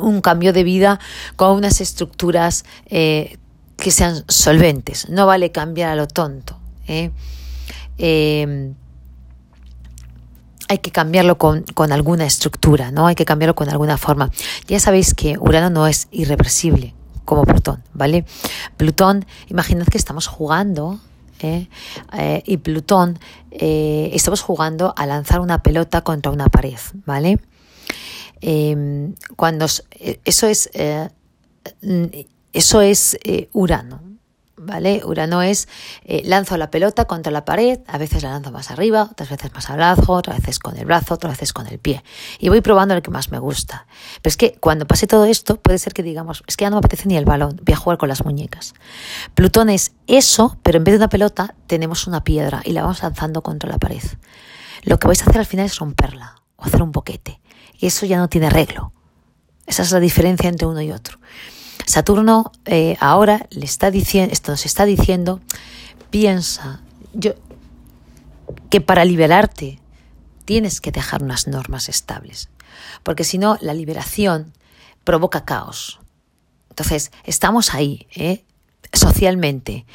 un 0.00 0.20
cambio 0.20 0.52
de 0.52 0.64
vida 0.64 1.00
con 1.36 1.56
unas 1.56 1.80
estructuras 1.80 2.64
eh, 2.86 3.38
que 3.76 3.90
sean 3.90 4.22
solventes. 4.28 5.08
No 5.08 5.26
vale 5.26 5.50
cambiar 5.50 5.90
a 5.90 5.96
lo 5.96 6.06
tonto 6.06 6.58
¿eh? 6.86 7.10
Em, 7.98 8.74
hay 10.68 10.78
que 10.78 10.90
cambiarlo 10.90 11.36
con, 11.38 11.62
con, 11.74 11.92
alguna 11.92 12.24
estructura, 12.24 12.90
¿no? 12.90 13.06
Hay 13.06 13.14
que 13.14 13.24
cambiarlo 13.24 13.54
con 13.54 13.68
alguna 13.68 13.98
forma. 13.98 14.30
Ya 14.66 14.80
sabéis 14.80 15.14
que 15.14 15.36
Urano 15.38 15.70
no 15.70 15.86
es 15.86 16.08
irreversible 16.10 16.94
como 17.24 17.44
Plutón, 17.44 17.82
¿vale? 17.92 18.24
Plutón, 18.76 19.26
imaginad 19.48 19.86
que 19.86 19.98
estamos 19.98 20.26
jugando 20.26 21.00
¿eh? 21.40 21.68
Eh, 22.12 22.42
y 22.46 22.56
Plutón 22.58 23.18
estamos 23.50 24.40
jugando 24.40 24.94
a 24.96 25.06
lanzar 25.06 25.40
una 25.40 25.62
pelota 25.62 26.02
contra 26.02 26.32
una 26.32 26.48
pared, 26.48 26.78
¿vale? 27.06 27.38
Em, 28.40 29.14
cuando 29.36 29.66
eso 29.66 30.46
es 30.48 30.70
eso 32.52 32.80
es 32.80 33.18
Urano, 33.52 34.00
¿vale? 34.64 35.02
Urano 35.04 35.42
es, 35.42 35.68
eh, 36.04 36.22
lanzo 36.24 36.56
la 36.56 36.70
pelota 36.70 37.04
contra 37.04 37.32
la 37.32 37.44
pared, 37.44 37.80
a 37.86 37.98
veces 37.98 38.22
la 38.22 38.30
lanzo 38.30 38.50
más 38.50 38.70
arriba, 38.70 39.08
otras 39.10 39.30
veces 39.30 39.52
más 39.54 39.70
abajo, 39.70 40.12
otras 40.12 40.38
veces 40.38 40.58
con 40.58 40.76
el 40.76 40.84
brazo, 40.84 41.14
otras 41.14 41.34
veces 41.34 41.52
con 41.52 41.66
el 41.66 41.78
pie. 41.78 42.02
Y 42.38 42.48
voy 42.48 42.60
probando 42.60 42.94
el 42.94 43.02
que 43.02 43.10
más 43.10 43.30
me 43.30 43.38
gusta. 43.38 43.86
Pero 44.22 44.30
es 44.30 44.36
que 44.36 44.56
cuando 44.60 44.86
pase 44.86 45.06
todo 45.06 45.24
esto, 45.24 45.56
puede 45.56 45.78
ser 45.78 45.92
que 45.92 46.02
digamos, 46.02 46.42
es 46.46 46.56
que 46.56 46.64
ya 46.64 46.70
no 46.70 46.76
me 46.76 46.80
apetece 46.80 47.08
ni 47.08 47.16
el 47.16 47.24
balón, 47.24 47.60
voy 47.64 47.74
a 47.74 47.76
jugar 47.76 47.98
con 47.98 48.08
las 48.08 48.24
muñecas. 48.24 48.74
Plutón 49.34 49.70
es 49.70 49.92
eso, 50.06 50.56
pero 50.62 50.78
en 50.78 50.84
vez 50.84 50.92
de 50.92 50.98
una 50.98 51.08
pelota, 51.08 51.54
tenemos 51.66 52.06
una 52.06 52.24
piedra 52.24 52.62
y 52.64 52.72
la 52.72 52.82
vamos 52.82 53.02
lanzando 53.02 53.42
contra 53.42 53.68
la 53.70 53.78
pared. 53.78 54.02
Lo 54.82 54.98
que 54.98 55.06
vais 55.06 55.20
a 55.22 55.24
hacer 55.24 55.38
al 55.38 55.46
final 55.46 55.66
es 55.66 55.78
romperla 55.78 56.42
o 56.56 56.64
hacer 56.64 56.82
un 56.82 56.92
boquete. 56.92 57.40
Y 57.78 57.86
eso 57.86 58.06
ya 58.06 58.18
no 58.18 58.28
tiene 58.28 58.46
arreglo. 58.48 58.92
Esa 59.66 59.82
es 59.82 59.92
la 59.92 60.00
diferencia 60.00 60.48
entre 60.48 60.66
uno 60.66 60.82
y 60.82 60.92
otro. 60.92 61.18
Saturno 61.86 62.52
eh, 62.64 62.96
ahora 63.00 63.46
le 63.50 63.64
está 63.64 63.90
diciendo, 63.90 64.32
esto 64.32 64.52
nos 64.52 64.66
está 64.66 64.84
diciendo, 64.84 65.40
piensa, 66.10 66.80
yo, 67.12 67.32
que 68.70 68.80
para 68.80 69.04
liberarte 69.04 69.80
tienes 70.44 70.80
que 70.80 70.92
dejar 70.92 71.22
unas 71.22 71.46
normas 71.46 71.88
estables, 71.88 72.48
porque 73.02 73.24
si 73.24 73.38
no, 73.38 73.58
la 73.60 73.74
liberación 73.74 74.52
provoca 75.04 75.44
caos. 75.44 76.00
Entonces, 76.70 77.12
estamos 77.24 77.74
ahí, 77.74 78.06
¿eh? 78.14 78.44
socialmente. 78.92 79.86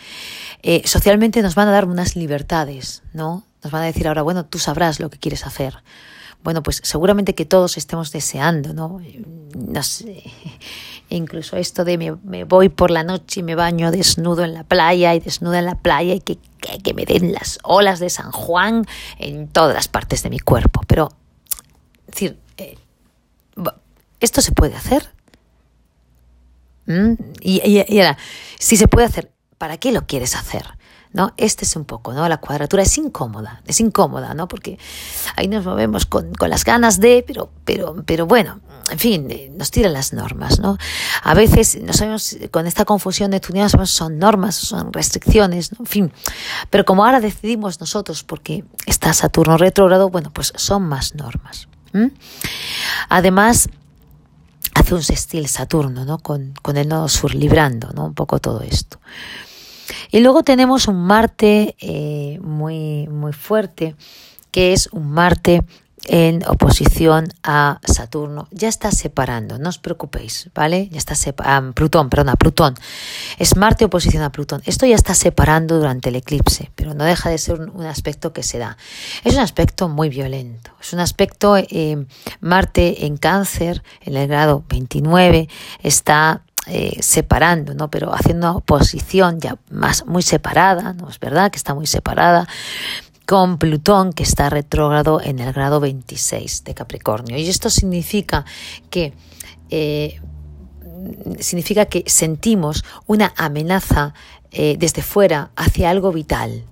Eh, 0.61 0.83
socialmente 0.85 1.41
nos 1.41 1.55
van 1.55 1.67
a 1.67 1.71
dar 1.71 1.85
unas 1.85 2.15
libertades, 2.15 3.03
¿no? 3.13 3.43
Nos 3.63 3.71
van 3.71 3.83
a 3.83 3.85
decir 3.85 4.07
ahora, 4.07 4.21
bueno, 4.21 4.45
tú 4.45 4.59
sabrás 4.59 4.99
lo 4.99 5.09
que 5.09 5.19
quieres 5.19 5.45
hacer. 5.45 5.83
Bueno, 6.43 6.63
pues 6.63 6.81
seguramente 6.83 7.35
que 7.35 7.45
todos 7.45 7.77
estemos 7.77 8.11
deseando, 8.11 8.73
¿no? 8.73 9.01
No 9.55 9.83
sé, 9.83 10.23
incluso 11.09 11.57
esto 11.57 11.83
de 11.83 11.97
me, 11.97 12.43
voy 12.45 12.69
por 12.69 12.91
la 12.91 13.03
noche 13.03 13.41
y 13.41 13.43
me 13.43 13.55
baño 13.55 13.91
desnudo 13.91 14.43
en 14.43 14.53
la 14.53 14.63
playa 14.63 15.13
y 15.15 15.19
desnuda 15.19 15.59
en 15.59 15.65
la 15.65 15.75
playa 15.75 16.13
y 16.13 16.21
que, 16.21 16.37
que, 16.83 16.93
me 16.93 17.05
den 17.05 17.33
las 17.33 17.59
olas 17.63 17.99
de 17.99 18.09
San 18.09 18.31
Juan 18.31 18.85
en 19.17 19.49
todas 19.49 19.75
las 19.75 19.87
partes 19.89 20.23
de 20.23 20.29
mi 20.29 20.39
cuerpo. 20.39 20.81
Pero, 20.87 21.09
es 22.07 22.13
decir, 22.13 22.39
eh, 22.57 22.77
¿esto 24.21 24.41
se 24.41 24.53
puede 24.53 24.75
hacer? 24.75 25.09
¿Mm? 26.85 27.13
Y 27.41 27.99
ahora, 27.99 28.17
si 28.57 28.77
se 28.77 28.87
puede 28.87 29.07
hacer, 29.07 29.31
¿para 29.57 29.77
qué 29.77 29.91
lo 29.91 30.07
quieres 30.07 30.35
hacer? 30.35 30.78
¿No? 31.11 31.33
Este 31.37 31.65
es 31.65 31.75
un 31.75 31.85
poco, 31.85 32.13
¿no? 32.13 32.27
La 32.29 32.37
cuadratura 32.37 32.83
es 32.83 32.97
incómoda, 32.97 33.61
es 33.65 33.79
incómoda, 33.79 34.33
¿no? 34.33 34.47
Porque 34.47 34.77
ahí 35.35 35.47
nos 35.47 35.65
movemos 35.65 36.05
con, 36.05 36.31
las 36.39 36.63
ganas 36.63 36.99
de, 36.99 37.23
pero, 37.25 37.49
pero, 37.65 37.95
pero 38.05 38.27
bueno, 38.27 38.59
en 38.91 38.99
fin, 38.99 39.27
eh, 39.31 39.51
nos 39.55 39.71
tiran 39.71 39.93
las 39.93 40.13
normas, 40.13 40.59
¿no? 40.59 40.77
A 41.23 41.33
veces 41.33 41.79
no 41.81 41.93
sabemos, 41.93 42.37
con 42.51 42.67
esta 42.67 42.85
confusión 42.85 43.31
de 43.31 43.41
sabemos 43.41 43.89
son 43.89 44.19
normas, 44.19 44.55
son 44.55 44.93
restricciones, 44.93 45.71
en 45.79 45.85
fin. 45.85 46.13
Pero 46.69 46.85
como 46.85 47.05
ahora 47.05 47.19
decidimos 47.19 47.79
nosotros, 47.79 48.23
porque 48.23 48.63
está 48.85 49.13
Saturno 49.13 49.57
retrógrado, 49.57 50.09
bueno, 50.09 50.31
pues 50.31 50.53
son 50.55 50.83
más 50.83 51.15
normas. 51.15 51.67
Además, 53.09 53.67
hace 54.75 54.93
un 54.93 55.01
sextil 55.01 55.47
Saturno, 55.47 56.05
¿no? 56.05 56.19
Con, 56.19 56.53
con 56.61 56.77
el 56.77 56.87
nodo 56.87 57.07
sur 57.07 57.33
librando, 57.33 57.89
¿no? 57.93 58.05
Un 58.05 58.13
poco 58.13 58.39
todo 58.39 58.61
esto. 58.61 58.99
Y 60.11 60.19
luego 60.21 60.43
tenemos 60.43 60.87
un 60.87 61.03
Marte 61.03 61.75
eh, 61.79 62.39
muy, 62.41 63.07
muy 63.07 63.33
fuerte, 63.33 63.95
que 64.51 64.73
es 64.73 64.89
un 64.91 65.11
Marte 65.11 65.63
en 66.07 66.43
oposición 66.47 67.27
a 67.43 67.79
Saturno. 67.83 68.47
Ya 68.51 68.67
está 68.67 68.91
separando, 68.91 69.59
no 69.59 69.69
os 69.69 69.77
preocupéis, 69.77 70.49
¿vale? 70.55 70.89
Ya 70.89 70.97
está 70.97 71.15
separando, 71.15 71.73
Plutón, 71.73 72.09
perdona, 72.09 72.35
Plutón. 72.35 72.75
Es 73.37 73.55
Marte 73.55 73.85
oposición 73.85 74.23
a 74.23 74.31
Plutón. 74.31 74.61
Esto 74.65 74.85
ya 74.85 74.95
está 74.95 75.13
separando 75.13 75.77
durante 75.77 76.09
el 76.09 76.15
eclipse, 76.15 76.71
pero 76.75 76.93
no 76.93 77.03
deja 77.03 77.29
de 77.29 77.37
ser 77.37 77.59
un, 77.59 77.85
aspecto 77.85 78.33
que 78.33 78.43
se 78.43 78.57
da. 78.57 78.77
Es 79.23 79.33
un 79.33 79.41
aspecto 79.41 79.89
muy 79.89 80.09
violento. 80.09 80.71
Es 80.81 80.93
un 80.93 80.99
aspecto, 80.99 81.57
eh, 81.57 82.05
Marte 82.39 83.05
en 83.05 83.17
cáncer, 83.17 83.83
en 84.01 84.15
el 84.15 84.27
grado 84.27 84.63
29, 84.69 85.49
está 85.83 86.43
eh, 86.67 86.97
separando, 87.01 87.73
¿no? 87.73 87.89
Pero 87.89 88.13
haciendo 88.13 88.47
una 88.47 88.57
oposición 88.57 89.39
ya 89.39 89.57
más 89.69 90.05
muy 90.05 90.21
separada, 90.21 90.93
¿no? 90.93 91.09
Es 91.09 91.19
verdad 91.19 91.51
que 91.51 91.57
está 91.57 91.73
muy 91.73 91.87
separada 91.87 92.47
con 93.25 93.57
Plutón 93.57 94.11
que 94.11 94.23
está 94.23 94.49
retrógrado 94.49 95.21
en 95.21 95.39
el 95.39 95.53
grado 95.53 95.79
26 95.79 96.63
de 96.63 96.73
Capricornio. 96.73 97.37
Y 97.37 97.47
esto 97.47 97.69
significa 97.69 98.45
que 98.89 99.13
eh, 99.69 100.19
significa 101.39 101.85
que 101.85 102.03
sentimos 102.07 102.83
una 103.05 103.33
amenaza 103.37 104.13
eh, 104.51 104.77
desde 104.79 105.01
fuera 105.01 105.51
hacia 105.55 105.89
algo 105.91 106.11
vital, 106.11 106.63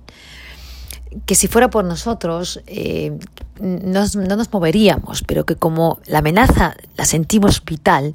que 1.25 1.35
si 1.35 1.47
fuera 1.47 1.69
por 1.69 1.85
nosotros 1.85 2.61
eh, 2.67 3.17
no 3.59 4.35
nos 4.35 4.53
moveríamos, 4.53 5.23
pero 5.23 5.45
que 5.45 5.55
como 5.55 5.99
la 6.05 6.19
amenaza 6.19 6.75
la 6.95 7.05
sentimos 7.05 7.63
vital, 7.63 8.13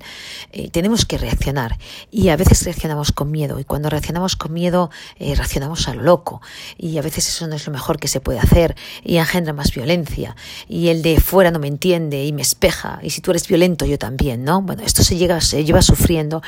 eh, 0.53 0.71
tenemos 0.71 1.05
que 1.05 1.19
reaccionar. 1.19 1.79
Y 2.11 2.29
a 2.29 2.37
veces 2.37 2.65
reaccionamos 2.65 3.13
con 3.13 3.31
miedo, 3.31 3.59
y 3.59 3.65
cuando 3.65 3.91
reaccionamos 3.91 4.37
con 4.37 4.53
miedo, 4.53 4.91
eh, 5.19 5.35
reaccionamos 5.35 5.89
a 5.89 5.95
lo 5.95 6.03
loco. 6.03 6.41
Y 6.79 6.99
a 6.99 7.03
veces 7.03 7.29
eso 7.29 7.47
no 7.47 7.57
es 7.57 7.67
lo 7.67 7.73
mejor 7.73 7.99
que 7.99 8.09
se 8.09 8.21
puede 8.21 8.39
hacer, 8.39 8.77
y 9.03 9.17
engendra 9.17 9.53
más 9.53 9.75
violencia. 9.75 10.37
Y 10.69 10.89
el 10.89 11.03
de 11.03 11.21
fuera 11.21 11.51
no 11.51 11.59
me 11.59 11.69
entiende 11.69 12.25
y 12.25 12.33
me 12.33 12.43
espeja, 12.43 13.01
y 13.03 13.11
si 13.11 13.21
tú 13.21 13.31
eres 13.31 13.47
violento, 13.49 13.85
yo 13.85 13.99
también, 13.99 14.45
¿no? 14.45 14.63
Bueno, 14.63 14.83
esto 14.85 15.03
se, 15.03 15.17
llega, 15.17 15.41
se 15.41 15.65
lleva 15.65 15.83
sufriendo 15.83 16.43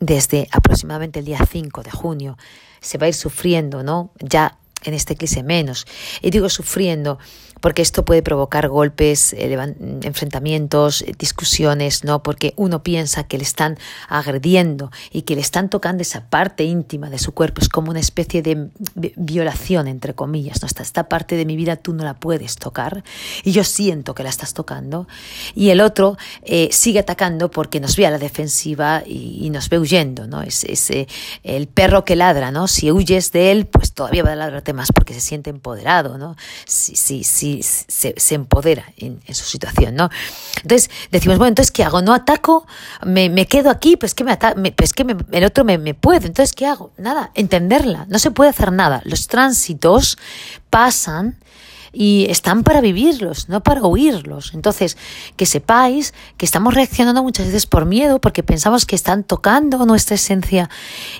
desde 0.00 0.48
aproximadamente 0.52 1.18
el 1.18 1.24
día 1.24 1.38
5 1.50 1.82
de 1.82 1.90
junio. 1.90 2.38
Se 2.80 2.96
va 2.96 3.06
a 3.06 3.08
ir 3.08 3.14
sufriendo, 3.14 3.82
¿no? 3.82 4.12
Ya 4.20 4.56
en 4.84 4.94
este 4.94 5.14
eclipse 5.14 5.42
menos. 5.42 5.86
Y 6.22 6.30
digo 6.30 6.48
sufriendo 6.48 7.18
porque 7.60 7.82
esto 7.82 8.04
puede 8.04 8.22
provocar 8.22 8.68
golpes, 8.68 9.34
enfrentamientos, 9.38 11.04
discusiones, 11.18 12.04
¿no? 12.04 12.22
Porque 12.22 12.54
uno 12.56 12.82
piensa 12.82 13.24
que 13.24 13.38
le 13.38 13.44
están 13.44 13.78
agrediendo 14.08 14.90
y 15.12 15.22
que 15.22 15.34
le 15.34 15.40
están 15.40 15.68
tocando 15.70 16.02
esa 16.02 16.28
parte 16.28 16.64
íntima 16.64 17.10
de 17.10 17.18
su 17.18 17.32
cuerpo. 17.32 17.60
Es 17.60 17.68
como 17.68 17.90
una 17.90 18.00
especie 18.00 18.42
de 18.42 18.68
violación, 19.16 19.88
entre 19.88 20.14
comillas, 20.14 20.62
¿no? 20.62 20.66
Esta, 20.66 20.82
esta 20.82 21.08
parte 21.08 21.36
de 21.36 21.44
mi 21.44 21.56
vida 21.56 21.76
tú 21.76 21.92
no 21.92 22.04
la 22.04 22.14
puedes 22.14 22.56
tocar 22.56 23.02
y 23.44 23.52
yo 23.52 23.64
siento 23.64 24.14
que 24.14 24.22
la 24.22 24.30
estás 24.30 24.54
tocando. 24.54 25.08
Y 25.54 25.70
el 25.70 25.80
otro 25.80 26.16
eh, 26.42 26.68
sigue 26.72 27.00
atacando 27.00 27.50
porque 27.50 27.80
nos 27.80 27.96
ve 27.96 28.06
a 28.06 28.10
la 28.10 28.18
defensiva 28.18 29.02
y, 29.06 29.48
nos 29.50 29.70
ve 29.70 29.78
huyendo, 29.78 30.26
¿no? 30.26 30.42
Es, 30.42 30.64
eh, 30.90 31.06
el 31.42 31.68
perro 31.68 32.04
que 32.04 32.16
ladra, 32.16 32.50
¿no? 32.50 32.68
Si 32.68 32.92
huyes 32.92 33.32
de 33.32 33.50
él, 33.50 33.66
pues 33.66 33.92
todavía 33.92 34.22
va 34.22 34.32
a 34.32 34.36
ladrarte 34.36 34.72
más 34.72 34.92
porque 34.92 35.14
se 35.14 35.20
siente 35.20 35.50
empoderado, 35.50 36.18
¿no? 36.18 36.36
Sí, 36.66 36.94
sí, 36.96 37.24
sí 37.48 37.60
se, 37.62 38.34
empodera 38.34 38.84
en, 38.96 39.20
su 39.34 39.44
situación, 39.44 39.94
¿no? 39.94 40.10
Entonces 40.62 40.90
decimos, 41.10 41.38
bueno, 41.38 41.48
entonces 41.48 41.70
¿qué 41.70 41.84
hago? 41.84 42.02
¿No 42.02 42.14
ataco? 42.14 42.66
¿Me, 43.04 43.46
quedo 43.46 43.70
aquí? 43.70 43.96
Pues 43.96 44.14
que, 44.14 44.24
me, 44.24 44.36
pues 44.72 44.92
que 44.92 45.16
el 45.32 45.44
otro 45.44 45.64
me, 45.64 45.78
me 45.78 45.94
puede. 45.94 46.26
Entonces, 46.26 46.54
¿qué 46.54 46.66
hago? 46.66 46.92
Nada, 46.98 47.30
entenderla. 47.34 48.06
No 48.08 48.18
se 48.18 48.30
puede 48.30 48.50
hacer 48.50 48.72
nada. 48.72 49.02
Los 49.04 49.26
tránsitos 49.28 50.18
pasan 50.70 51.38
y 51.92 52.26
están 52.28 52.64
para 52.64 52.80
vivirlos, 52.80 53.48
no 53.48 53.62
para 53.62 53.82
huirlos. 53.82 54.52
Entonces, 54.54 54.96
que 55.36 55.46
sepáis 55.46 56.14
que 56.36 56.46
estamos 56.46 56.74
reaccionando 56.74 57.22
muchas 57.22 57.46
veces 57.46 57.66
por 57.66 57.86
miedo, 57.86 58.20
porque 58.20 58.42
pensamos 58.42 58.86
que 58.86 58.96
están 58.96 59.24
tocando 59.24 59.84
nuestra 59.86 60.16
esencia 60.16 60.68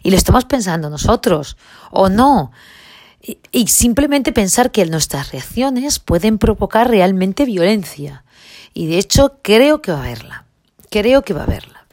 y 0.03 0.11
lo 0.11 0.16
estamos 0.16 0.45
pensando 0.45 0.91
nosotros, 0.91 1.57
o 1.91 2.09
no 2.09 2.53
y, 3.21 3.66
simplemente 3.66 4.33
pensar 4.33 4.71
que 4.71 4.85
nuestras 4.87 5.33
reacciones 5.33 5.99
pueden 5.99 6.39
provocar 6.39 6.89
realmente 6.89 7.45
violencia. 7.45 8.25
Y 8.75 8.87
de 8.87 8.99
hecho 8.99 9.39
creo 9.43 9.83
que 9.83 9.93
va 9.93 9.99
a 9.99 10.03
haberla. 10.03 10.45
Creo 10.91 11.23
que 11.23 11.35
va 11.35 11.41
a 11.41 11.45
haberla. 11.45 11.87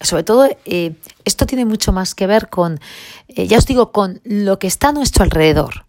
Sobre 0.00 0.24
todo, 0.24 0.48
eh, 0.64 0.94
esto 1.24 1.46
tiene 1.46 1.64
mucho 1.64 1.92
más 1.92 2.14
que 2.14 2.26
ver 2.26 2.48
con, 2.48 2.80
eh, 3.28 3.46
ya 3.46 3.58
os 3.58 3.66
digo, 3.66 3.92
con 3.92 4.20
lo 4.24 4.58
que 4.58 4.66
está 4.66 4.88
a 4.88 4.92
nuestro 4.92 5.24
alrededor. 5.24 5.86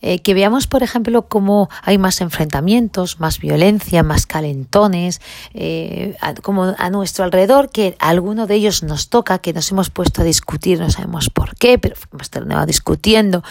Eh, 0.00 0.20
que 0.20 0.34
veamos, 0.34 0.66
por 0.66 0.82
ejemplo, 0.82 1.28
cómo 1.28 1.68
hay 1.82 1.98
más 1.98 2.20
enfrentamientos, 2.20 3.20
más 3.20 3.38
violencia, 3.38 4.02
más 4.02 4.26
calentones, 4.26 5.20
eh, 5.54 6.16
como 6.42 6.74
a 6.76 6.90
nuestro 6.90 7.24
alrededor, 7.24 7.70
que 7.70 7.96
alguno 7.98 8.46
de 8.46 8.54
ellos 8.56 8.82
nos 8.82 9.08
toca, 9.08 9.38
que 9.38 9.52
nos 9.52 9.70
hemos 9.70 9.90
puesto 9.90 10.22
a 10.22 10.24
discutir, 10.24 10.80
no 10.80 10.90
sabemos 10.90 11.30
por 11.30 11.54
qué, 11.56 11.78
pero 11.78 11.96
hemos 12.12 12.30
terminado 12.30 12.66
discutiendo. 12.66 13.42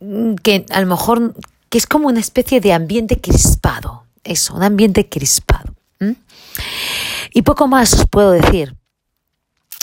mm, 0.00 0.34
que 0.42 0.66
a 0.70 0.80
lo 0.80 0.86
mejor 0.86 1.34
que 1.68 1.78
es 1.78 1.86
como 1.86 2.08
una 2.08 2.20
especie 2.20 2.60
de 2.60 2.72
ambiente 2.72 3.20
crispado, 3.20 4.04
eso, 4.24 4.54
un 4.54 4.62
ambiente 4.62 5.08
crispado. 5.08 5.74
Y 7.32 7.42
poco 7.42 7.66
más 7.66 7.94
os 7.94 8.06
puedo 8.06 8.32
decir. 8.32 8.74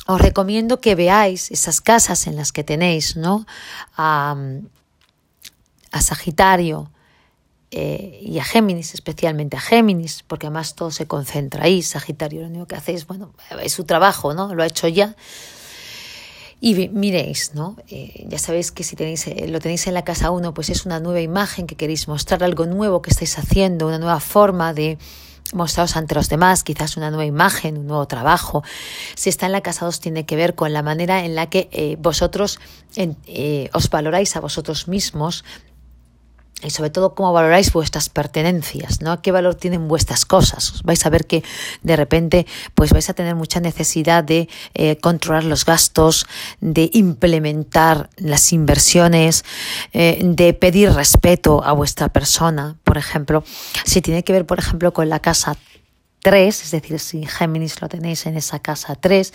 Os 0.09 0.19
recomiendo 0.19 0.81
que 0.81 0.95
veáis 0.95 1.51
esas 1.51 1.81
casas 1.81 2.25
en 2.25 2.35
las 2.35 2.51
que 2.51 2.63
tenéis, 2.63 3.15
¿no? 3.15 3.45
A, 3.95 4.35
a 5.91 6.01
Sagitario, 6.01 6.89
eh, 7.71 8.19
y 8.23 8.39
a 8.39 8.43
Géminis, 8.43 8.95
especialmente 8.95 9.55
a 9.55 9.59
Géminis, 9.59 10.23
porque 10.25 10.47
además 10.47 10.73
todo 10.73 10.89
se 10.89 11.05
concentra 11.05 11.65
ahí. 11.65 11.83
Sagitario, 11.83 12.41
lo 12.41 12.47
único 12.47 12.65
que 12.65 12.75
hacéis, 12.75 13.05
bueno, 13.05 13.33
es 13.61 13.73
su 13.73 13.83
trabajo, 13.83 14.33
¿no? 14.33 14.55
Lo 14.55 14.63
ha 14.63 14.65
hecho 14.65 14.87
ya. 14.87 15.15
Y 16.59 16.89
miréis, 16.89 17.53
¿no? 17.53 17.77
Eh, 17.87 18.25
ya 18.27 18.39
sabéis 18.39 18.71
que 18.71 18.83
si 18.83 18.95
tenéis, 18.95 19.27
eh, 19.27 19.47
lo 19.47 19.59
tenéis 19.59 19.85
en 19.85 19.93
la 19.93 20.03
casa 20.03 20.31
1, 20.31 20.53
pues 20.55 20.69
es 20.69 20.85
una 20.85 20.99
nueva 20.99 21.21
imagen 21.21 21.67
que 21.67 21.75
queréis 21.75 22.07
mostrar, 22.07 22.43
algo 22.43 22.65
nuevo 22.65 23.03
que 23.03 23.11
estáis 23.11 23.37
haciendo, 23.37 23.87
una 23.87 23.99
nueva 23.99 24.19
forma 24.19 24.73
de 24.73 24.97
mostraros 25.53 25.95
ante 25.95 26.15
los 26.15 26.29
demás, 26.29 26.63
quizás 26.63 26.97
una 26.97 27.09
nueva 27.09 27.25
imagen, 27.25 27.77
un 27.77 27.87
nuevo 27.87 28.07
trabajo. 28.07 28.63
Si 29.15 29.29
está 29.29 29.45
en 29.45 29.51
la 29.51 29.61
casa 29.61 29.85
2, 29.85 29.99
tiene 29.99 30.25
que 30.25 30.35
ver 30.35 30.55
con 30.55 30.73
la 30.73 30.83
manera 30.83 31.25
en 31.25 31.35
la 31.35 31.49
que 31.49 31.97
vosotros 31.99 32.59
os 33.73 33.89
valoráis 33.89 34.35
a 34.35 34.39
vosotros 34.39 34.87
mismos, 34.87 35.43
y 36.61 36.69
sobre 36.71 36.89
todo 36.89 37.15
cómo 37.15 37.31
valoráis 37.31 37.71
vuestras 37.71 38.09
pertenencias, 38.09 39.01
¿no? 39.01 39.21
¿Qué 39.21 39.31
valor 39.31 39.55
tienen 39.55 39.87
vuestras 39.87 40.25
cosas? 40.25 40.81
Vais 40.83 41.05
a 41.05 41.09
ver 41.09 41.25
que 41.25 41.43
de 41.83 41.95
repente 41.95 42.45
pues 42.75 42.91
vais 42.91 43.09
a 43.09 43.13
tener 43.13 43.35
mucha 43.35 43.59
necesidad 43.59 44.23
de 44.23 44.49
eh, 44.73 44.97
controlar 44.97 45.45
los 45.45 45.65
gastos, 45.65 46.27
de 46.59 46.89
implementar 46.93 48.09
las 48.17 48.51
inversiones, 48.51 49.45
eh, 49.93 50.19
de 50.23 50.53
pedir 50.53 50.91
respeto 50.91 51.63
a 51.63 51.71
vuestra 51.71 52.09
persona, 52.09 52.75
por 52.83 52.97
ejemplo. 52.97 53.43
Si 53.85 54.01
tiene 54.01 54.23
que 54.23 54.33
ver, 54.33 54.45
por 54.45 54.59
ejemplo, 54.59 54.93
con 54.93 55.09
la 55.09 55.19
casa 55.19 55.57
3, 56.21 56.63
es 56.63 56.71
decir, 56.71 56.99
si 56.99 57.25
Géminis 57.25 57.81
lo 57.81 57.89
tenéis 57.89 58.25
en 58.25 58.37
esa 58.37 58.59
casa 58.59 58.95
3, 58.95 59.33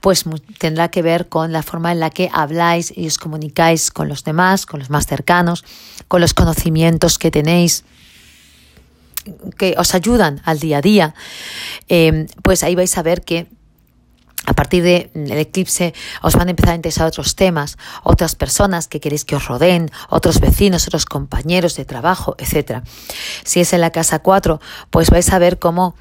pues 0.00 0.24
tendrá 0.58 0.90
que 0.90 1.02
ver 1.02 1.28
con 1.28 1.52
la 1.52 1.62
forma 1.62 1.92
en 1.92 2.00
la 2.00 2.10
que 2.10 2.30
habláis 2.32 2.92
y 2.96 3.06
os 3.06 3.18
comunicáis 3.18 3.90
con 3.90 4.08
los 4.08 4.24
demás, 4.24 4.66
con 4.66 4.80
los 4.80 4.90
más 4.90 5.06
cercanos, 5.06 5.64
con 6.08 6.20
los 6.20 6.34
conocimientos 6.34 7.18
que 7.18 7.30
tenéis 7.30 7.84
que 9.56 9.74
os 9.78 9.94
ayudan 9.94 10.40
al 10.44 10.58
día 10.58 10.78
a 10.78 10.82
día, 10.82 11.14
em, 11.88 12.26
pues 12.42 12.64
ahí 12.64 12.74
vais 12.74 12.96
a 12.98 13.02
ver 13.02 13.22
que 13.22 13.46
a 14.44 14.54
partir 14.54 14.82
del 14.82 15.38
eclipse 15.38 15.94
os 16.20 16.34
van 16.34 16.48
a 16.48 16.50
empezar 16.50 16.72
a 16.72 16.76
interesar 16.76 17.06
otros 17.06 17.36
temas, 17.36 17.78
otras 18.02 18.34
personas 18.34 18.88
que 18.88 18.98
queréis 18.98 19.24
que 19.24 19.36
os 19.36 19.46
rodeen, 19.46 19.90
otros 20.08 20.40
vecinos, 20.40 20.88
otros 20.88 21.04
compañeros 21.04 21.76
de 21.76 21.84
trabajo, 21.84 22.34
etc. 22.38 22.82
Si 23.44 23.60
es 23.60 23.72
en 23.72 23.80
la 23.80 23.90
casa 23.90 24.18
4, 24.18 24.60
pues 24.90 25.10
vais 25.10 25.32
a 25.32 25.38
ver 25.38 25.60
cómo 25.60 25.94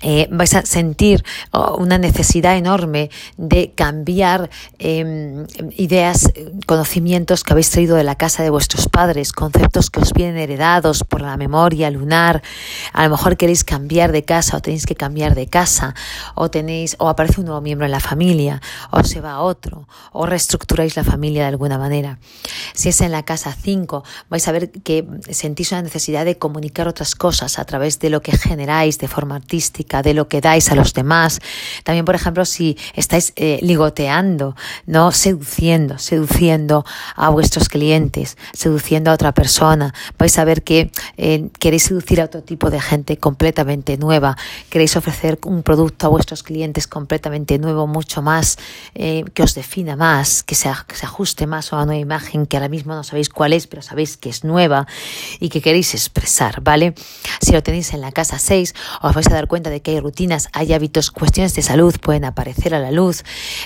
eh, 0.00 0.28
vais 0.30 0.54
a 0.54 0.62
sentir 0.62 1.24
oh, 1.50 1.76
una 1.76 1.98
necesidad 1.98 2.56
enorme 2.56 3.10
de 3.36 3.72
cambiar 3.74 4.48
em, 4.78 5.46
ideas, 5.76 6.32
conocimientos 6.66 7.42
que 7.42 7.52
habéis 7.52 7.70
traído 7.70 7.96
de 7.96 8.04
la 8.04 8.14
casa 8.14 8.42
de 8.42 8.50
vuestros 8.50 8.88
padres, 8.88 9.32
conceptos 9.32 9.90
que 9.90 10.00
os 10.00 10.12
vienen 10.12 10.36
heredados 10.36 11.02
por 11.02 11.20
la 11.20 11.36
memoria 11.36 11.90
lunar. 11.90 12.42
A 12.92 13.04
lo 13.04 13.10
mejor 13.10 13.36
queréis 13.36 13.64
cambiar 13.64 14.12
de 14.12 14.24
casa 14.24 14.56
o 14.56 14.60
tenéis 14.60 14.86
que 14.86 14.94
cambiar 14.94 15.34
de 15.34 15.48
casa 15.48 15.94
o 16.34 16.48
tenéis 16.48 16.94
o 16.98 17.08
aparece 17.08 17.40
un 17.40 17.46
nuevo 17.46 17.60
miembro 17.60 17.86
en 17.86 17.92
la 17.92 18.00
familia 18.00 18.60
o 18.90 19.02
se 19.02 19.20
va 19.20 19.40
otro 19.40 19.88
o 20.12 20.26
reestructuráis 20.26 20.96
la 20.96 21.04
familia 21.04 21.42
de 21.42 21.48
alguna 21.48 21.78
manera. 21.78 22.18
Si 22.72 22.88
es 22.90 23.00
en 23.00 23.10
la 23.10 23.24
casa 23.24 23.52
5, 23.52 24.04
vais 24.28 24.46
a 24.46 24.52
ver 24.52 24.70
que 24.70 25.04
sentís 25.30 25.72
una 25.72 25.82
necesidad 25.82 26.24
de 26.24 26.38
comunicar 26.38 26.86
otras 26.86 27.14
cosas 27.16 27.58
a 27.58 27.64
través 27.64 27.98
de 27.98 28.10
lo 28.10 28.22
que 28.22 28.36
generáis 28.36 28.98
de 28.98 29.08
forma 29.08 29.34
artística 29.36 29.87
de 29.88 30.14
lo 30.14 30.28
que 30.28 30.40
dais 30.40 30.70
a 30.70 30.74
los 30.74 30.92
demás. 30.92 31.40
También, 31.84 32.04
por 32.04 32.14
ejemplo, 32.14 32.44
si 32.44 32.76
estáis 32.94 33.32
eh, 33.36 33.58
ligoteando, 33.62 34.54
¿no? 34.86 35.12
Seduciendo, 35.12 35.98
seduciendo 35.98 36.84
a 37.16 37.30
vuestros 37.30 37.68
clientes, 37.68 38.36
seduciendo 38.52 39.10
a 39.10 39.14
otra 39.14 39.32
persona. 39.32 39.94
Vais 40.18 40.38
a 40.38 40.44
ver 40.44 40.62
que 40.62 40.90
eh, 41.16 41.48
queréis 41.58 41.84
seducir 41.84 42.20
a 42.20 42.24
otro 42.24 42.42
tipo 42.42 42.70
de 42.70 42.80
gente 42.80 43.16
completamente 43.16 43.96
nueva. 43.96 44.36
Queréis 44.68 44.96
ofrecer 44.96 45.38
un 45.44 45.62
producto 45.62 46.06
a 46.06 46.10
vuestros 46.10 46.42
clientes 46.42 46.86
completamente 46.86 47.58
nuevo, 47.58 47.86
mucho 47.86 48.22
más, 48.22 48.58
eh, 48.94 49.24
que 49.34 49.42
os 49.42 49.54
defina 49.54 49.96
más, 49.96 50.42
que 50.42 50.54
se, 50.54 50.68
ajuste 50.68 51.46
más 51.46 51.72
a 51.72 51.76
una 51.76 51.86
nueva 51.86 52.00
imagen 52.00 52.46
que 52.46 52.56
ahora 52.56 52.68
mismo 52.68 52.94
no 52.94 53.04
sabéis 53.04 53.28
cuál 53.28 53.52
es, 53.52 53.66
pero 53.66 53.82
sabéis 53.82 54.16
que 54.16 54.28
es 54.28 54.44
nueva 54.44 54.86
y 55.40 55.48
que 55.48 55.60
queréis 55.60 55.94
expresar, 55.94 56.60
¿vale? 56.62 56.94
Si 57.40 57.52
lo 57.52 57.62
tenéis 57.62 57.92
en 57.94 58.00
la 58.00 58.12
casa 58.12 58.38
6, 58.38 58.74
os 59.02 59.14
vais 59.14 59.26
a 59.26 59.34
dar 59.34 59.48
cuenta 59.48 59.70
de 59.70 59.77
que 59.80 59.92
hay 59.92 60.00
rutinas, 60.00 60.48
hay 60.52 60.72
hábitos, 60.72 61.10
cuestiones 61.10 61.54
de 61.54 61.62
salud 61.62 61.94
pueden 62.00 62.24
aparecer 62.24 62.74
a 62.74 62.78
la 62.78 62.90
luz, 62.90 63.24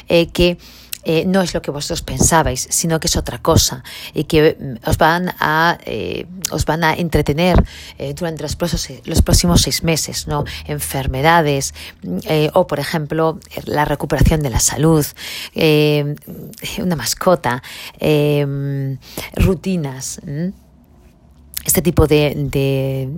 eh, 0.09 0.29
que 0.29 0.59
eh, 1.05 1.25
no 1.27 1.43
es 1.43 1.53
lo 1.53 1.63
que 1.63 1.73
vosotros 1.73 2.03
pensabais, 2.03 2.69
sino 2.71 3.01
que 3.01 3.09
es 3.09 3.17
otra 3.17 3.39
cosa 3.43 3.83
y 4.15 4.25
que 4.25 4.57
mm, 4.59 4.89
os 4.89 4.99
van 4.99 5.35
a, 5.41 5.79
eh, 5.85 6.27
os 6.53 6.65
van 6.65 6.85
a 6.85 6.95
entretener 6.95 7.63
durante 8.15 8.43
los 8.43 9.23
próximos, 9.23 9.63
seis 9.63 9.83
meses, 9.83 10.29
¿no? 10.29 10.45
Enfermedades 10.67 11.75
mm, 12.03 12.19
o, 12.55 12.67
por 12.69 12.79
ejemplo, 12.79 13.41
la 13.65 13.85
recuperación 13.85 14.43
de 14.43 14.51
la 14.51 14.61
salud, 14.61 15.05
una 16.79 16.97
mascota, 16.97 17.63
rutinas 19.35 20.21
este 21.65 21.83
tipo 21.83 22.07
de, 22.07 22.35
de, 22.35 23.09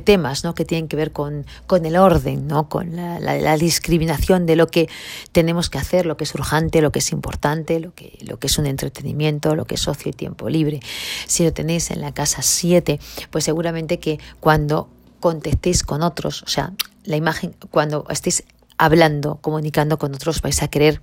temas 0.00 0.44
¿no? 0.44 0.54
que 0.54 0.64
tienen 0.64 0.88
que 0.88 0.96
ver 0.96 1.12
con, 1.12 1.46
con 1.66 1.86
el 1.86 1.96
orden, 1.96 2.46
¿no? 2.46 2.68
con 2.68 2.96
la, 2.96 3.56
discriminación 3.56 4.46
de 4.46 4.56
lo 4.56 4.66
que 4.68 4.88
tenemos 5.32 5.70
que 5.70 5.78
hacer, 5.78 6.06
lo 6.06 6.16
que 6.16 6.24
es 6.24 6.34
urgente, 6.34 6.80
lo 6.80 6.92
que 6.92 6.98
es 6.98 7.12
importante, 7.12 7.80
lo 7.80 7.94
que, 7.94 8.18
lo 8.26 8.38
que 8.38 8.46
es 8.46 8.58
un 8.58 8.66
entretenimiento, 8.66 9.54
lo 9.54 9.64
que 9.64 9.76
es 9.76 9.88
ocio 9.88 10.10
y 10.10 10.12
tiempo 10.12 10.48
libre. 10.48 10.80
Si 11.26 11.44
lo 11.44 11.52
tenéis 11.52 11.90
en 11.90 12.00
la 12.00 12.12
casa 12.12 12.42
7, 12.42 13.00
pues 13.30 13.44
seguramente 13.44 13.98
que 13.98 14.18
cuando 14.40 14.88
contestéis 15.20 15.82
con 15.82 16.02
otros, 16.02 16.42
o 16.42 16.48
sea, 16.48 16.72
la 17.04 17.16
imagen, 17.16 17.54
cuando 17.70 18.04
estéis 18.10 18.44
hablando, 18.78 19.36
comunicando 19.36 19.98
con 19.98 20.14
otros, 20.14 20.42
vais 20.42 20.62
a 20.62 20.68
querer 20.68 21.00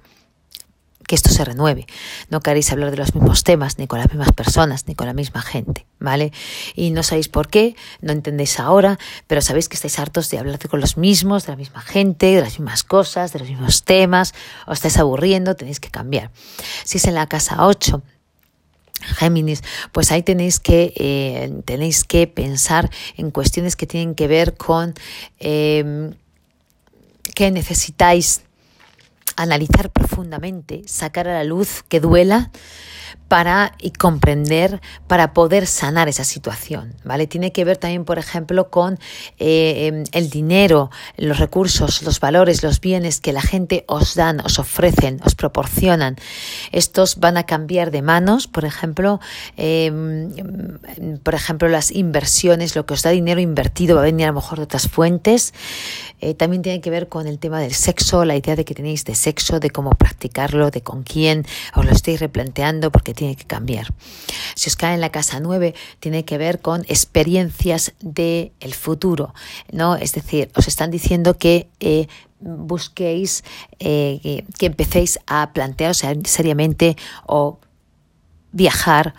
que 1.13 1.15
esto 1.15 1.29
se 1.29 1.45
renueve. 1.45 1.85
No 2.31 2.41
queréis 2.41 2.71
hablar 2.71 2.89
de 2.89 2.97
los 2.97 3.13
mismos 3.13 3.43
temas, 3.43 3.77
ni 3.77 3.85
con 3.85 3.99
las 3.99 4.09
mismas 4.09 4.31
personas, 4.31 4.87
ni 4.87 4.95
con 4.95 5.05
la 5.05 5.13
misma 5.13 5.43
gente, 5.43 5.85
¿vale? 5.99 6.33
Y 6.73 6.89
no 6.89 7.03
sabéis 7.03 7.27
por 7.27 7.49
qué, 7.49 7.75
no 8.01 8.11
entendéis 8.11 8.59
ahora, 8.59 8.97
pero 9.27 9.39
sabéis 9.39 9.69
que 9.69 9.75
estáis 9.75 9.99
hartos 9.99 10.31
de 10.31 10.39
hablar 10.39 10.57
con 10.67 10.79
los 10.79 10.97
mismos, 10.97 11.45
de 11.45 11.51
la 11.51 11.55
misma 11.55 11.81
gente, 11.81 12.25
de 12.33 12.41
las 12.41 12.57
mismas 12.57 12.83
cosas, 12.83 13.31
de 13.31 13.37
los 13.37 13.47
mismos 13.47 13.83
temas, 13.83 14.33
os 14.65 14.79
estáis 14.79 14.97
aburriendo, 14.97 15.55
tenéis 15.55 15.79
que 15.79 15.91
cambiar. 15.91 16.31
Si 16.83 16.97
es 16.97 17.05
en 17.05 17.13
la 17.13 17.27
casa 17.27 17.67
8, 17.67 18.01
Géminis, 19.01 19.61
pues 19.91 20.11
ahí 20.11 20.23
tenéis 20.23 20.59
que, 20.59 20.93
eh, 20.95 21.61
tenéis 21.63 22.05
que 22.05 22.25
pensar 22.25 22.89
en 23.17 23.29
cuestiones 23.29 23.75
que 23.75 23.85
tienen 23.85 24.15
que 24.15 24.27
ver 24.27 24.55
con 24.55 24.95
eh, 25.39 26.11
qué 27.35 27.51
necesitáis 27.51 28.41
analizar 29.35 29.91
profundamente, 29.91 30.83
sacar 30.85 31.27
a 31.27 31.33
la 31.33 31.43
luz 31.43 31.83
que 31.87 31.99
duela 31.99 32.51
para 33.27 33.73
y 33.79 33.91
comprender, 33.91 34.81
para 35.07 35.33
poder 35.33 35.65
sanar 35.65 36.07
esa 36.07 36.23
situación, 36.23 36.93
¿vale? 37.03 37.27
Tiene 37.27 37.51
que 37.51 37.65
ver 37.65 37.77
también, 37.77 38.05
por 38.05 38.19
ejemplo, 38.19 38.69
con 38.69 38.99
eh, 39.39 39.87
em, 39.87 40.03
el 40.11 40.29
dinero, 40.29 40.91
los 41.17 41.39
recursos, 41.39 42.03
los 42.03 42.19
valores, 42.19 42.63
los 42.63 42.79
bienes 42.79 43.19
que 43.19 43.33
la 43.33 43.41
gente 43.41 43.85
os 43.87 44.15
dan, 44.15 44.39
os 44.41 44.59
ofrecen, 44.59 45.19
os 45.25 45.35
proporcionan. 45.35 46.15
Estos 46.71 47.17
van 47.17 47.37
a 47.37 47.43
cambiar 47.43 47.91
de 47.91 48.01
manos, 48.01 48.47
por 48.47 48.65
ejemplo, 48.65 49.19
em, 49.57 50.31
por 51.23 51.33
ejemplo, 51.33 51.69
las 51.69 51.91
inversiones, 51.91 52.75
lo 52.75 52.85
que 52.85 52.93
os 52.93 53.01
da 53.01 53.09
dinero 53.09 53.39
invertido 53.41 53.95
va 53.95 54.01
a 54.01 54.05
venir 54.05 54.25
a 54.25 54.29
lo 54.29 54.35
mejor 54.35 54.59
de 54.59 54.65
otras 54.65 54.87
fuentes. 54.87 55.53
Eh, 56.21 56.33
también 56.33 56.61
tiene 56.61 56.81
que 56.81 56.89
ver 56.89 57.09
con 57.09 57.27
el 57.27 57.39
tema 57.39 57.59
del 57.59 57.73
sexo, 57.73 58.25
la 58.25 58.35
idea 58.35 58.55
de 58.55 58.63
que 58.63 58.73
tenéis 58.73 59.05
de 59.05 59.15
sexo, 59.15 59.59
de 59.59 59.69
cómo 59.69 59.91
practicarlo, 59.91 60.71
de 60.71 60.81
con 60.81 61.03
quién, 61.03 61.45
os 61.75 61.85
lo 61.85 61.91
estáis 61.91 62.19
replanteando 62.19 62.91
porque 62.91 63.12
tiene 63.13 63.35
que 63.35 63.45
cambiar. 63.45 63.93
Si 64.55 64.69
os 64.69 64.75
cae 64.75 64.93
en 64.93 65.01
la 65.01 65.11
casa 65.11 65.39
9, 65.39 65.73
tiene 65.99 66.25
que 66.25 66.37
ver 66.37 66.61
con 66.61 66.81
experiencias 66.87 67.93
del 67.99 68.51
el 68.59 68.73
futuro, 68.73 69.33
¿no? 69.71 69.95
Es 69.95 70.13
decir, 70.13 70.51
os 70.55 70.67
están 70.67 70.91
diciendo 70.91 71.37
que 71.37 71.69
eh, 71.79 72.07
busquéis, 72.39 73.43
eh, 73.79 74.43
que 74.57 74.65
empecéis 74.65 75.19
a 75.27 75.53
plantearos 75.53 76.03
seriamente 76.25 76.97
o 77.25 77.59
viajar 78.51 79.13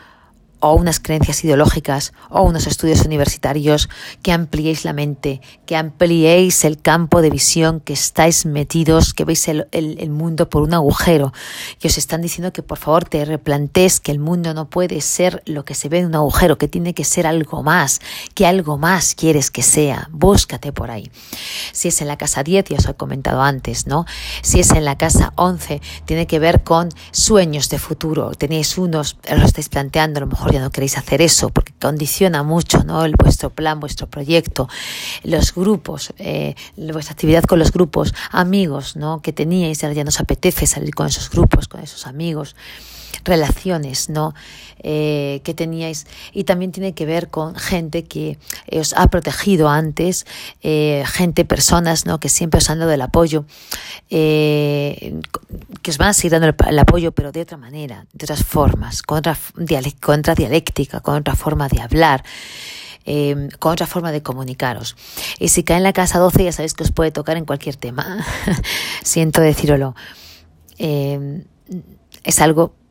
o 0.64 0.72
unas 0.72 0.98
creencias 0.98 1.44
ideológicas 1.44 2.14
o 2.30 2.42
unos 2.42 2.66
estudios 2.66 3.04
universitarios, 3.04 3.90
que 4.22 4.32
ampliéis 4.32 4.86
la 4.86 4.94
mente, 4.94 5.42
que 5.66 5.76
ampliéis 5.76 6.64
el 6.64 6.80
campo 6.80 7.20
de 7.20 7.28
visión, 7.28 7.80
que 7.80 7.92
estáis 7.92 8.46
metidos, 8.46 9.12
que 9.12 9.26
veis 9.26 9.46
el, 9.48 9.68
el, 9.72 10.08
mundo 10.08 10.48
por 10.48 10.62
un 10.62 10.72
agujero, 10.72 11.34
que 11.78 11.88
os 11.88 11.98
están 11.98 12.22
diciendo 12.22 12.50
que 12.54 12.62
por 12.62 12.78
favor 12.78 13.04
te 13.04 13.26
replantees 13.26 14.00
que 14.00 14.10
el 14.10 14.18
mundo 14.18 14.54
no 14.54 14.70
puede 14.70 15.02
ser 15.02 15.42
lo 15.44 15.66
que 15.66 15.74
se 15.74 15.90
ve 15.90 15.98
en 15.98 16.06
un 16.06 16.14
agujero, 16.14 16.56
que 16.56 16.66
tiene 16.66 16.94
que 16.94 17.04
ser 17.04 17.26
algo 17.26 17.62
más, 17.62 18.00
que 18.34 18.46
algo 18.46 18.78
más 18.78 19.14
quieres 19.14 19.50
que 19.50 19.62
sea, 19.62 20.08
búscate 20.12 20.72
por 20.72 20.90
ahí. 20.90 21.10
Si 21.72 21.88
es 21.88 22.00
en 22.00 22.08
la 22.08 22.16
casa 22.16 22.42
10, 22.42 22.64
ya 22.70 22.78
os 22.78 22.88
he 22.88 22.94
comentado 22.94 23.42
antes, 23.42 23.86
¿no? 23.86 24.06
Si 24.40 24.60
es 24.60 24.70
en 24.70 24.86
la 24.86 24.96
casa 24.96 25.34
11, 25.36 25.82
tiene 26.06 26.26
que 26.26 26.38
ver 26.38 26.62
con 26.62 26.88
sueños 27.10 27.68
de 27.68 27.78
futuro, 27.78 28.30
tenéis 28.30 28.78
unos, 28.78 29.18
lo 29.28 29.44
estáis 29.44 29.68
planteando, 29.68 30.18
a 30.18 30.22
lo 30.22 30.28
mejor 30.28 30.53
no 30.60 30.70
queréis 30.70 30.98
hacer 30.98 31.22
eso 31.22 31.50
porque 31.50 31.72
condiciona 31.80 32.42
mucho 32.42 32.84
¿no? 32.84 33.04
el, 33.04 33.14
vuestro 33.16 33.50
plan, 33.50 33.80
vuestro 33.80 34.08
proyecto, 34.08 34.68
los 35.22 35.54
grupos, 35.54 36.12
eh, 36.18 36.54
vuestra 36.76 37.12
actividad 37.12 37.44
con 37.44 37.58
los 37.58 37.72
grupos, 37.72 38.14
amigos 38.30 38.96
¿no? 38.96 39.22
que 39.22 39.32
teníais, 39.32 39.82
ahora 39.84 39.94
ya 39.94 40.04
nos 40.04 40.20
apetece 40.20 40.66
salir 40.66 40.94
con 40.94 41.06
esos 41.06 41.30
grupos, 41.30 41.68
con 41.68 41.80
esos 41.80 42.06
amigos 42.06 42.56
relaciones 43.24 44.08
¿no? 44.08 44.34
Eh, 44.86 45.40
que 45.44 45.54
teníais 45.54 46.06
y 46.34 46.44
también 46.44 46.70
tiene 46.70 46.92
que 46.92 47.06
ver 47.06 47.30
con 47.30 47.54
gente 47.54 48.04
que 48.04 48.38
os 48.70 48.92
ha 48.92 49.08
protegido 49.08 49.70
antes, 49.70 50.26
eh, 50.62 51.04
gente, 51.06 51.46
personas 51.46 52.04
¿no? 52.04 52.20
que 52.20 52.28
siempre 52.28 52.58
os 52.58 52.68
han 52.68 52.80
dado 52.80 52.92
el 52.92 53.00
apoyo, 53.00 53.46
eh, 54.10 55.20
que 55.80 55.90
os 55.90 55.96
van 55.96 56.08
a 56.08 56.12
seguir 56.12 56.32
dando 56.32 56.48
el, 56.68 56.78
apoyo 56.78 57.12
pero 57.12 57.32
de 57.32 57.40
otra 57.40 57.56
manera, 57.56 58.06
de 58.12 58.24
otras 58.26 58.44
formas, 58.44 59.00
con 59.00 59.18
otra, 59.18 59.38
con 60.02 60.18
otra 60.18 60.34
dialéctica, 60.34 61.00
con 61.00 61.14
otra 61.16 61.34
forma 61.34 61.68
de 61.68 61.80
hablar. 61.80 62.22
con 63.58 63.72
otra 63.72 63.86
forma 63.86 64.12
de 64.12 64.22
comunicaros. 64.22 64.96
Y 65.38 65.48
si 65.48 65.62
cae 65.62 65.78
en 65.78 65.82
la 65.82 65.92
casa 65.92 66.18
12 66.18 66.44
ya 66.44 66.52
sabéis 66.52 66.74
que 66.74 66.84
os 66.84 66.92
puede 66.92 67.10
tocar 67.10 67.36
en 67.38 67.46
cualquier 67.46 67.76
tema. 67.76 68.24
Siento 69.02 69.40
decirlo. 69.40 69.94
es 70.78 72.40
algo 72.40 72.83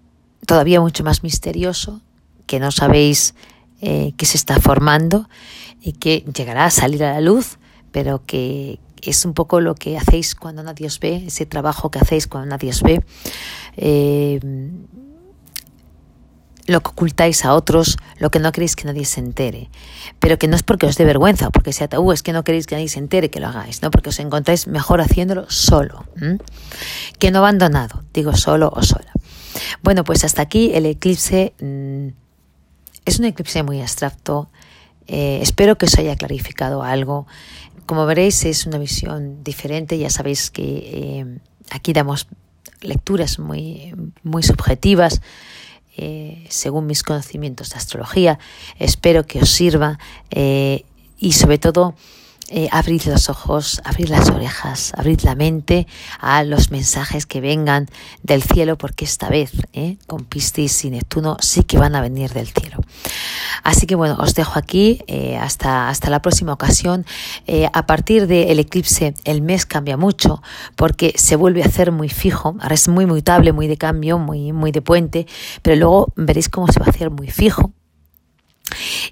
todavía 0.46 0.82
mucho 0.82 1.04
más 1.04 1.24
misterioso, 1.24 2.02
que 2.46 2.60
no 2.60 2.72
sabéis 2.72 3.36
eh, 3.82 4.14
que 4.18 4.26
se 4.26 4.38
está 4.38 4.60
formando 4.60 5.30
y 5.82 5.94
que 5.94 6.26
llegará 6.34 6.66
a 6.66 6.72
salir 6.72 7.04
a 7.04 7.14
la 7.14 7.22
luz, 7.22 7.58
pero 7.92 8.26
que 8.26 8.80
es 9.02 9.26
un 9.26 9.34
poco 9.34 9.60
lo 9.60 9.76
que 9.76 9.98
hacéis 9.98 10.36
cuando 10.36 10.64
nadie 10.64 10.88
os 10.88 11.00
ve, 11.00 11.24
ese 11.28 11.46
trabajo 11.46 11.92
que 11.92 12.00
hacéis 12.00 12.28
cuando 12.28 12.50
nadie 12.50 12.70
os 12.70 12.82
ve, 12.82 13.04
eh, 13.78 14.40
lo 16.66 16.82
que 16.82 16.90
ocultáis 16.90 17.44
a 17.44 17.54
otros, 17.54 17.98
lo 18.18 18.32
que 18.32 18.40
no 18.40 18.52
queréis 18.52 18.76
que 18.76 18.86
nadie 18.86 19.06
se 19.06 19.20
entere, 19.20 19.70
pero 20.20 20.40
que 20.40 20.48
no 20.48 20.56
es 20.56 20.64
porque 20.64 20.86
os 20.86 20.96
dé 20.96 21.04
vergüenza 21.04 21.50
porque 21.50 21.74
sea 21.74 21.88
tabú, 21.88 22.12
es 22.12 22.24
que 22.24 22.32
no 22.32 22.44
queréis 22.44 22.68
que 22.68 22.76
nadie 22.76 22.88
se 22.88 23.00
entere 23.00 23.30
que 23.30 23.40
lo 23.40 23.48
hagáis, 23.48 23.82
¿no? 23.82 23.92
porque 23.92 24.10
os 24.10 24.20
encontráis 24.20 24.68
mejor 24.68 25.02
haciéndolo 25.02 25.50
solo, 25.50 26.06
que 27.20 27.32
no 27.32 27.40
abandonado, 27.40 28.04
digo 28.14 28.36
solo 28.36 28.72
o 28.74 28.82
sola. 28.82 29.12
Bueno, 29.82 30.04
pues 30.04 30.24
hasta 30.24 30.42
aquí 30.42 30.72
el 30.74 30.86
eclipse 30.86 31.54
mm, 31.60 32.08
es 33.06 33.20
un 33.20 33.26
eclipse 33.26 33.64
muy 33.64 33.82
abstracto. 33.82 34.50
Eh, 35.08 35.40
espero 35.42 35.78
que 35.78 35.86
os 35.86 35.98
haya 35.98 36.16
clarificado 36.16 36.84
algo. 36.84 37.28
Como 37.86 38.06
veréis, 38.06 38.46
es 38.46 38.66
una 38.66 38.78
visión 38.78 39.44
diferente. 39.44 39.98
Ya 39.98 40.10
sabéis 40.10 40.50
que 40.50 40.64
eh, 40.64 41.40
aquí 41.70 41.94
damos 41.94 42.28
lecturas 42.82 43.40
muy, 43.40 43.94
muy 44.24 44.44
subjetivas. 44.44 45.22
Eh, 45.96 46.46
según 46.50 46.88
mis 46.88 47.04
conocimientos 47.04 47.70
de 47.70 47.78
astrología, 47.78 48.40
espero 48.80 49.28
que 49.28 49.40
os 49.40 49.50
sirva 49.50 50.00
y 50.32 51.32
sobre 51.34 51.60
todo 51.60 51.94
eh, 52.50 52.68
abrid 52.72 53.02
los 53.06 53.30
ojos, 53.30 53.82
abrid 53.84 54.10
las 54.10 54.30
orejas, 54.30 54.94
abrid 54.96 55.22
la 55.22 55.36
mente 55.36 55.88
a 56.20 56.44
los 56.44 56.72
mensajes 56.72 57.26
que 57.26 57.42
vengan 57.42 57.88
del 58.22 58.44
cielo, 58.44 58.78
porque 58.78 59.06
esta 59.06 59.30
vez 59.30 59.52
eh, 59.74 59.98
con 60.08 60.26
Piscis 60.26 60.86
y 60.86 60.90
Neptuno 60.90 61.38
sí 61.40 61.64
que 61.64 61.78
van 61.78 61.96
a 61.96 62.02
venir 62.02 62.32
del 62.32 62.48
cielo. 62.48 62.78
Así 63.64 63.88
que 63.88 63.96
bueno, 63.96 64.18
os 64.20 64.36
dejo 64.36 64.60
aquí 64.60 65.04
eh, 65.08 65.38
hasta, 65.38 65.90
hasta 65.90 66.10
la 66.10 66.22
próxima 66.22 66.54
ocasión. 66.54 67.06
Eh, 67.48 67.68
a 67.72 67.86
partir 67.86 68.28
del 68.28 68.60
eclipse 68.60 69.14
el 69.26 69.42
mes 69.42 69.66
cambia 69.66 69.98
mucho 69.98 70.42
porque 70.76 71.14
se 71.18 71.36
vuelve 71.36 71.64
a 71.64 71.68
hacer 71.68 71.92
muy 71.92 72.10
fijo, 72.10 72.56
ahora 72.60 72.76
es 72.76 72.88
muy 72.88 73.06
mutable, 73.06 73.54
muy 73.54 73.68
de 73.68 73.78
cambio, 73.78 74.20
muy, 74.20 74.52
muy 74.52 74.72
de 74.72 74.82
puente, 74.82 75.28
pero 75.62 75.76
luego 75.78 76.14
veréis 76.16 76.50
cómo 76.50 76.68
se 76.68 76.80
va 76.80 76.88
a 76.88 76.90
hacer 76.90 77.10
muy 77.10 77.30
fijo 77.30 77.72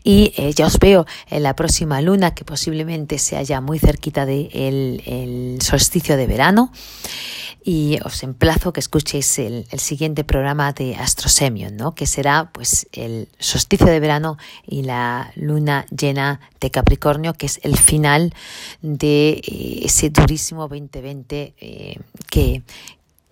y 0.04 0.34
eh, 0.38 0.54
ya 0.54 0.68
os 0.68 0.78
veo 0.80 1.06
en 1.30 1.44
la 1.44 1.56
próxima 1.56 2.02
luna, 2.02 2.34
que 2.34 2.46
posiblemente 2.46 3.18
sea 3.18 3.42
ya 3.44 3.62
muy 3.62 3.80
cerquita 3.80 4.26
del 4.26 5.02
el 5.06 5.58
solsticio 5.62 6.18
de 6.18 6.28
verano. 6.28 6.72
Y 7.64 8.00
os 8.04 8.24
emplazo 8.24 8.74
que 8.74 8.80
escuchéis 8.80 9.38
el, 9.38 9.68
siguiente 9.78 10.24
programa 10.24 10.74
de 10.74 10.96
Astrosemion, 10.96 11.78
¿no? 11.78 11.94
que 11.94 12.08
será 12.08 12.50
pues 12.52 12.88
el 12.92 13.28
solsticio 13.38 13.86
de 13.86 14.00
verano 14.00 14.38
y 14.66 14.82
la 14.82 15.32
luna 15.36 15.86
llena 15.96 16.40
de 16.60 16.72
Capricornio, 16.72 17.34
que 17.34 17.46
es 17.46 17.60
el 17.62 17.78
final 17.78 18.34
de 18.82 19.42
eh, 19.46 19.82
ese 19.84 20.10
durísimo 20.10 20.68
2020 20.68 21.54
eh, 21.60 22.00
que, 22.32 22.64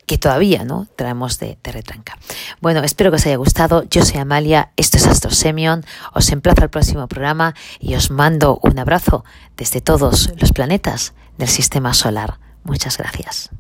que 0.10 0.18
todavía 0.18 0.66
no 0.66 0.88
traemos 0.96 1.38
de, 1.38 1.60
retranca. 1.64 2.18
Bueno, 2.62 2.82
espero 2.82 3.12
que 3.12 3.18
os 3.18 3.26
haya 3.28 3.36
gustado. 3.36 3.84
Yo 3.92 4.04
soy 4.04 4.20
Amalia, 4.20 4.72
esto 4.76 4.98
es 4.98 5.06
Astro 5.06 5.30
Semion. 5.30 5.86
Os 6.16 6.32
emplazo 6.32 6.64
al 6.64 6.72
próximo 6.72 7.08
programa 7.08 7.54
y 7.80 7.94
os 7.94 8.10
mando 8.10 8.60
un 8.64 8.80
abrazo 8.80 9.24
desde 9.56 9.82
todos 9.82 10.32
los 10.42 10.52
planetas 10.52 11.14
del 11.38 11.48
sistema 11.48 11.94
solar. 11.94 12.40
Muchas 12.64 12.98
gracias. 12.98 13.52